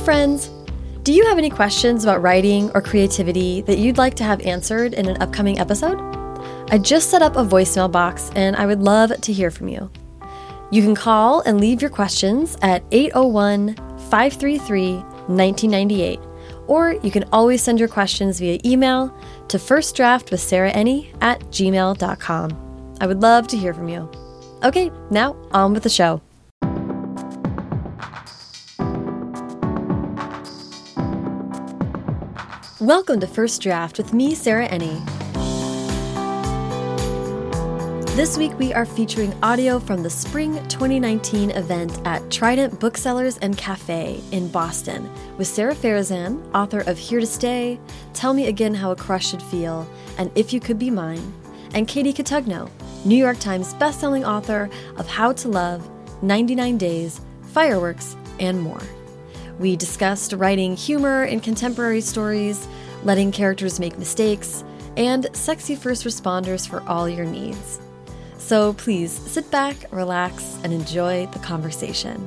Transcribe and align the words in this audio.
friends! 0.00 0.50
Do 1.02 1.12
you 1.12 1.26
have 1.26 1.38
any 1.38 1.50
questions 1.50 2.04
about 2.04 2.22
writing 2.22 2.70
or 2.74 2.80
creativity 2.80 3.60
that 3.62 3.78
you'd 3.78 3.98
like 3.98 4.14
to 4.14 4.24
have 4.24 4.40
answered 4.40 4.94
in 4.94 5.06
an 5.06 5.20
upcoming 5.22 5.58
episode? 5.58 5.98
I 6.70 6.78
just 6.78 7.10
set 7.10 7.22
up 7.22 7.36
a 7.36 7.44
voicemail 7.44 7.90
box 7.90 8.30
and 8.34 8.56
I 8.56 8.66
would 8.66 8.80
love 8.80 9.12
to 9.20 9.32
hear 9.32 9.50
from 9.50 9.68
you. 9.68 9.90
You 10.70 10.82
can 10.82 10.94
call 10.94 11.40
and 11.42 11.60
leave 11.60 11.82
your 11.82 11.90
questions 11.90 12.56
at 12.62 12.82
801 12.92 13.76
533 13.76 14.94
1998, 14.94 16.20
or 16.66 16.92
you 17.02 17.10
can 17.10 17.24
always 17.32 17.62
send 17.62 17.78
your 17.78 17.88
questions 17.88 18.40
via 18.40 18.58
email 18.64 19.14
to 19.48 19.58
firstdraftwithsarahenni 19.58 21.14
at 21.20 21.40
gmail.com. 21.50 22.96
I 23.00 23.06
would 23.06 23.20
love 23.20 23.48
to 23.48 23.56
hear 23.56 23.74
from 23.74 23.88
you. 23.88 24.10
Okay, 24.62 24.90
now 25.10 25.36
on 25.52 25.72
with 25.74 25.82
the 25.82 25.88
show. 25.88 26.20
Welcome 32.80 33.20
to 33.20 33.26
First 33.26 33.60
Draft 33.60 33.98
with 33.98 34.14
me, 34.14 34.34
Sarah 34.34 34.66
Enni. 34.66 35.04
This 38.16 38.38
week 38.38 38.58
we 38.58 38.72
are 38.72 38.86
featuring 38.86 39.34
audio 39.42 39.78
from 39.78 40.02
the 40.02 40.08
Spring 40.08 40.54
2019 40.68 41.50
event 41.50 42.00
at 42.06 42.30
Trident 42.30 42.80
Booksellers 42.80 43.36
and 43.42 43.54
Cafe 43.58 44.22
in 44.32 44.48
Boston 44.48 45.10
with 45.36 45.46
Sara 45.46 45.74
Farizan, 45.74 46.42
author 46.54 46.80
of 46.80 46.96
Here 46.96 47.20
to 47.20 47.26
Stay, 47.26 47.78
Tell 48.14 48.32
Me 48.32 48.46
Again 48.46 48.72
How 48.72 48.92
a 48.92 48.96
Crush 48.96 49.28
Should 49.28 49.42
Feel, 49.42 49.86
and 50.16 50.30
If 50.34 50.50
You 50.54 50.58
Could 50.58 50.78
Be 50.78 50.90
Mine, 50.90 51.34
and 51.74 51.86
Katie 51.86 52.14
Cotugno, 52.14 52.70
New 53.04 53.14
York 53.14 53.38
Times 53.40 53.74
bestselling 53.74 54.26
author 54.26 54.70
of 54.96 55.06
How 55.06 55.34
to 55.34 55.48
Love, 55.48 55.86
99 56.22 56.78
Days, 56.78 57.20
Fireworks, 57.42 58.16
and 58.38 58.58
more. 58.58 58.80
We 59.60 59.76
discussed 59.76 60.32
writing 60.32 60.74
humor 60.74 61.26
in 61.26 61.40
contemporary 61.40 62.00
stories, 62.00 62.66
letting 63.04 63.30
characters 63.30 63.78
make 63.78 63.98
mistakes, 63.98 64.64
and 64.96 65.28
sexy 65.36 65.76
first 65.76 66.06
responders 66.06 66.66
for 66.66 66.80
all 66.84 67.06
your 67.06 67.26
needs. 67.26 67.78
So 68.38 68.72
please 68.72 69.12
sit 69.12 69.50
back, 69.50 69.76
relax, 69.92 70.58
and 70.64 70.72
enjoy 70.72 71.26
the 71.26 71.40
conversation. 71.40 72.26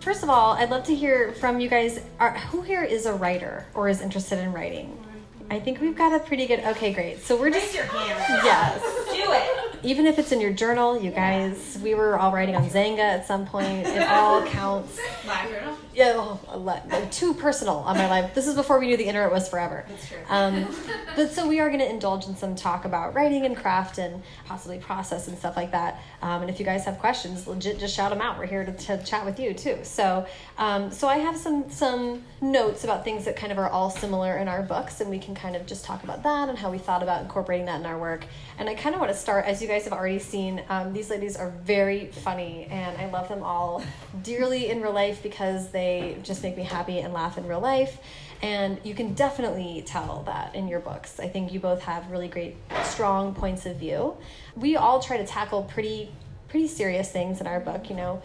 First 0.00 0.22
of 0.22 0.28
all, 0.28 0.52
I'd 0.52 0.68
love 0.68 0.84
to 0.84 0.94
hear 0.94 1.32
from 1.32 1.58
you 1.58 1.70
guys. 1.70 2.02
Are, 2.20 2.36
who 2.38 2.60
here 2.60 2.84
is 2.84 3.06
a 3.06 3.14
writer 3.14 3.64
or 3.72 3.88
is 3.88 4.02
interested 4.02 4.38
in 4.38 4.52
writing? 4.52 5.05
I 5.50 5.60
think 5.60 5.80
we've 5.80 5.96
got 5.96 6.12
a 6.12 6.18
pretty 6.18 6.46
good. 6.46 6.60
Okay, 6.60 6.92
great. 6.92 7.20
So 7.22 7.36
we're 7.36 7.50
just. 7.50 7.66
Raise 7.66 7.74
your 7.74 7.84
hand. 7.84 8.42
Yes. 8.44 8.82
Do 9.12 9.32
it. 9.32 9.84
Even 9.84 10.06
if 10.06 10.18
it's 10.18 10.32
in 10.32 10.40
your 10.40 10.52
journal, 10.52 11.00
you 11.00 11.10
guys, 11.10 11.78
we 11.82 11.94
were 11.94 12.18
all 12.18 12.32
writing 12.32 12.56
on 12.56 12.68
Xanga 12.68 12.98
at 12.98 13.26
some 13.26 13.46
point. 13.46 13.86
It 13.86 14.02
all 14.08 14.44
counts. 14.46 14.98
My 15.26 15.46
journal. 15.48 15.76
Yeah, 15.94 16.12
oh, 16.16 16.58
like, 16.58 17.10
too 17.10 17.32
personal 17.32 17.76
on 17.76 17.96
my 17.96 18.06
life. 18.06 18.34
This 18.34 18.46
is 18.46 18.54
before 18.54 18.78
we 18.78 18.86
knew 18.86 18.98
the 18.98 19.06
internet 19.06 19.32
was 19.32 19.48
forever. 19.48 19.86
That's 19.88 20.08
true. 20.08 20.18
Um, 20.28 20.66
but 21.16 21.30
so 21.30 21.48
we 21.48 21.58
are 21.58 21.68
going 21.68 21.80
to 21.80 21.88
indulge 21.88 22.26
in 22.26 22.36
some 22.36 22.54
talk 22.54 22.84
about 22.84 23.14
writing 23.14 23.46
and 23.46 23.56
craft 23.56 23.96
and 23.96 24.22
possibly 24.44 24.76
process 24.76 25.26
and 25.26 25.38
stuff 25.38 25.56
like 25.56 25.70
that. 25.70 26.02
Um, 26.20 26.42
and 26.42 26.50
if 26.50 26.58
you 26.58 26.66
guys 26.66 26.84
have 26.84 26.98
questions, 26.98 27.46
legit, 27.46 27.78
just 27.78 27.94
shout 27.94 28.10
them 28.10 28.20
out. 28.20 28.38
We're 28.38 28.44
here 28.44 28.62
to, 28.66 28.72
to 28.72 29.02
chat 29.04 29.24
with 29.24 29.40
you 29.40 29.54
too. 29.54 29.78
So, 29.84 30.26
um, 30.58 30.90
so 30.90 31.08
I 31.08 31.16
have 31.16 31.36
some 31.38 31.70
some 31.70 32.24
notes 32.42 32.84
about 32.84 33.04
things 33.04 33.24
that 33.24 33.36
kind 33.36 33.52
of 33.52 33.58
are 33.58 33.70
all 33.70 33.88
similar 33.88 34.36
in 34.36 34.48
our 34.48 34.62
books, 34.62 35.00
and 35.00 35.08
we 35.08 35.18
can 35.18 35.34
kind 35.36 35.54
of 35.54 35.66
just 35.66 35.84
talk 35.84 36.02
about 36.02 36.22
that 36.22 36.48
and 36.48 36.58
how 36.58 36.70
we 36.70 36.78
thought 36.78 37.02
about 37.02 37.22
incorporating 37.22 37.66
that 37.66 37.80
in 37.80 37.86
our 37.86 37.98
work. 37.98 38.24
And 38.58 38.68
I 38.68 38.74
kind 38.74 38.94
of 38.94 39.00
want 39.00 39.12
to 39.12 39.18
start, 39.18 39.44
as 39.44 39.62
you 39.62 39.68
guys 39.68 39.84
have 39.84 39.92
already 39.92 40.18
seen, 40.18 40.62
um, 40.68 40.92
these 40.92 41.10
ladies 41.10 41.36
are 41.36 41.50
very 41.62 42.06
funny, 42.06 42.66
and 42.70 42.96
I 42.98 43.10
love 43.10 43.28
them 43.28 43.42
all 43.42 43.84
dearly 44.22 44.70
in 44.70 44.80
real 44.80 44.92
life 44.92 45.22
because 45.22 45.70
they 45.70 46.18
just 46.22 46.42
make 46.42 46.56
me 46.56 46.62
happy 46.64 46.98
and 46.98 47.12
laugh 47.12 47.38
in 47.38 47.46
real 47.46 47.60
life. 47.60 47.98
And 48.42 48.78
you 48.84 48.94
can 48.94 49.14
definitely 49.14 49.82
tell 49.86 50.22
that 50.26 50.54
in 50.54 50.68
your 50.68 50.80
books. 50.80 51.20
I 51.20 51.28
think 51.28 51.52
you 51.52 51.60
both 51.60 51.82
have 51.82 52.10
really 52.10 52.28
great, 52.28 52.56
strong 52.84 53.34
points 53.34 53.64
of 53.66 53.76
view. 53.76 54.16
We 54.56 54.76
all 54.76 55.00
try 55.00 55.16
to 55.16 55.26
tackle 55.26 55.62
pretty, 55.62 56.10
pretty 56.48 56.68
serious 56.68 57.10
things 57.10 57.40
in 57.40 57.46
our 57.46 57.60
book. 57.60 57.88
You 57.88 57.96
know, 57.96 58.22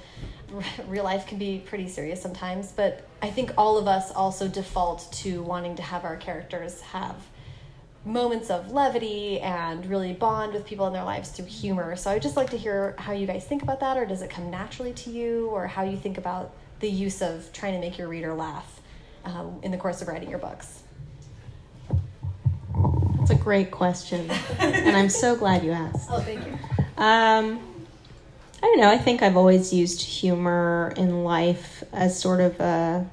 real 0.88 1.04
life 1.04 1.28
can 1.28 1.38
be 1.38 1.64
pretty 1.66 1.88
serious 1.88 2.22
sometimes, 2.22 2.72
but 2.72 3.08
I 3.22 3.30
think 3.30 3.52
all 3.58 3.78
of 3.78 3.88
us 3.88 4.12
also 4.12 4.48
default 4.48 5.12
to 5.14 5.42
wanting 5.44 5.76
to 5.76 5.82
have 5.82 6.04
our 6.06 6.18
characters 6.18 6.82
have 6.82 7.16
moments 8.04 8.50
of 8.50 8.72
levity 8.72 9.40
and 9.42 9.86
really 9.86 10.14
bond 10.14 10.54
with 10.54 10.66
people 10.66 10.88
in 10.88 10.94
their 10.94 11.04
lives 11.04 11.30
through 11.30 11.46
humor. 11.46 11.96
So 11.96 12.10
I'd 12.12 12.22
just 12.22 12.36
like 12.36 12.50
to 12.50 12.58
hear 12.58 12.96
how 12.98 13.14
you 13.14 13.28
guys 13.28 13.46
think 13.46 13.62
about 13.62 13.80
that, 13.82 13.98
or 13.98 14.06
does 14.06 14.22
it 14.22 14.30
come 14.30 14.50
naturally 14.50 14.94
to 14.94 15.12
you, 15.12 15.48
or 15.50 15.68
how 15.68 15.84
you 15.84 15.98
think 15.98 16.18
about 16.18 16.54
the 16.80 16.90
use 16.90 17.22
of 17.22 17.52
trying 17.54 17.74
to 17.74 17.80
make 17.80 17.98
your 17.98 18.08
reader 18.08 18.34
laugh 18.34 18.82
um, 19.24 19.60
in 19.62 19.72
the 19.72 19.78
course 19.78 20.02
of 20.02 20.08
writing 20.08 20.30
your 20.30 20.40
books. 20.40 20.84
That's 23.20 23.32
a 23.32 23.36
great 23.36 23.70
question, 23.70 24.30
and 24.60 24.98
I'm 24.98 25.10
so 25.10 25.36
glad 25.36 25.64
you 25.64 25.72
asked. 25.72 26.10
Oh, 26.12 26.20
thank 26.20 26.46
you. 26.46 26.58
Um, 26.98 27.71
I 28.62 28.68
don't 28.68 28.80
know. 28.80 28.90
I 28.90 28.98
think 28.98 29.22
I've 29.24 29.38
always 29.38 29.74
used 29.74 30.02
humor 30.02 30.94
in 30.96 31.24
life 31.24 31.84
as 31.92 32.20
sort 32.20 32.42
of 32.42 32.60
a. 32.60 33.10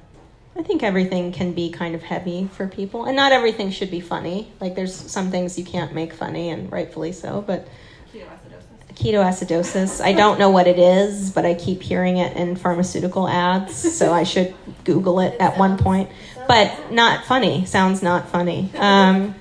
I 0.55 0.61
think 0.61 0.83
everything 0.83 1.31
can 1.31 1.53
be 1.53 1.71
kind 1.71 1.95
of 1.95 2.03
heavy 2.03 2.49
for 2.53 2.67
people, 2.67 3.05
and 3.05 3.15
not 3.15 3.31
everything 3.31 3.71
should 3.71 3.89
be 3.89 4.01
funny. 4.01 4.51
Like 4.59 4.75
there's 4.75 4.93
some 4.93 5.31
things 5.31 5.57
you 5.57 5.65
can't 5.65 5.93
make 5.93 6.13
funny, 6.13 6.49
and 6.49 6.71
rightfully 6.71 7.13
so. 7.13 7.41
But 7.41 7.67
Ketoacidosis. 8.13 8.95
ketoacidosis, 8.95 10.01
I 10.03 10.13
don't 10.13 10.37
know 10.37 10.49
what 10.49 10.67
it 10.67 10.77
is, 10.77 11.31
but 11.31 11.45
I 11.45 11.53
keep 11.55 11.81
hearing 11.81 12.17
it 12.17 12.35
in 12.35 12.55
pharmaceutical 12.55 13.27
ads, 13.27 13.75
so 13.97 14.13
I 14.13 14.23
should 14.23 14.53
Google 14.83 15.19
it 15.21 15.39
at 15.39 15.57
one 15.57 15.77
point. 15.77 16.09
But 16.47 16.91
not 16.91 17.25
funny. 17.25 17.65
Sounds 17.65 18.03
not 18.03 18.29
funny. 18.29 18.69
Um, 18.75 19.35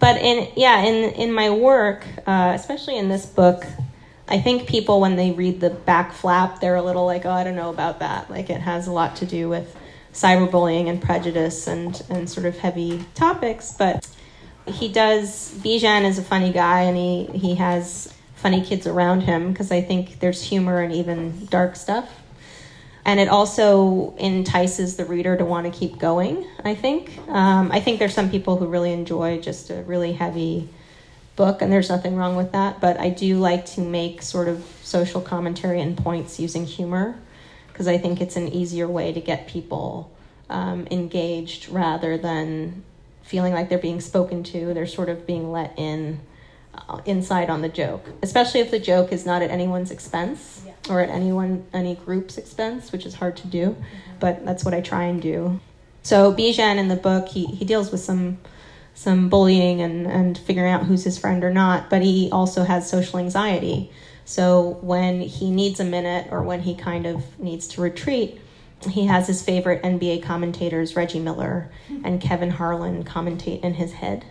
but 0.00 0.16
in 0.20 0.48
yeah, 0.56 0.82
in 0.82 1.12
in 1.14 1.32
my 1.32 1.50
work, 1.50 2.06
uh, 2.26 2.52
especially 2.54 2.96
in 2.96 3.08
this 3.08 3.26
book, 3.26 3.64
I 4.28 4.40
think 4.40 4.68
people 4.68 5.00
when 5.00 5.16
they 5.16 5.30
read 5.30 5.60
the 5.60 5.70
back 5.70 6.12
flap, 6.12 6.60
they're 6.60 6.76
a 6.76 6.82
little 6.82 7.06
like, 7.06 7.24
oh, 7.24 7.30
I 7.30 7.44
don't 7.44 7.56
know 7.56 7.70
about 7.70 8.00
that. 8.00 8.30
Like 8.30 8.50
it 8.50 8.60
has 8.60 8.86
a 8.86 8.92
lot 8.92 9.16
to 9.16 9.26
do 9.26 9.48
with 9.48 9.74
cyberbullying 10.12 10.88
and 10.88 11.00
prejudice 11.00 11.66
and 11.66 12.00
and 12.10 12.28
sort 12.28 12.46
of 12.46 12.58
heavy 12.58 13.04
topics, 13.14 13.72
but 13.72 14.08
he 14.66 14.88
does 14.88 15.54
Bijan 15.58 16.04
is 16.04 16.18
a 16.18 16.22
funny 16.22 16.52
guy 16.52 16.82
and 16.82 16.96
he 16.96 17.26
he 17.38 17.54
has 17.54 18.12
funny 18.34 18.60
kids 18.60 18.86
around 18.86 19.22
him 19.22 19.52
because 19.52 19.72
I 19.72 19.80
think 19.80 20.20
there's 20.20 20.42
humor 20.42 20.80
and 20.80 20.92
even 20.92 21.46
dark 21.46 21.76
stuff. 21.76 22.08
And 23.04 23.18
it 23.18 23.28
also 23.28 24.14
entices 24.18 24.96
the 24.96 25.06
reader 25.06 25.36
to 25.36 25.44
want 25.44 25.72
to 25.72 25.76
keep 25.76 25.98
going, 25.98 26.46
I 26.62 26.74
think. 26.74 27.16
Um, 27.28 27.72
I 27.72 27.80
think 27.80 27.98
there's 27.98 28.12
some 28.12 28.30
people 28.30 28.56
who 28.56 28.66
really 28.66 28.92
enjoy 28.92 29.40
just 29.40 29.70
a 29.70 29.82
really 29.84 30.12
heavy 30.12 30.68
book, 31.38 31.62
and 31.62 31.72
there's 31.72 31.88
nothing 31.88 32.16
wrong 32.16 32.36
with 32.36 32.52
that. 32.52 32.80
But 32.80 33.00
I 33.00 33.08
do 33.08 33.38
like 33.38 33.64
to 33.76 33.80
make 33.80 34.20
sort 34.20 34.48
of 34.48 34.62
social 34.82 35.22
commentary 35.22 35.80
and 35.80 35.96
points 35.96 36.38
using 36.38 36.66
humor 36.66 37.16
because 37.68 37.88
I 37.88 37.96
think 37.96 38.20
it's 38.20 38.36
an 38.36 38.48
easier 38.48 38.86
way 38.88 39.12
to 39.12 39.20
get 39.20 39.46
people 39.46 40.10
um, 40.50 40.86
engaged 40.90 41.68
rather 41.70 42.18
than 42.18 42.82
feeling 43.22 43.54
like 43.54 43.68
they're 43.68 43.78
being 43.78 44.00
spoken 44.00 44.42
to. 44.42 44.74
They're 44.74 44.86
sort 44.86 45.08
of 45.08 45.26
being 45.26 45.52
let 45.52 45.72
in 45.78 46.20
uh, 46.74 47.00
inside 47.06 47.48
on 47.50 47.62
the 47.62 47.68
joke, 47.68 48.04
especially 48.22 48.60
if 48.60 48.70
the 48.70 48.78
joke 48.80 49.12
is 49.12 49.24
not 49.24 49.40
at 49.42 49.50
anyone's 49.50 49.90
expense 49.90 50.62
Yeah. 50.66 50.72
or 50.90 51.00
at 51.00 51.08
anyone 51.08 51.64
any 51.72 51.94
group's 51.94 52.36
expense, 52.36 52.92
which 52.92 53.06
is 53.06 53.14
hard 53.14 53.36
to 53.38 53.46
do, 53.46 53.76
but 54.20 54.44
that's 54.44 54.64
what 54.64 54.74
I 54.74 54.80
try 54.80 55.04
and 55.04 55.22
do. 55.22 55.60
So 56.02 56.32
Bijan 56.32 56.76
in 56.78 56.88
the 56.88 56.96
book, 56.96 57.28
he, 57.28 57.46
he 57.46 57.64
deals 57.64 57.90
with 57.92 58.00
some 58.00 58.38
some 58.98 59.28
bullying 59.28 59.80
and, 59.80 60.08
and 60.08 60.36
figuring 60.36 60.72
out 60.72 60.82
who's 60.82 61.04
his 61.04 61.16
friend 61.16 61.44
or 61.44 61.50
not, 61.50 61.88
but 61.88 62.02
he 62.02 62.28
also 62.32 62.64
has 62.64 62.90
social 62.90 63.20
anxiety. 63.20 63.92
So 64.24 64.76
when 64.80 65.20
he 65.20 65.52
needs 65.52 65.78
a 65.78 65.84
minute 65.84 66.26
or 66.32 66.42
when 66.42 66.62
he 66.62 66.74
kind 66.74 67.06
of 67.06 67.38
needs 67.38 67.68
to 67.68 67.80
retreat, 67.80 68.40
he 68.90 69.06
has 69.06 69.28
his 69.28 69.40
favorite 69.40 69.84
NBA 69.84 70.24
commentators, 70.24 70.96
Reggie 70.96 71.20
Miller 71.20 71.70
and 72.02 72.20
Kevin 72.20 72.50
Harlan, 72.50 73.04
commentate 73.04 73.60
in 73.60 73.74
his 73.74 73.92
head. 73.92 74.24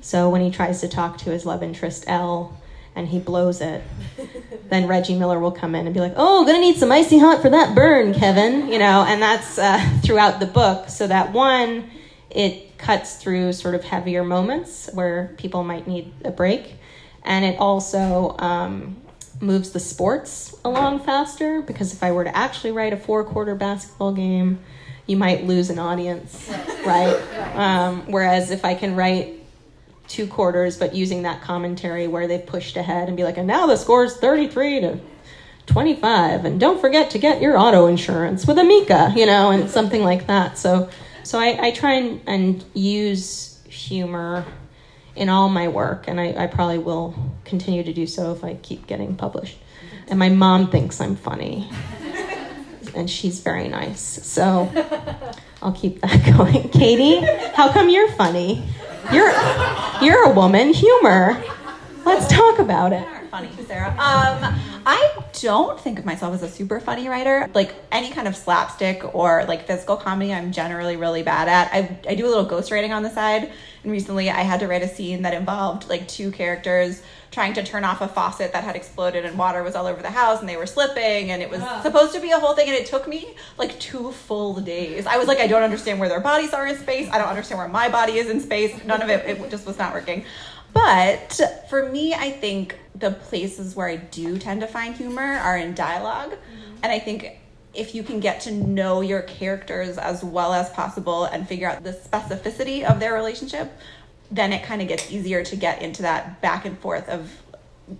So 0.00 0.30
when 0.30 0.42
he 0.42 0.50
tries 0.52 0.80
to 0.82 0.88
talk 0.88 1.18
to 1.18 1.30
his 1.30 1.44
love 1.44 1.64
interest 1.64 2.04
Elle 2.06 2.56
and 2.94 3.08
he 3.08 3.18
blows 3.18 3.60
it, 3.60 3.82
then 4.68 4.86
Reggie 4.86 5.18
Miller 5.18 5.40
will 5.40 5.50
come 5.50 5.74
in 5.74 5.86
and 5.86 5.94
be 5.94 6.00
like, 6.00 6.14
"Oh, 6.14 6.44
gonna 6.44 6.60
need 6.60 6.76
some 6.76 6.92
icy 6.92 7.18
hot 7.18 7.42
for 7.42 7.50
that 7.50 7.74
burn, 7.74 8.14
Kevin," 8.14 8.68
you 8.68 8.78
know, 8.78 9.04
and 9.06 9.20
that's 9.20 9.58
uh, 9.58 9.80
throughout 10.04 10.38
the 10.38 10.46
book. 10.46 10.88
So 10.88 11.08
that 11.08 11.32
one, 11.32 11.90
it 12.30 12.73
cuts 12.84 13.16
through 13.16 13.50
sort 13.50 13.74
of 13.74 13.82
heavier 13.82 14.22
moments 14.22 14.90
where 14.92 15.34
people 15.38 15.64
might 15.64 15.86
need 15.86 16.12
a 16.22 16.30
break, 16.30 16.74
and 17.22 17.42
it 17.42 17.58
also 17.58 18.36
um, 18.38 18.94
moves 19.40 19.70
the 19.70 19.80
sports 19.80 20.54
along 20.66 21.00
faster 21.00 21.62
because 21.62 21.94
if 21.94 22.02
I 22.02 22.12
were 22.12 22.24
to 22.24 22.36
actually 22.36 22.72
write 22.72 22.92
a 22.92 22.98
four-quarter 22.98 23.54
basketball 23.54 24.12
game, 24.12 24.60
you 25.06 25.16
might 25.16 25.44
lose 25.44 25.70
an 25.70 25.78
audience, 25.78 26.50
right? 26.86 27.16
Um, 27.54 28.02
whereas 28.12 28.50
if 28.50 28.66
I 28.66 28.74
can 28.74 28.94
write 28.94 29.40
two 30.06 30.26
quarters, 30.26 30.76
but 30.76 30.94
using 30.94 31.22
that 31.22 31.40
commentary 31.40 32.06
where 32.06 32.26
they've 32.26 32.44
pushed 32.44 32.76
ahead 32.76 33.08
and 33.08 33.16
be 33.16 33.24
like, 33.24 33.38
and 33.38 33.46
now 33.46 33.66
the 33.66 33.76
score 33.76 34.04
is 34.04 34.14
33 34.18 34.80
to 34.80 35.00
25 35.66 36.44
and 36.44 36.60
don't 36.60 36.78
forget 36.82 37.12
to 37.12 37.18
get 37.18 37.40
your 37.40 37.56
auto 37.56 37.86
insurance 37.86 38.46
with 38.46 38.58
Amica, 38.58 39.14
you 39.16 39.24
know, 39.24 39.50
and 39.50 39.70
something 39.70 40.02
like 40.02 40.26
that. 40.26 40.58
So 40.58 40.90
so 41.24 41.38
I, 41.38 41.66
I 41.66 41.70
try 41.72 41.94
and, 41.94 42.20
and 42.26 42.64
use 42.74 43.60
humor 43.68 44.44
in 45.16 45.28
all 45.28 45.48
my 45.48 45.68
work 45.68 46.08
and 46.08 46.20
I, 46.20 46.44
I 46.44 46.46
probably 46.46 46.78
will 46.78 47.14
continue 47.44 47.82
to 47.82 47.92
do 47.92 48.06
so 48.06 48.32
if 48.32 48.44
I 48.44 48.54
keep 48.54 48.86
getting 48.86 49.16
published. 49.16 49.58
And 50.08 50.18
my 50.18 50.28
mom 50.28 50.70
thinks 50.70 51.00
I'm 51.00 51.16
funny. 51.16 51.68
And 52.96 53.10
she's 53.10 53.40
very 53.40 53.66
nice. 53.66 54.00
So 54.00 54.70
I'll 55.60 55.72
keep 55.72 56.00
that 56.02 56.36
going. 56.36 56.68
Katie, 56.68 57.26
how 57.54 57.72
come 57.72 57.88
you're 57.88 58.12
funny? 58.12 58.62
You're 59.12 59.32
you're 60.00 60.30
a 60.30 60.32
woman. 60.32 60.72
Humor. 60.72 61.42
Let's 62.04 62.28
talk 62.28 62.60
about 62.60 62.92
it. 62.92 63.04
Funny, 63.34 63.50
Sarah. 63.66 63.90
Um, 63.90 64.54
I 64.86 65.12
don't 65.40 65.80
think 65.80 65.98
of 65.98 66.04
myself 66.04 66.34
as 66.34 66.44
a 66.44 66.48
super 66.48 66.78
funny 66.78 67.08
writer. 67.08 67.50
Like 67.52 67.74
any 67.90 68.10
kind 68.10 68.28
of 68.28 68.36
slapstick 68.36 69.12
or 69.12 69.44
like 69.46 69.66
physical 69.66 69.96
comedy, 69.96 70.32
I'm 70.32 70.52
generally 70.52 70.94
really 70.94 71.24
bad 71.24 71.48
at. 71.48 71.68
I, 71.72 71.98
I 72.08 72.14
do 72.14 72.26
a 72.26 72.30
little 72.30 72.46
ghostwriting 72.46 72.94
on 72.94 73.02
the 73.02 73.10
side. 73.10 73.50
And 73.82 73.90
recently 73.90 74.30
I 74.30 74.42
had 74.42 74.60
to 74.60 74.68
write 74.68 74.82
a 74.82 74.88
scene 74.88 75.22
that 75.22 75.34
involved 75.34 75.88
like 75.88 76.06
two 76.06 76.30
characters 76.30 77.02
trying 77.32 77.54
to 77.54 77.64
turn 77.64 77.82
off 77.82 78.00
a 78.00 78.06
faucet 78.06 78.52
that 78.52 78.62
had 78.62 78.76
exploded 78.76 79.24
and 79.24 79.36
water 79.36 79.64
was 79.64 79.74
all 79.74 79.86
over 79.86 80.00
the 80.00 80.10
house 80.10 80.38
and 80.38 80.48
they 80.48 80.56
were 80.56 80.66
slipping 80.66 81.32
and 81.32 81.42
it 81.42 81.50
was 81.50 81.60
supposed 81.82 82.14
to 82.14 82.20
be 82.20 82.30
a 82.30 82.38
whole 82.38 82.54
thing 82.54 82.68
and 82.68 82.76
it 82.76 82.86
took 82.86 83.08
me 83.08 83.34
like 83.58 83.76
two 83.80 84.12
full 84.12 84.60
days. 84.60 85.06
I 85.06 85.16
was 85.16 85.26
like, 85.26 85.38
I 85.38 85.48
don't 85.48 85.64
understand 85.64 85.98
where 85.98 86.08
their 86.08 86.20
bodies 86.20 86.54
are 86.54 86.68
in 86.68 86.78
space. 86.78 87.08
I 87.10 87.18
don't 87.18 87.26
understand 87.26 87.58
where 87.58 87.66
my 87.66 87.88
body 87.88 88.18
is 88.18 88.30
in 88.30 88.38
space. 88.38 88.84
None 88.84 89.02
of 89.02 89.08
it, 89.08 89.26
it 89.28 89.50
just 89.50 89.66
was 89.66 89.76
not 89.76 89.92
working. 89.92 90.24
But 90.74 91.40
for 91.70 91.88
me, 91.90 92.12
I 92.12 92.30
think 92.30 92.78
the 92.94 93.12
places 93.12 93.74
where 93.74 93.88
I 93.88 93.96
do 93.96 94.38
tend 94.38 94.60
to 94.60 94.66
find 94.66 94.94
humor 94.94 95.22
are 95.22 95.56
in 95.56 95.74
dialog 95.74 96.32
mm-hmm. 96.32 96.74
And 96.84 96.92
I 96.92 96.98
think 96.98 97.38
if 97.72 97.94
you 97.94 98.02
can 98.02 98.20
get 98.20 98.42
to 98.42 98.52
know 98.52 99.00
your 99.00 99.22
characters 99.22 99.96
as 99.96 100.22
well 100.22 100.52
as 100.52 100.68
possible 100.70 101.24
and 101.24 101.48
figure 101.48 101.66
out 101.66 101.82
the 101.82 101.92
specificity 101.92 102.84
of 102.84 103.00
their 103.00 103.14
relationship, 103.14 103.72
then 104.30 104.52
it 104.52 104.62
kind 104.64 104.82
of 104.82 104.88
gets 104.88 105.10
easier 105.10 105.42
to 105.44 105.56
get 105.56 105.80
into 105.80 106.02
that 106.02 106.42
back 106.42 106.66
and 106.66 106.78
forth 106.78 107.08
of 107.08 107.30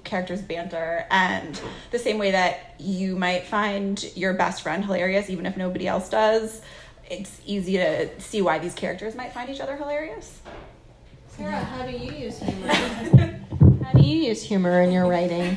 characters 0.04 0.42
banter 0.42 1.06
and 1.10 1.60
the 1.90 1.98
same 1.98 2.18
way 2.18 2.30
that 2.30 2.74
you 2.78 3.16
might 3.16 3.44
find 3.44 4.04
your 4.14 4.34
best 4.34 4.62
friend 4.62 4.84
hilarious 4.84 5.28
even 5.28 5.44
if 5.44 5.58
nobody 5.58 5.86
else 5.86 6.08
does 6.08 6.62
it's 7.10 7.38
easy 7.44 7.76
to 7.76 8.08
see 8.18 8.40
why 8.40 8.58
these 8.58 8.72
characters 8.72 9.14
might 9.14 9.30
find 9.32 9.50
each 9.50 9.60
other 9.60 9.76
hilarious 9.76 10.40
Sarah, 11.36 11.56
how 11.56 11.84
do 11.84 11.90
you 11.90 12.12
use 12.12 12.38
humor? 12.38 12.68
How 13.84 13.92
do 13.92 14.02
you 14.02 14.28
use 14.28 14.40
humor 14.40 14.82
in 14.82 14.92
your 14.92 15.06
writing? 15.06 15.56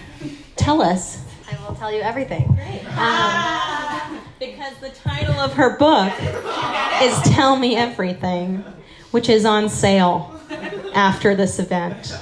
Tell 0.56 0.81
us. 0.81 1.24
I 1.50 1.68
will 1.68 1.75
tell 1.75 1.91
you 1.91 2.01
everything. 2.01 2.50
Um, 2.97 4.19
because 4.39 4.75
the 4.81 4.89
title 4.89 5.35
of 5.35 5.53
her 5.53 5.77
book 5.77 6.12
is 7.01 7.21
Tell 7.33 7.56
Me 7.56 7.75
Everything, 7.75 8.63
which 9.12 9.29
is 9.29 9.45
on 9.45 9.69
sale 9.69 10.39
after 10.95 11.35
this 11.35 11.59
event 11.59 12.18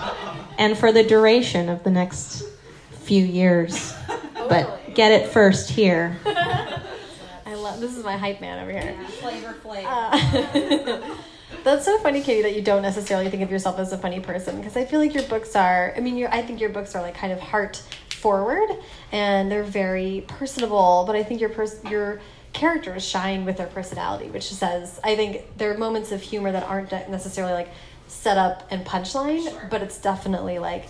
and 0.57 0.77
for 0.77 0.91
the 0.91 1.03
duration 1.03 1.69
of 1.69 1.83
the 1.83 1.91
next 1.91 2.43
few 2.91 3.23
years. 3.23 3.93
But 4.33 4.93
get 4.93 5.13
it 5.13 5.29
first 5.29 5.69
here. 5.69 6.17
I 6.25 7.53
love 7.55 7.79
this 7.79 7.95
is 7.95 8.03
my 8.03 8.17
hype 8.17 8.41
man 8.41 8.59
over 8.59 8.71
here. 8.71 8.97
Flavor 9.21 9.55
Flav. 9.63 9.85
Uh, 9.85 11.15
That's 11.65 11.83
so 11.83 11.97
funny, 11.97 12.21
Katie, 12.21 12.43
that 12.43 12.55
you 12.55 12.61
don't 12.61 12.83
necessarily 12.83 13.27
think 13.31 13.41
of 13.41 13.49
yourself 13.49 13.79
as 13.79 13.91
a 13.91 13.97
funny 13.97 14.19
person 14.19 14.57
because 14.57 14.77
I 14.77 14.85
feel 14.85 14.99
like 14.99 15.15
your 15.15 15.23
books 15.23 15.55
are. 15.55 15.95
I 15.97 15.99
mean, 15.99 16.23
I 16.27 16.43
think 16.43 16.61
your 16.61 16.69
books 16.69 16.93
are 16.93 17.01
like 17.01 17.15
kind 17.15 17.33
of 17.33 17.39
heart 17.39 17.81
forward 18.11 18.69
and 19.11 19.51
they're 19.51 19.63
very 19.63 20.25
personable. 20.27 21.05
But 21.07 21.15
I 21.15 21.23
think 21.23 21.41
your 21.41 21.49
pers- 21.49 21.83
your 21.89 22.21
characters 22.53 23.03
shine 23.03 23.45
with 23.45 23.57
their 23.57 23.65
personality, 23.65 24.29
which 24.29 24.47
says 24.53 24.99
I 25.03 25.15
think 25.15 25.57
there 25.57 25.73
are 25.73 25.77
moments 25.79 26.11
of 26.11 26.21
humor 26.21 26.51
that 26.51 26.61
aren't 26.61 26.91
necessarily 27.09 27.53
like 27.53 27.69
set 28.07 28.37
up 28.37 28.67
and 28.69 28.85
punchline, 28.85 29.49
sure. 29.49 29.67
but 29.71 29.81
it's 29.81 29.97
definitely 29.97 30.59
like 30.59 30.85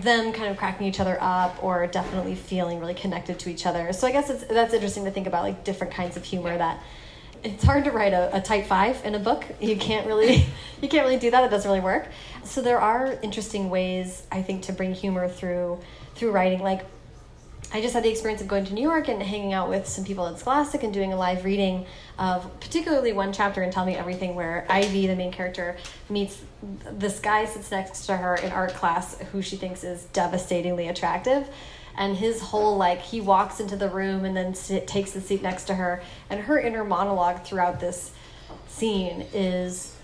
them 0.00 0.32
kind 0.32 0.50
of 0.50 0.56
cracking 0.56 0.86
each 0.86 0.98
other 0.98 1.18
up 1.20 1.62
or 1.62 1.86
definitely 1.88 2.34
feeling 2.36 2.80
really 2.80 2.94
connected 2.94 3.38
to 3.40 3.50
each 3.50 3.66
other. 3.66 3.92
So 3.92 4.06
I 4.06 4.12
guess 4.12 4.30
it's 4.30 4.44
that's 4.44 4.72
interesting 4.72 5.04
to 5.04 5.10
think 5.10 5.26
about 5.26 5.42
like 5.42 5.62
different 5.62 5.92
kinds 5.92 6.16
of 6.16 6.24
humor 6.24 6.56
that 6.56 6.82
it's 7.44 7.64
hard 7.64 7.84
to 7.84 7.90
write 7.90 8.12
a, 8.12 8.36
a 8.36 8.40
type 8.40 8.66
five 8.66 9.04
in 9.04 9.14
a 9.14 9.18
book. 9.18 9.44
You 9.60 9.76
can't 9.76 10.06
really 10.06 10.46
you 10.82 10.88
can't 10.88 11.04
really 11.04 11.18
do 11.18 11.30
that. 11.30 11.44
It 11.44 11.50
doesn't 11.50 11.68
really 11.68 11.82
work. 11.82 12.08
So 12.44 12.62
there 12.62 12.80
are 12.80 13.18
interesting 13.22 13.70
ways 13.70 14.22
I 14.30 14.42
think 14.42 14.62
to 14.64 14.72
bring 14.72 14.94
humor 14.94 15.28
through 15.28 15.78
through 16.14 16.32
writing. 16.32 16.60
Like 16.60 16.84
I 17.72 17.82
just 17.82 17.92
had 17.92 18.02
the 18.02 18.08
experience 18.08 18.40
of 18.40 18.48
going 18.48 18.64
to 18.64 18.74
New 18.74 18.82
York 18.82 19.08
and 19.08 19.22
hanging 19.22 19.52
out 19.52 19.68
with 19.68 19.86
some 19.86 20.04
people 20.04 20.26
at 20.26 20.38
Scholastic 20.38 20.82
and 20.82 20.94
doing 20.94 21.12
a 21.12 21.16
live 21.16 21.44
reading 21.44 21.84
of 22.18 22.48
particularly 22.60 23.12
one 23.12 23.32
chapter 23.32 23.62
in 23.62 23.70
Tell 23.70 23.84
Me 23.84 23.94
Everything 23.94 24.34
where 24.34 24.66
Ivy, 24.70 25.06
the 25.06 25.14
main 25.14 25.32
character, 25.32 25.76
meets 26.08 26.40
this 26.90 27.20
guy 27.20 27.44
sits 27.44 27.70
next 27.70 28.06
to 28.06 28.16
her 28.16 28.36
in 28.36 28.52
art 28.52 28.72
class 28.74 29.18
who 29.32 29.42
she 29.42 29.56
thinks 29.56 29.84
is 29.84 30.04
devastatingly 30.06 30.88
attractive 30.88 31.46
and 31.98 32.16
his 32.16 32.40
whole 32.40 32.76
like 32.76 33.02
he 33.02 33.20
walks 33.20 33.60
into 33.60 33.76
the 33.76 33.88
room 33.88 34.24
and 34.24 34.34
then 34.34 34.54
sit, 34.54 34.86
takes 34.86 35.10
the 35.10 35.20
seat 35.20 35.42
next 35.42 35.64
to 35.64 35.74
her 35.74 36.00
and 36.30 36.40
her 36.40 36.58
inner 36.58 36.84
monologue 36.84 37.42
throughout 37.42 37.80
this 37.80 38.12
scene 38.68 39.26
is 39.34 39.94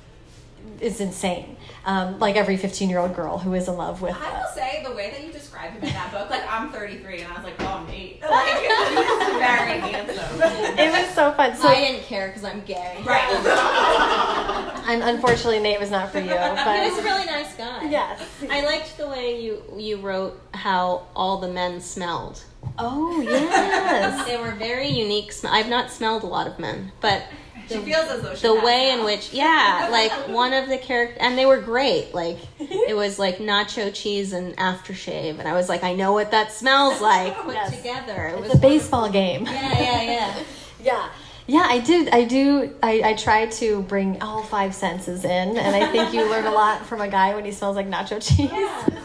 is 0.81 1.01
insane. 1.01 1.57
Um, 1.85 2.19
like 2.19 2.37
every 2.37 2.57
15 2.57 2.89
year 2.89 2.99
old 2.99 3.15
girl 3.15 3.39
who 3.39 3.53
is 3.55 3.69
in 3.69 3.77
love 3.77 4.01
with. 4.01 4.17
I 4.17 4.39
will 4.39 4.49
say 4.55 4.83
the 4.83 4.95
way 4.95 5.11
that 5.11 5.23
you 5.23 5.31
describe 5.31 5.73
him 5.73 5.83
in 5.83 5.93
that 5.93 6.11
book, 6.11 6.31
like 6.31 6.43
I'm 6.51 6.71
33 6.73 7.21
and 7.21 7.33
I 7.33 7.37
was 7.37 7.45
like, 7.45 7.55
oh, 7.61 7.67
I'm 7.67 7.91
eight. 7.91 8.23
Like 8.35 8.57
he's 8.57 9.37
very 9.37 9.79
handsome. 9.79 10.41
It 10.79 10.91
was 10.91 11.15
so 11.15 11.33
fun. 11.33 11.55
So 11.55 11.69
I 11.69 11.75
didn't 11.77 12.05
care 12.05 12.29
because 12.29 12.45
I'm 12.45 12.63
gay. 12.63 13.03
Right. 13.05 13.31
and 14.87 15.03
unfortunately, 15.03 15.61
Nate 15.61 15.81
was 15.81 15.91
not 15.91 16.11
for 16.11 16.19
you. 16.19 16.29
But 16.29 16.83
he 16.85 16.91
was 16.91 16.99
a 16.99 17.03
really 17.03 17.27
nice 17.27 17.55
guy. 17.55 17.89
Yes. 17.89 18.21
I 18.51 18.65
liked 18.65 18.97
the 18.97 19.09
way 19.09 19.41
you 19.41 19.63
you 19.77 19.99
wrote 19.99 20.41
how 20.53 21.07
all 21.15 21.39
the 21.39 21.49
men 21.49 21.81
smelled. 21.81 22.45
Oh 22.79 23.21
yes. 23.23 24.27
they 24.27 24.37
were 24.37 24.53
very 24.53 24.89
unique. 24.89 25.33
Sm- 25.33 25.49
I've 25.49 25.69
not 25.69 25.91
smelled 25.91 26.23
a 26.23 26.27
lot 26.27 26.47
of 26.47 26.59
men, 26.59 26.93
but 27.01 27.25
she 27.69 27.79
feels 27.79 28.07
as 28.11 28.41
though 28.41 28.55
the 28.55 28.61
way 28.61 28.91
in 28.91 29.05
which 29.05 29.33
yeah 29.33 29.89
like 29.91 30.13
one 30.29 30.53
of 30.53 30.69
the 30.69 30.79
characters 30.79 31.17
and 31.21 31.39
they 31.39 31.47
were 31.47 31.61
great 31.61 32.15
like 32.15 32.39
it 32.59 32.95
was 32.95 33.19
like 33.19 33.39
nacho 33.39 33.93
cheese 33.95 34.33
and 34.33 34.57
aftershave 34.57 35.39
and 35.39 35.49
i 35.49 35.53
was 35.53 35.69
like 35.69 35.83
i 35.83 35.95
know 35.95 36.13
what 36.13 36.31
that 36.31 36.53
smells 36.53 37.01
like 37.01 37.35
put 37.39 37.55
yes. 37.55 37.75
together 37.75 38.27
it 38.27 38.33
it's 38.35 38.49
was 38.49 38.55
a 38.55 38.59
baseball 38.59 39.11
game 39.11 39.47
yeah 39.47 39.81
yeah 39.81 40.03
yeah 40.03 40.43
yeah 40.83 41.09
yeah 41.47 41.67
i 41.69 41.79
did 41.79 42.09
i 42.11 42.25
do 42.25 42.75
I, 42.83 43.03
I 43.05 43.15
try 43.15 43.47
to 43.47 43.83
bring 43.83 44.23
all 44.23 44.43
five 44.43 44.75
senses 44.75 45.25
in 45.25 45.57
and 45.57 45.77
i 45.77 45.91
think 45.91 46.15
you 46.15 46.29
learn 46.29 46.47
a 46.47 46.51
lot 46.63 46.87
from 46.87 47.01
a 47.01 47.09
guy 47.09 47.35
when 47.35 47.45
he 47.45 47.53
smells 47.53 47.77
like 47.77 47.89
nacho 47.89 48.21
cheese. 48.21 48.51
Yeah. 48.51 48.89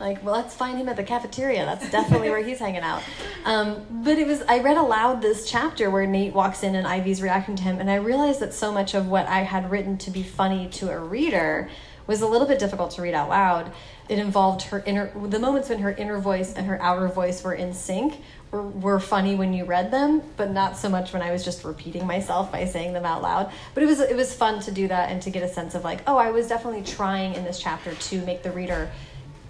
Like 0.00 0.24
well 0.24 0.34
let's 0.34 0.54
find 0.54 0.78
him 0.78 0.88
at 0.88 0.96
the 0.96 1.02
cafeteria. 1.04 1.66
That's 1.66 1.90
definitely 1.90 2.30
where 2.30 2.42
he's 2.42 2.58
hanging 2.58 2.80
out. 2.80 3.02
Um, 3.44 3.84
but 3.90 4.16
it 4.18 4.26
was 4.26 4.40
i 4.48 4.58
read 4.60 4.78
aloud 4.78 5.20
this 5.20 5.48
chapter 5.48 5.90
where 5.90 6.06
nate 6.06 6.32
walks 6.32 6.62
in 6.62 6.74
and 6.74 6.86
ivy's 6.86 7.20
reacting 7.20 7.54
to 7.56 7.62
him 7.62 7.80
and 7.80 7.90
i 7.90 7.96
realized 7.96 8.40
that 8.40 8.54
so 8.54 8.72
much 8.72 8.94
of 8.94 9.08
what 9.08 9.26
i 9.26 9.40
had 9.40 9.70
written 9.70 9.98
to 9.98 10.10
be 10.10 10.22
funny 10.22 10.68
to 10.70 10.90
a 10.90 10.98
reader 10.98 11.68
was 12.10 12.22
a 12.22 12.26
little 12.26 12.46
bit 12.46 12.58
difficult 12.58 12.90
to 12.90 13.02
read 13.02 13.14
out 13.14 13.28
loud. 13.28 13.72
It 14.08 14.18
involved 14.18 14.62
her 14.62 14.82
inner 14.84 15.12
the 15.28 15.38
moments 15.38 15.68
when 15.68 15.78
her 15.78 15.92
inner 15.92 16.18
voice 16.18 16.52
and 16.52 16.66
her 16.66 16.80
outer 16.82 17.06
voice 17.06 17.44
were 17.44 17.54
in 17.54 17.72
sync 17.72 18.20
were, 18.50 19.00
funny 19.00 19.34
when 19.34 19.52
you 19.52 19.64
read 19.64 19.90
them 19.90 20.22
but 20.36 20.50
not 20.50 20.76
so 20.76 20.88
much 20.88 21.12
when 21.12 21.22
i 21.22 21.30
was 21.30 21.44
just 21.44 21.64
repeating 21.64 22.06
myself 22.06 22.50
by 22.50 22.64
saying 22.64 22.92
them 22.92 23.04
out 23.04 23.22
loud. 23.22 23.50
But 23.74 23.82
it 23.82 23.86
was 23.86 24.00
it 24.00 24.16
was 24.16 24.34
fun 24.34 24.60
to 24.62 24.72
do 24.72 24.88
that 24.88 25.10
and 25.10 25.22
to 25.22 25.30
get 25.30 25.42
a 25.42 25.48
sense 25.48 25.74
of 25.74 25.84
like 25.84 26.02
oh 26.06 26.16
i 26.16 26.30
was 26.30 26.48
definitely 26.48 26.82
trying 26.82 27.34
in 27.34 27.44
this 27.44 27.58
chapter 27.60 27.94
to 27.94 28.20
make 28.22 28.42
the 28.42 28.50
reader 28.50 28.90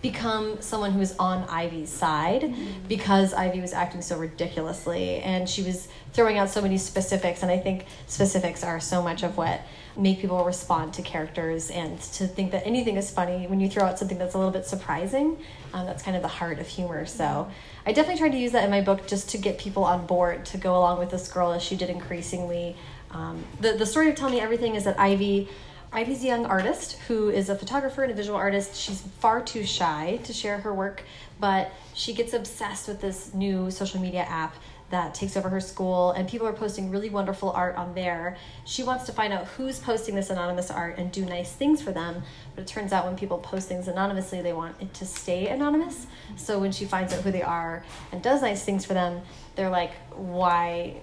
become 0.03 0.61
someone 0.63 0.93
who 0.93 0.99
was 0.99 1.15
on 1.19 1.45
Ivy's 1.49 1.91
side 1.91 2.43
mm-hmm. 2.43 2.89
because 2.89 3.35
Ivy 3.35 3.61
was 3.61 3.73
acting 3.73 4.01
so 4.01 4.19
ridiculously 4.19 5.17
and 5.17 5.49
she 5.49 5.63
was 5.63 5.89
throwing 6.13 6.39
out 6.39 6.49
so 6.49 6.63
many 6.63 6.79
specifics. 6.79 7.43
And 7.43 7.51
I 7.51 7.59
think 7.59 7.85
specifics 8.07 8.65
are 8.65 8.81
so 8.81 9.03
much 9.03 9.23
of 9.23 9.37
what 9.37 9.61
make 9.97 10.21
people 10.21 10.43
respond 10.45 10.95
to 10.95 11.03
characters 11.03 11.71
and 11.71 12.01
to 12.01 12.27
think 12.27 12.53
that 12.53 12.67
anything 12.67 12.97
is 12.97 13.11
funny 13.11 13.47
when 13.47 13.61
you 13.61 13.69
throw 13.69 13.85
out 13.85 13.99
something 13.99 14.19
that's 14.19 14.35
a 14.35 14.39
little 14.39 14.53
bit 14.53 14.65
surprising 14.65 15.37
um, 15.73 15.87
that's 15.87 16.03
kind 16.03 16.17
of 16.17 16.23
the 16.23 16.29
heart 16.29 16.59
of 16.59 16.67
humor 16.67 17.07
so. 17.07 17.51
I 17.87 17.93
definitely 17.93 18.19
tried 18.19 18.33
to 18.33 18.39
use 18.39 18.53
that 18.53 18.65
in 18.65 18.71
my 18.71 18.81
book 18.81 19.07
just 19.07 19.31
to 19.31 19.39
get 19.39 19.59
people 19.59 19.85
on 19.85 20.07
board 20.07 20.45
to 20.47 20.59
go 20.59 20.77
along 20.77 20.99
with 20.99 21.11
this 21.11 21.29
girl 21.29 21.53
as 21.53 21.63
she 21.63 21.77
did 21.77 21.91
increasingly 21.91 22.77
um, 23.13 23.45
the, 23.61 23.73
the 23.73 23.87
story 23.87 24.09
of 24.09 24.17
Tell 24.17 24.31
Me 24.31 24.41
Everything 24.41 24.75
is 24.75 24.85
that 24.85 24.99
Ivy 24.99 25.49
Ivy's 25.93 26.23
a 26.23 26.27
young 26.27 26.47
artist 26.47 26.99
who 27.09 27.31
is 27.31 27.49
a 27.49 27.57
photographer 27.57 28.05
and 28.05 28.13
a 28.13 28.15
visual 28.15 28.39
artist. 28.39 28.77
She's 28.77 29.01
far 29.19 29.43
too 29.43 29.65
shy 29.65 30.21
to 30.23 30.33
share 30.33 30.59
her 30.59 30.73
work, 30.73 31.03
but 31.41 31.73
she 31.95 32.15
gets 32.15 32.33
obsessed 32.33 32.87
with 32.87 33.01
this 33.01 33.35
new 33.35 33.73
social 33.73 34.01
media 34.01 34.21
app 34.21 34.55
that 34.91 35.15
takes 35.15 35.37
over 35.37 35.49
her 35.49 35.61
school, 35.61 36.11
and 36.13 36.29
people 36.29 36.47
are 36.47 36.53
posting 36.53 36.91
really 36.91 37.11
wonderful 37.11 37.51
art 37.51 37.77
on 37.77 37.95
there. 37.95 38.37
She 38.65 38.83
wants 38.83 39.05
to 39.05 39.13
find 39.13 39.33
out 39.33 39.47
who's 39.47 39.79
posting 39.79 40.15
this 40.15 40.31
anonymous 40.31 40.71
art 40.71 40.99
and 40.99 41.11
do 41.11 41.25
nice 41.25 41.53
things 41.53 41.81
for 41.81 41.93
them. 41.93 42.23
But 42.55 42.63
it 42.63 42.67
turns 42.67 42.93
out 42.93 43.07
when 43.07 43.17
people 43.17 43.39
post 43.39 43.69
things 43.69 43.89
anonymously, 43.89 44.43
they 44.43 44.53
want 44.53 44.77
it 44.81 44.93
to 44.95 45.07
stay 45.07 45.49
anonymous. 45.49 46.07
So 46.37 46.59
when 46.59 46.73
she 46.73 46.85
finds 46.85 47.13
out 47.13 47.23
who 47.23 47.31
they 47.31 47.43
are 47.43 47.85
and 48.13 48.23
does 48.23 48.43
nice 48.43 48.65
things 48.65 48.85
for 48.85 48.95
them, 48.95 49.23
they're 49.57 49.71
like, 49.71 49.93
Why 50.15 50.97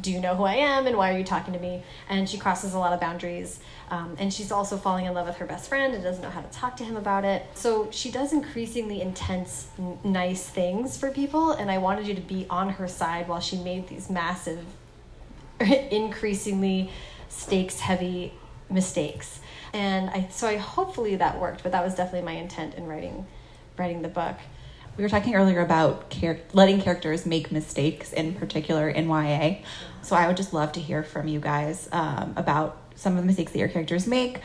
do 0.00 0.12
you 0.12 0.20
know 0.20 0.34
who 0.34 0.44
I 0.44 0.54
am? 0.54 0.86
And 0.86 0.96
why 0.96 1.12
are 1.12 1.18
you 1.18 1.24
talking 1.24 1.52
to 1.54 1.60
me? 1.60 1.82
And 2.08 2.28
she 2.28 2.38
crosses 2.38 2.74
a 2.74 2.78
lot 2.78 2.92
of 2.92 3.00
boundaries. 3.00 3.60
Um, 3.90 4.16
and 4.18 4.32
she's 4.32 4.52
also 4.52 4.76
falling 4.76 5.06
in 5.06 5.14
love 5.14 5.26
with 5.26 5.36
her 5.36 5.46
best 5.46 5.68
friend 5.68 5.94
and 5.94 6.02
doesn't 6.02 6.22
know 6.22 6.30
how 6.30 6.40
to 6.40 6.48
talk 6.50 6.76
to 6.78 6.84
him 6.84 6.96
about 6.96 7.24
it. 7.24 7.44
So 7.54 7.88
she 7.90 8.10
does 8.10 8.32
increasingly 8.32 9.00
intense, 9.00 9.68
n- 9.78 9.98
nice 10.04 10.48
things 10.48 10.96
for 10.96 11.10
people. 11.10 11.52
And 11.52 11.70
I 11.70 11.78
wanted 11.78 12.06
you 12.06 12.14
to 12.14 12.20
be 12.20 12.46
on 12.48 12.70
her 12.70 12.86
side 12.86 13.27
while 13.28 13.40
she 13.40 13.56
made 13.56 13.88
these 13.88 14.10
massive, 14.10 14.64
increasingly 15.60 16.90
stakes 17.28 17.80
heavy 17.80 18.32
mistakes. 18.70 19.40
And 19.72 20.10
I, 20.10 20.28
so 20.30 20.48
I 20.48 20.56
hopefully 20.56 21.16
that 21.16 21.38
worked, 21.38 21.62
but 21.62 21.72
that 21.72 21.84
was 21.84 21.94
definitely 21.94 22.26
my 22.26 22.38
intent 22.38 22.74
in 22.74 22.86
writing, 22.86 23.26
writing 23.76 24.02
the 24.02 24.08
book. 24.08 24.36
We 24.96 25.04
were 25.04 25.10
talking 25.10 25.34
earlier 25.34 25.60
about 25.60 26.10
char- 26.10 26.40
letting 26.52 26.80
characters 26.80 27.24
make 27.24 27.52
mistakes, 27.52 28.12
in 28.12 28.34
particular 28.34 28.88
in 28.88 29.08
YA. 29.08 29.58
So 30.02 30.16
I 30.16 30.26
would 30.26 30.36
just 30.36 30.52
love 30.52 30.72
to 30.72 30.80
hear 30.80 31.02
from 31.02 31.28
you 31.28 31.38
guys 31.38 31.88
um, 31.92 32.34
about 32.36 32.78
some 32.96 33.12
of 33.16 33.22
the 33.22 33.26
mistakes 33.26 33.52
that 33.52 33.58
your 33.58 33.68
characters 33.68 34.06
make, 34.06 34.40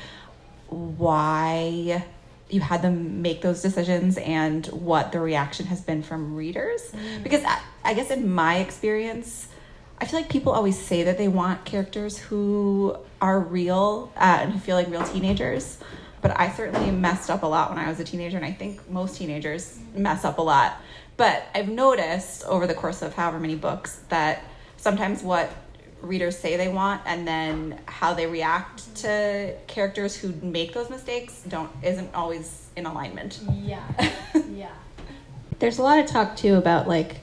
why 0.68 2.04
you 2.54 2.62
had 2.62 2.82
them 2.82 3.22
make 3.22 3.42
those 3.42 3.62
decisions, 3.62 4.18
and 4.18 4.66
what 4.68 5.12
the 5.12 5.20
reaction 5.20 5.66
has 5.66 5.82
been 5.82 6.04
from 6.04 6.36
readers. 6.36 6.82
Mm. 6.92 7.24
Because 7.24 7.44
I, 7.44 7.60
I 7.84 7.94
guess 7.94 8.12
in 8.12 8.32
my 8.32 8.58
experience, 8.58 9.48
I 10.00 10.06
feel 10.06 10.20
like 10.20 10.30
people 10.30 10.52
always 10.52 10.78
say 10.78 11.04
that 11.04 11.18
they 11.18 11.28
want 11.28 11.66
characters 11.66 12.18
who 12.18 12.98
are 13.22 13.40
real 13.40 14.12
uh, 14.16 14.40
and 14.42 14.54
who 14.54 14.60
feel 14.60 14.76
like 14.76 14.90
real 14.90 15.04
teenagers. 15.04 15.80
But 16.22 16.40
I 16.40 16.52
certainly 16.52 16.92
messed 16.92 17.30
up 17.30 17.44
a 17.44 17.46
lot 17.46 17.70
when 17.70 17.80
I 17.80 17.90
was 17.90 18.00
a 18.00 18.04
teenager, 18.04 18.38
and 18.38 18.46
I 18.46 18.52
think 18.52 18.90
most 18.90 19.18
teenagers 19.18 19.80
mess 19.96 20.24
up 20.24 20.38
a 20.38 20.42
lot. 20.42 20.78
But 21.18 21.44
I've 21.54 21.70
noticed 21.70 22.44
over 22.46 22.66
the 22.66 22.74
course 22.74 23.02
of 23.02 23.14
however 23.14 23.40
many 23.40 23.56
books 23.56 24.02
that 24.10 24.44
sometimes 24.78 25.22
what 25.22 25.52
readers 26.04 26.38
say 26.38 26.58
they 26.58 26.68
want 26.68 27.02
and 27.06 27.28
then 27.28 27.80
how 27.86 28.14
they 28.14 28.28
react 28.28 28.94
to 28.98 29.56
characters 29.68 30.16
who 30.16 30.34
make 30.42 30.74
those 30.74 30.90
mistakes 30.90 31.42
don't 31.48 31.72
isn't 31.82 32.14
always 32.14 32.68
in 32.76 32.86
alignment. 32.86 33.40
Yeah. 33.52 33.84
yeah. 34.50 34.70
There's 35.60 35.80
a 35.80 35.84
lot 35.84 36.00
of 36.00 36.06
talk 36.06 36.36
too 36.36 36.56
about 36.56 36.88
like 36.88 37.22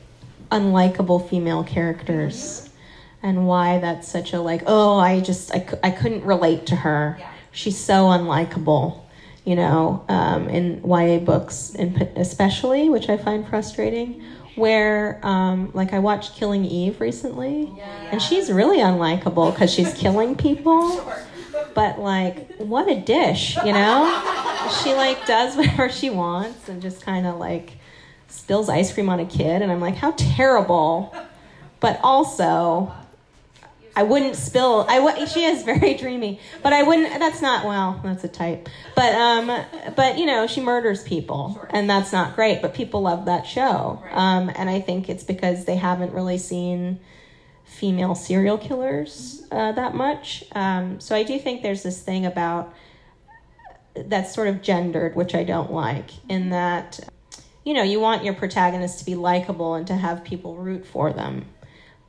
unlikable 0.50 1.28
female 1.28 1.62
characters 1.62 2.68
and 3.22 3.46
why 3.46 3.78
that's 3.78 4.08
such 4.08 4.32
a 4.32 4.40
like 4.40 4.62
oh 4.66 4.98
I 4.98 5.20
just 5.20 5.54
I, 5.54 5.68
I 5.84 5.90
couldn't 5.90 6.24
relate 6.24 6.66
to 6.66 6.76
her. 6.76 7.16
Yeah. 7.18 7.30
She's 7.52 7.78
so 7.78 8.04
unlikable. 8.06 9.02
You 9.44 9.56
know, 9.56 10.04
um, 10.08 10.50
in 10.50 10.82
YA 10.86 11.18
books, 11.18 11.74
in, 11.74 11.96
especially, 12.14 12.90
which 12.90 13.08
I 13.08 13.16
find 13.16 13.48
frustrating 13.48 14.22
where 14.56 15.20
um, 15.22 15.70
like 15.74 15.92
I 15.92 15.98
watched 15.98 16.36
Killing 16.36 16.64
Eve 16.64 17.00
recently, 17.00 17.72
yeah. 17.76 18.10
and 18.12 18.20
she's 18.20 18.50
really 18.50 18.78
unlikable 18.78 19.52
because 19.52 19.72
she's 19.72 19.92
killing 19.94 20.34
people. 20.34 20.96
Sure. 20.96 21.22
But 21.74 21.98
like, 21.98 22.56
what 22.56 22.88
a 22.88 23.00
dish, 23.00 23.56
you 23.64 23.72
know? 23.72 24.38
she 24.82 24.94
like 24.94 25.24
does 25.26 25.56
whatever 25.56 25.88
she 25.88 26.10
wants 26.10 26.68
and 26.68 26.82
just 26.82 27.02
kind 27.02 27.26
of 27.26 27.38
like 27.38 27.72
spills 28.28 28.68
ice 28.68 28.92
cream 28.92 29.08
on 29.08 29.20
a 29.20 29.26
kid, 29.26 29.62
and 29.62 29.70
I'm 29.70 29.80
like, 29.80 29.96
how 29.96 30.12
terrible. 30.12 31.14
But 31.80 31.98
also, 32.02 32.92
I 34.00 34.02
wouldn't 34.02 34.34
spill. 34.34 34.86
I 34.88 34.96
w- 34.96 35.26
she 35.26 35.44
is 35.44 35.62
very 35.62 35.92
dreamy, 35.92 36.40
but 36.62 36.72
I 36.72 36.84
wouldn't. 36.84 37.20
That's 37.20 37.42
not 37.42 37.66
well. 37.66 38.00
That's 38.02 38.24
a 38.24 38.28
type. 38.28 38.66
But 38.96 39.14
um, 39.14 39.46
but 39.94 40.16
you 40.16 40.24
know, 40.24 40.46
she 40.46 40.62
murders 40.62 41.02
people, 41.02 41.52
sure. 41.52 41.68
and 41.70 41.88
that's 41.90 42.10
not 42.10 42.34
great. 42.34 42.62
But 42.62 42.72
people 42.72 43.02
love 43.02 43.26
that 43.26 43.46
show, 43.46 44.02
right. 44.02 44.16
um, 44.16 44.50
and 44.54 44.70
I 44.70 44.80
think 44.80 45.10
it's 45.10 45.22
because 45.22 45.66
they 45.66 45.76
haven't 45.76 46.14
really 46.14 46.38
seen 46.38 46.98
female 47.66 48.14
serial 48.14 48.56
killers 48.56 49.46
uh, 49.52 49.72
that 49.72 49.94
much. 49.94 50.44
Um, 50.52 50.98
so 50.98 51.14
I 51.14 51.22
do 51.22 51.38
think 51.38 51.62
there's 51.62 51.82
this 51.82 52.00
thing 52.00 52.24
about 52.24 52.74
that's 53.94 54.34
sort 54.34 54.48
of 54.48 54.62
gendered, 54.62 55.14
which 55.14 55.34
I 55.34 55.44
don't 55.44 55.70
like. 55.70 56.08
In 56.30 56.48
that, 56.50 57.00
you 57.66 57.74
know, 57.74 57.82
you 57.82 58.00
want 58.00 58.24
your 58.24 58.32
protagonist 58.32 59.00
to 59.00 59.04
be 59.04 59.14
likable 59.14 59.74
and 59.74 59.86
to 59.88 59.94
have 59.94 60.24
people 60.24 60.56
root 60.56 60.86
for 60.86 61.12
them 61.12 61.44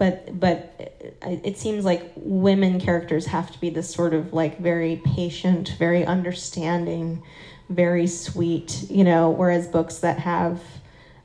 but 0.01 0.39
but 0.39 1.13
it 1.21 1.59
seems 1.59 1.85
like 1.85 2.11
women 2.15 2.79
characters 2.79 3.27
have 3.27 3.51
to 3.51 3.61
be 3.61 3.69
this 3.69 3.87
sort 3.87 4.15
of 4.15 4.33
like 4.33 4.57
very 4.59 4.99
patient, 5.05 5.75
very 5.77 6.03
understanding, 6.03 7.21
very 7.69 8.07
sweet, 8.07 8.83
you 8.89 9.03
know, 9.03 9.29
whereas 9.29 9.67
books 9.67 9.99
that 9.99 10.17
have 10.17 10.59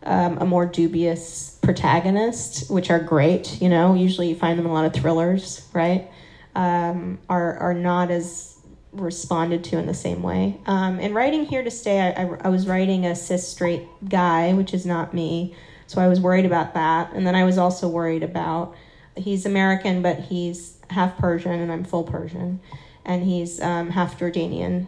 um, 0.02 0.36
a 0.42 0.44
more 0.44 0.66
dubious 0.66 1.58
protagonist, 1.62 2.70
which 2.70 2.90
are 2.90 2.98
great, 2.98 3.62
you 3.62 3.70
know, 3.70 3.94
usually 3.94 4.28
you 4.28 4.36
find 4.36 4.58
them 4.58 4.66
in 4.66 4.70
a 4.70 4.74
lot 4.74 4.84
of 4.84 4.92
thrillers, 4.92 5.66
right? 5.72 6.10
Um, 6.54 7.18
are 7.30 7.56
are 7.56 7.74
not 7.74 8.10
as 8.10 8.58
responded 8.92 9.64
to 9.64 9.78
in 9.78 9.86
the 9.86 9.94
same 9.94 10.22
way. 10.22 10.60
Um, 10.66 11.00
in 11.00 11.14
writing 11.14 11.46
Here 11.46 11.64
to 11.64 11.70
Stay, 11.70 11.98
I, 11.98 12.24
I, 12.24 12.28
I 12.44 12.48
was 12.50 12.66
writing 12.66 13.06
a 13.06 13.16
cis 13.16 13.48
straight 13.48 13.88
guy, 14.06 14.52
which 14.52 14.74
is 14.74 14.84
not 14.84 15.14
me 15.14 15.56
so 15.86 16.00
I 16.00 16.08
was 16.08 16.20
worried 16.20 16.44
about 16.44 16.74
that. 16.74 17.12
And 17.12 17.26
then 17.26 17.34
I 17.34 17.44
was 17.44 17.58
also 17.58 17.88
worried 17.88 18.22
about 18.22 18.74
he's 19.16 19.46
American, 19.46 20.02
but 20.02 20.18
he's 20.18 20.78
half 20.90 21.16
Persian, 21.18 21.52
and 21.60 21.72
I'm 21.72 21.84
full 21.84 22.04
Persian, 22.04 22.60
and 23.04 23.22
he's 23.22 23.60
um, 23.60 23.90
half 23.90 24.18
Jordanian. 24.18 24.86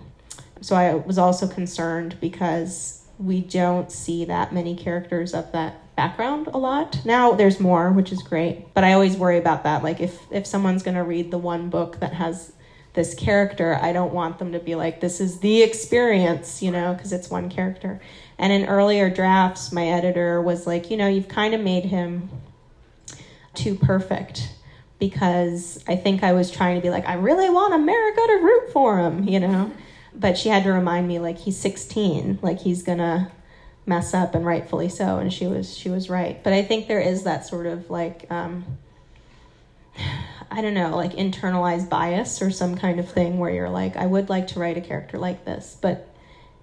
So 0.60 0.76
I 0.76 0.94
was 0.94 1.18
also 1.18 1.46
concerned 1.46 2.16
because 2.20 3.02
we 3.18 3.40
don't 3.40 3.90
see 3.90 4.24
that 4.26 4.52
many 4.52 4.76
characters 4.76 5.34
of 5.34 5.50
that 5.52 5.96
background 5.96 6.46
a 6.48 6.58
lot. 6.58 7.00
Now 7.04 7.32
there's 7.32 7.58
more, 7.58 7.90
which 7.90 8.12
is 8.12 8.22
great, 8.22 8.72
but 8.74 8.84
I 8.84 8.92
always 8.92 9.16
worry 9.16 9.38
about 9.38 9.64
that. 9.64 9.82
Like 9.82 10.00
if 10.00 10.20
if 10.30 10.46
someone's 10.46 10.82
going 10.82 10.96
to 10.96 11.02
read 11.02 11.30
the 11.30 11.38
one 11.38 11.70
book 11.70 12.00
that 12.00 12.12
has 12.14 12.52
this 12.94 13.14
character, 13.14 13.78
I 13.80 13.92
don't 13.92 14.12
want 14.12 14.38
them 14.38 14.52
to 14.52 14.60
be 14.60 14.74
like 14.74 15.00
this 15.00 15.20
is 15.20 15.40
the 15.40 15.62
experience, 15.62 16.62
you 16.62 16.70
know, 16.70 16.94
because 16.94 17.12
it's 17.12 17.30
one 17.30 17.50
character. 17.50 18.00
And 18.38 18.52
in 18.52 18.66
earlier 18.66 19.11
drafts, 19.11 19.73
my 19.73 19.88
editor 19.88 20.40
was 20.40 20.66
like, 20.66 20.90
you 20.90 20.97
know, 20.97 21.09
you've 21.09 21.28
kind 21.28 21.54
of 21.54 21.61
made 21.61 21.85
him 21.85 22.30
too 23.54 23.75
perfect 23.75 24.52
because 24.99 25.83
I 25.88 25.97
think 25.97 26.23
I 26.23 26.33
was 26.33 26.50
trying 26.50 26.76
to 26.76 26.83
be 26.83 26.90
like, 26.90 27.07
I 27.07 27.14
really 27.14 27.50
want 27.50 27.75
America 27.75 28.21
to 28.26 28.40
root 28.42 28.73
for 28.73 28.99
him, 28.99 29.28
you 29.28 29.40
know? 29.40 29.73
But 30.14 30.38
she 30.38 30.49
had 30.49 30.64
to 30.64 30.73
remind 30.73 31.07
me 31.07 31.18
like 31.18 31.38
he's 31.38 31.57
16, 31.57 32.40
like 32.42 32.61
he's 32.61 32.83
gonna 32.83 33.30
mess 33.87 34.12
up 34.12 34.35
and 34.35 34.45
rightfully 34.45 34.88
so 34.88 35.16
and 35.16 35.33
she 35.33 35.47
was 35.47 35.76
she 35.76 35.88
was 35.88 36.11
right. 36.11 36.42
But 36.45 36.52
I 36.52 36.62
think 36.62 36.88
there 36.88 37.00
is 37.00 37.23
that 37.25 37.47
sort 37.47 37.66
of 37.66 37.88
like 37.90 38.26
um 38.30 38.64
I 40.50 40.62
don't 40.62 40.75
know, 40.75 40.97
like 40.97 41.12
internalized 41.12 41.88
bias 41.88 42.40
or 42.40 42.50
some 42.50 42.76
kind 42.76 43.00
of 43.00 43.11
thing 43.11 43.38
where 43.38 43.50
you're 43.50 43.68
like, 43.71 43.97
I 43.97 44.07
would 44.07 44.28
like 44.28 44.49
to 44.49 44.61
write 44.61 44.76
a 44.76 44.80
character 44.80 45.18
like 45.18 45.45
this, 45.45 45.76
but 45.80 46.09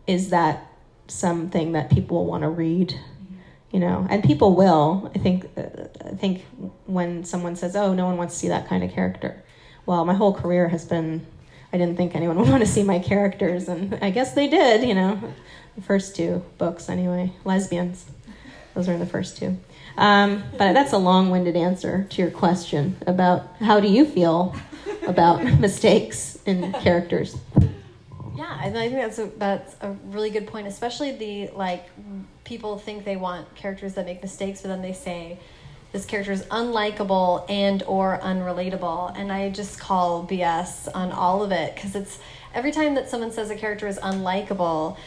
is 0.08 0.29
that 0.29 0.72
something 1.07 1.74
that 1.74 1.89
people 1.89 2.17
will 2.17 2.25
want 2.25 2.43
to 2.43 2.50
read 2.50 3.00
you 3.75 3.81
know? 3.81 4.07
And 4.09 4.24
people 4.24 4.55
will. 4.55 5.12
I 5.13 5.19
think 5.19 5.50
uh, 5.57 5.88
i 6.05 6.15
think 6.15 6.45
when 6.85 7.25
someone 7.25 7.57
says 7.57 7.75
oh 7.75 7.93
no 7.93 8.05
one 8.05 8.15
wants 8.15 8.35
to 8.35 8.39
see 8.39 8.47
that 8.47 8.69
kind 8.69 8.85
of 8.85 8.91
character. 8.91 9.43
Well 9.85 10.05
my 10.05 10.13
whole 10.13 10.33
career 10.33 10.69
has 10.69 10.85
been 10.85 11.27
i 11.74 11.77
didn't 11.77 11.97
think 11.97 12.15
anyone 12.15 12.38
would 12.39 12.47
want 12.47 12.63
to 12.63 12.69
see 12.69 12.83
my 12.83 13.00
characters 13.00 13.67
and 13.67 14.00
i 14.01 14.12
guess 14.12 14.33
they 14.33 14.47
did 14.47 14.88
you 14.88 14.95
know? 14.95 15.19
The 15.75 15.81
first 15.81 16.15
two 16.15 16.41
books 16.57 16.88
anyway. 16.88 17.33
Lesbians. 17.43 18.05
Those 18.75 18.88
are 18.88 18.97
the 18.97 19.05
first 19.05 19.38
two. 19.38 19.57
Um, 19.97 20.43
but 20.51 20.71
that's 20.71 20.93
a 20.93 20.97
long-winded 20.97 21.57
answer 21.57 22.05
to 22.12 22.21
your 22.21 22.31
question 22.31 22.97
about 23.05 23.47
how 23.59 23.81
do 23.81 23.89
you 23.89 24.05
feel 24.05 24.55
about 25.05 25.43
mistakes 25.59 26.38
in 26.45 26.71
characters 26.74 27.38
yeah, 28.35 28.57
I 28.59 28.69
think 28.69 28.93
that's 28.93 29.19
a, 29.19 29.25
that's 29.37 29.75
a 29.81 29.91
really 30.07 30.29
good 30.29 30.47
point, 30.47 30.67
especially 30.67 31.11
the 31.11 31.49
like 31.55 31.85
people 32.43 32.77
think 32.77 33.05
they 33.05 33.15
want 33.15 33.53
characters 33.55 33.93
that 33.95 34.05
make 34.05 34.21
mistakes, 34.21 34.61
but 34.61 34.69
then 34.69 34.81
they 34.81 34.93
say 34.93 35.39
this 35.91 36.05
character 36.05 36.33
is 36.33 36.43
unlikable 36.43 37.49
and 37.49 37.81
or 37.83 38.19
unrelatable, 38.21 39.17
and 39.17 39.31
I 39.31 39.49
just 39.49 39.79
call 39.79 40.27
BS 40.27 40.89
on 40.93 41.11
all 41.11 41.43
of 41.43 41.51
it 41.51 41.75
because 41.75 41.95
it's 41.95 42.19
every 42.53 42.71
time 42.71 42.95
that 42.95 43.09
someone 43.09 43.31
says 43.31 43.49
a 43.49 43.55
character 43.55 43.87
is 43.87 43.97
unlikable. 43.99 44.97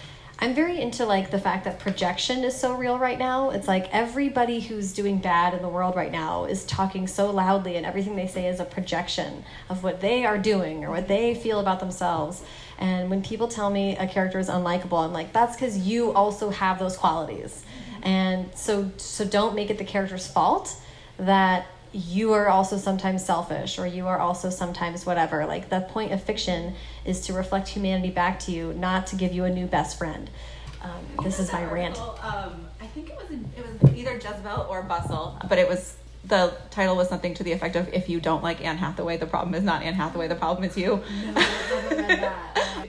I'm 0.40 0.54
very 0.54 0.80
into 0.80 1.04
like 1.04 1.32
the 1.32 1.40
fact 1.40 1.64
that 1.64 1.80
projection 1.80 2.44
is 2.44 2.58
so 2.58 2.74
real 2.74 2.96
right 2.96 3.18
now. 3.18 3.50
It's 3.50 3.66
like 3.66 3.92
everybody 3.92 4.60
who's 4.60 4.92
doing 4.92 5.18
bad 5.18 5.52
in 5.52 5.62
the 5.62 5.68
world 5.68 5.96
right 5.96 6.12
now 6.12 6.44
is 6.44 6.64
talking 6.64 7.08
so 7.08 7.32
loudly 7.32 7.76
and 7.76 7.84
everything 7.84 8.14
they 8.14 8.28
say 8.28 8.46
is 8.46 8.60
a 8.60 8.64
projection 8.64 9.44
of 9.68 9.82
what 9.82 10.00
they 10.00 10.24
are 10.24 10.38
doing 10.38 10.84
or 10.84 10.90
what 10.90 11.08
they 11.08 11.34
feel 11.34 11.58
about 11.58 11.80
themselves. 11.80 12.44
And 12.78 13.10
when 13.10 13.22
people 13.22 13.48
tell 13.48 13.70
me 13.70 13.96
a 13.96 14.06
character 14.06 14.38
is 14.38 14.48
unlikable, 14.48 15.04
I'm 15.04 15.12
like, 15.12 15.32
that's 15.32 15.56
because 15.56 15.78
you 15.78 16.12
also 16.12 16.50
have 16.50 16.78
those 16.78 16.96
qualities. 16.96 17.64
And 18.02 18.50
so, 18.54 18.90
so 18.96 19.24
don't 19.24 19.54
make 19.54 19.70
it 19.70 19.78
the 19.78 19.84
character's 19.84 20.26
fault. 20.26 20.74
that 21.18 21.66
you 21.92 22.32
are 22.34 22.48
also 22.48 22.76
sometimes 22.76 23.24
selfish 23.24 23.78
or 23.78 23.86
you 23.86 24.06
are 24.06 24.18
also 24.18 24.50
sometimes 24.50 25.06
whatever. 25.06 25.46
Like 25.46 25.68
the 25.68 25.80
point 25.80 26.12
of 26.12 26.22
fiction 26.22 26.74
is 27.04 27.22
to 27.22 27.32
reflect 27.32 27.68
humanity 27.68 28.10
back 28.10 28.38
to 28.40 28.52
you, 28.52 28.72
not 28.74 29.06
to 29.08 29.16
give 29.16 29.32
you 29.32 29.44
a 29.44 29.50
new 29.50 29.66
best 29.66 29.98
friend. 29.98 30.28
Um, 30.82 31.24
this 31.24 31.40
is 31.40 31.52
my 31.52 31.64
rant. 31.64 31.98
Um, 31.98 32.68
I 32.80 32.86
think 32.94 33.10
it 33.10 33.16
was 33.16 33.30
in, 33.30 33.50
it 33.56 33.64
was 33.66 33.96
either 33.96 34.14
Jezebel 34.14 34.66
or 34.68 34.82
Bustle, 34.82 35.38
but 35.48 35.58
it 35.58 35.68
was 35.68 35.96
the 36.24 36.54
title 36.70 36.96
was 36.96 37.08
something 37.08 37.34
to 37.34 37.42
the 37.42 37.52
effect 37.52 37.76
of 37.76 37.88
"If 37.92 38.08
you 38.08 38.20
don't 38.20 38.42
like 38.42 38.64
Anne 38.64 38.76
Hathaway, 38.76 39.16
the 39.16 39.26
problem 39.26 39.54
is 39.54 39.62
not 39.62 39.82
Anne 39.82 39.94
Hathaway, 39.94 40.28
the 40.28 40.34
problem 40.34 40.68
is 40.68 40.76
you." 40.76 41.02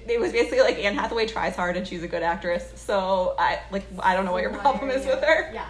it 0.07 0.19
was 0.19 0.31
basically 0.31 0.61
like 0.61 0.77
Anne 0.77 0.95
Hathaway 0.95 1.27
tries 1.27 1.55
hard 1.55 1.77
and 1.77 1.87
she's 1.87 2.03
a 2.03 2.07
good 2.07 2.23
actress, 2.23 2.71
so 2.75 3.35
I 3.37 3.59
like 3.71 3.83
I 3.99 4.15
don't 4.15 4.25
know 4.25 4.31
what 4.31 4.41
your 4.41 4.53
problem 4.53 4.89
is 4.89 5.05
with 5.05 5.23
her. 5.23 5.51
Yeah. 5.53 5.69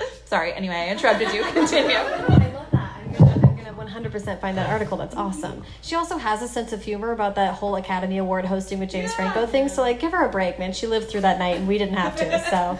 Sorry. 0.24 0.52
Anyway, 0.52 0.74
I 0.74 0.88
interrupted 0.88 1.32
you. 1.32 1.42
Continue. 1.52 1.96
I 1.96 2.52
love 2.54 2.70
that. 2.72 2.96
I'm 2.96 3.12
gonna, 3.12 3.46
I'm 3.46 3.74
gonna 3.74 4.10
100% 4.10 4.40
find 4.40 4.56
that 4.56 4.70
article. 4.70 4.96
That's 4.96 5.14
mm-hmm. 5.14 5.26
awesome. 5.26 5.62
She 5.82 5.94
also 5.94 6.16
has 6.16 6.42
a 6.42 6.48
sense 6.48 6.72
of 6.72 6.82
humor 6.82 7.12
about 7.12 7.34
that 7.34 7.54
whole 7.54 7.76
Academy 7.76 8.18
Award 8.18 8.44
hosting 8.44 8.78
with 8.78 8.90
James 8.90 9.12
Franco 9.14 9.46
thing. 9.46 9.68
So 9.68 9.82
like, 9.82 10.00
give 10.00 10.12
her 10.12 10.24
a 10.24 10.30
break, 10.30 10.58
man. 10.58 10.72
She 10.72 10.86
lived 10.86 11.10
through 11.10 11.22
that 11.22 11.38
night, 11.38 11.56
and 11.56 11.68
we 11.68 11.78
didn't 11.78 11.96
have 11.96 12.16
to. 12.16 12.40
So, 12.50 12.78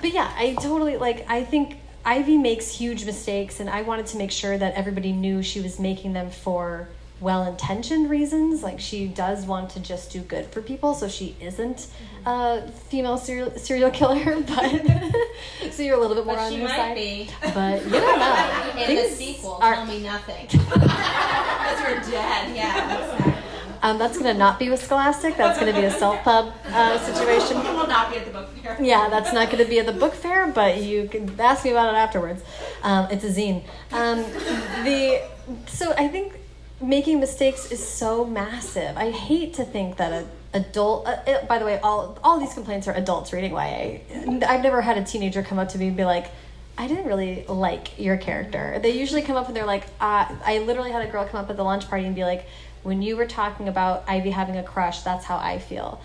but 0.00 0.12
yeah, 0.12 0.32
I 0.36 0.56
totally 0.60 0.96
like. 0.96 1.24
I 1.28 1.44
think 1.44 1.78
Ivy 2.06 2.38
makes 2.38 2.70
huge 2.70 3.04
mistakes, 3.04 3.58
and 3.60 3.68
I 3.68 3.82
wanted 3.82 4.06
to 4.06 4.16
make 4.16 4.30
sure 4.30 4.56
that 4.56 4.74
everybody 4.74 5.12
knew 5.12 5.42
she 5.42 5.60
was 5.60 5.78
making 5.80 6.12
them 6.12 6.30
for 6.30 6.88
well-intentioned 7.18 8.10
reasons 8.10 8.62
like 8.62 8.78
she 8.78 9.06
does 9.08 9.46
want 9.46 9.70
to 9.70 9.80
just 9.80 10.10
do 10.12 10.20
good 10.20 10.44
for 10.48 10.60
people 10.60 10.92
so 10.92 11.08
she 11.08 11.34
isn't 11.40 11.86
a 12.26 12.68
female 12.90 13.16
serial, 13.16 13.50
serial 13.56 13.90
killer 13.90 14.38
but 14.46 15.72
so 15.72 15.82
you're 15.82 15.96
a 15.96 15.98
little 15.98 16.14
bit 16.14 16.26
more 16.26 16.34
But 16.36 16.42
on 16.42 16.52
she 16.52 16.58
your 16.58 16.68
might 16.68 16.76
side 16.76 16.94
be. 16.94 17.30
but 17.54 17.82
you 17.82 17.90
don't 17.90 18.18
know 18.18 18.82
In 18.86 18.96
the 18.96 19.08
sequel, 19.08 19.54
are- 19.62 19.76
tell 19.76 19.86
me 19.86 20.02
nothing. 20.02 20.46
Because 21.66 21.80
you're 21.80 22.00
dead. 22.12 22.54
Yeah. 22.54 23.42
Um, 23.82 23.98
that's 23.98 24.18
going 24.18 24.32
to 24.32 24.38
not 24.38 24.58
be 24.58 24.68
with 24.70 24.82
Scholastic. 24.84 25.36
That's 25.36 25.58
going 25.58 25.72
to 25.74 25.78
be 25.80 25.86
a 25.86 25.90
self 25.90 26.22
pub 26.22 26.52
uh, 26.68 26.98
situation. 26.98 27.56
You 27.64 27.72
will 27.76 27.86
not 27.88 28.10
be 28.10 28.18
at 28.18 28.24
the 28.26 28.30
book 28.30 28.54
Yeah, 28.80 29.08
that's 29.08 29.32
not 29.32 29.50
going 29.50 29.62
to 29.62 29.68
be 29.68 29.78
at 29.78 29.86
the 29.86 29.92
book 29.92 30.14
fair, 30.14 30.46
but 30.48 30.82
you 30.82 31.08
can 31.08 31.38
ask 31.40 31.64
me 31.64 31.70
about 31.70 31.94
it 31.94 31.96
afterwards. 31.96 32.42
Um, 32.82 33.08
it's 33.10 33.24
a 33.24 33.28
zine. 33.28 33.62
Um, 33.92 34.18
the 34.84 35.22
so 35.66 35.92
I 35.92 36.08
think 36.08 36.38
making 36.80 37.20
mistakes 37.20 37.70
is 37.70 37.86
so 37.86 38.24
massive. 38.24 38.96
I 38.96 39.10
hate 39.10 39.54
to 39.54 39.64
think 39.64 39.96
that 39.96 40.12
a 40.12 40.26
adult. 40.56 41.06
Uh, 41.06 41.18
it, 41.26 41.48
by 41.48 41.58
the 41.58 41.64
way, 41.64 41.78
all 41.80 42.18
all 42.22 42.38
these 42.38 42.54
complaints 42.54 42.88
are 42.88 42.94
adults 42.94 43.32
reading 43.32 43.52
YA. 43.52 43.98
I've 44.46 44.62
never 44.62 44.80
had 44.80 44.98
a 44.98 45.04
teenager 45.04 45.42
come 45.42 45.58
up 45.58 45.68
to 45.70 45.78
me 45.78 45.88
and 45.88 45.96
be 45.96 46.04
like. 46.04 46.30
I 46.78 46.88
didn't 46.88 47.06
really 47.06 47.46
like 47.48 47.98
your 47.98 48.18
character. 48.18 48.78
They 48.82 48.90
usually 48.90 49.22
come 49.22 49.34
up 49.34 49.46
and 49.46 49.56
they're 49.56 49.64
like, 49.64 49.84
uh, 49.98 50.28
I 50.44 50.58
literally 50.58 50.90
had 50.90 51.08
a 51.08 51.10
girl 51.10 51.24
come 51.24 51.42
up 51.42 51.48
at 51.48 51.56
the 51.56 51.62
lunch 51.62 51.88
party 51.88 52.04
and 52.04 52.14
be 52.14 52.22
like, 52.22 52.44
when 52.86 53.02
you 53.02 53.16
were 53.16 53.26
talking 53.26 53.66
about 53.68 54.04
Ivy 54.06 54.30
having 54.30 54.56
a 54.56 54.62
crush, 54.62 55.00
that's 55.02 55.24
how 55.24 55.36
I 55.38 55.58
feel. 55.58 56.00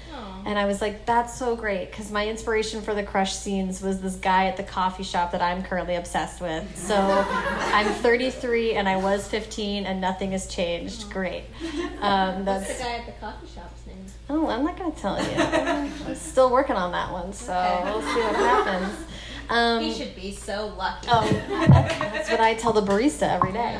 And 0.45 0.57
I 0.57 0.65
was 0.65 0.81
like, 0.81 1.05
that's 1.05 1.37
so 1.37 1.55
great 1.55 1.91
because 1.91 2.11
my 2.11 2.27
inspiration 2.27 2.81
for 2.81 2.95
the 2.95 3.03
crush 3.03 3.35
scenes 3.35 3.79
was 3.83 4.01
this 4.01 4.15
guy 4.15 4.47
at 4.47 4.57
the 4.57 4.63
coffee 4.63 5.03
shop 5.03 5.31
that 5.33 5.41
I'm 5.43 5.61
currently 5.61 5.93
obsessed 5.95 6.41
with. 6.41 6.75
So 6.75 6.95
I'm 6.97 7.85
33 7.85 8.73
and 8.73 8.89
I 8.89 8.97
was 8.97 9.27
15 9.27 9.85
and 9.85 10.01
nothing 10.01 10.31
has 10.31 10.47
changed. 10.47 11.09
Great. 11.11 11.43
Um, 12.01 12.45
What's 12.45 12.67
the 12.75 12.83
guy 12.83 12.93
at 12.95 13.05
the 13.05 13.11
coffee 13.11 13.45
shop's 13.53 13.85
name? 13.85 14.03
oh, 14.31 14.47
I'm 14.49 14.63
not 14.63 14.75
gonna 14.75 14.95
tell 14.95 15.21
you. 15.23 15.35
I'm 15.37 16.15
still 16.15 16.49
working 16.51 16.75
on 16.75 16.91
that 16.93 17.11
one, 17.11 17.31
so 17.31 17.53
Okay. 17.53 17.83
we'll 17.91 18.01
see 18.01 18.21
what 18.21 18.35
happens. 18.37 19.05
Um, 19.47 19.83
He 19.83 19.93
should 19.93 20.15
be 20.15 20.31
so 20.31 20.73
lucky. 20.75 21.07
Oh, 21.11 21.29
that's 21.69 22.31
what 22.31 22.39
I 22.39 22.55
tell 22.55 22.73
the 22.73 22.81
barista 22.81 23.29
every 23.35 23.51
day. 23.51 23.75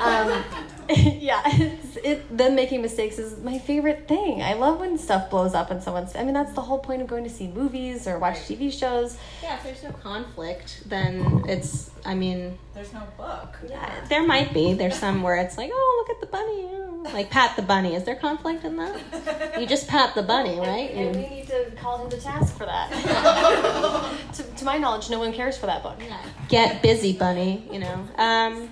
Um, 0.00 0.44
yeah, 1.20 1.42
it's, 1.46 1.96
it 1.96 2.36
them 2.36 2.54
making 2.54 2.82
mistakes 2.82 3.18
is 3.18 3.38
my 3.42 3.58
favorite 3.58 4.08
thing. 4.08 4.42
I 4.42 4.54
love 4.54 4.80
when 4.80 4.98
stuff 4.98 5.30
blows 5.30 5.54
up 5.54 5.70
and 5.70 5.82
someone's. 5.82 6.14
I 6.16 6.24
mean, 6.24 6.34
that's 6.34 6.52
the 6.52 6.62
whole 6.62 6.78
point 6.78 7.02
of 7.02 7.08
going 7.08 7.24
to 7.24 7.30
see 7.30 7.48
movies 7.48 8.06
or 8.06 8.18
watch 8.18 8.36
TV 8.38 8.72
shows. 8.72 9.16
Yeah, 9.42 9.56
if 9.56 9.62
there's 9.64 9.82
no 9.82 9.92
conflict, 9.92 10.82
then 10.86 11.44
it's, 11.48 11.90
I 12.04 12.14
mean, 12.14 12.58
There's 12.74 12.92
no 12.92 13.02
book. 13.16 13.56
Yeah, 13.68 14.04
there 14.08 14.26
might 14.26 14.52
be. 14.54 14.72
There's 14.74 14.96
some 14.96 15.22
where 15.22 15.36
it's 15.36 15.56
like, 15.58 15.70
oh, 15.72 16.04
look 16.06 16.16
at 16.16 16.20
the 16.20 16.26
bunny. 16.26 16.64
oh, 16.72 17.10
Like 17.12 17.30
pat 17.30 17.56
the 17.56 17.62
bunny. 17.62 17.94
Is 17.94 18.04
there 18.04 18.16
conflict 18.16 18.64
in 18.64 18.76
that? 18.76 19.58
You 19.60 19.66
just 19.66 19.86
pat 19.88 20.14
the 20.14 20.22
bunny, 20.22 20.58
right? 20.58 20.90
And 20.92 21.16
You- 21.16 21.22
we 21.22 21.28
need 21.28 21.46
to 21.48 21.70
call 21.80 22.04
him 22.04 22.10
to 22.10 22.20
task 22.20 22.56
for 22.56 22.66
that. 22.66 22.90
to, 24.34 24.42
to 24.42 24.64
my 24.64 24.78
knowledge, 24.78 25.10
no 25.10 25.18
one 25.18 25.32
cares 25.32 25.56
for 25.56 25.66
that 25.66 25.82
book. 25.82 25.96
yeah. 26.00 26.20
get 26.48 26.82
busy 26.82 27.12
bunny 27.12 27.68
you 27.72 27.78
know 27.78 28.08
um, 28.18 28.68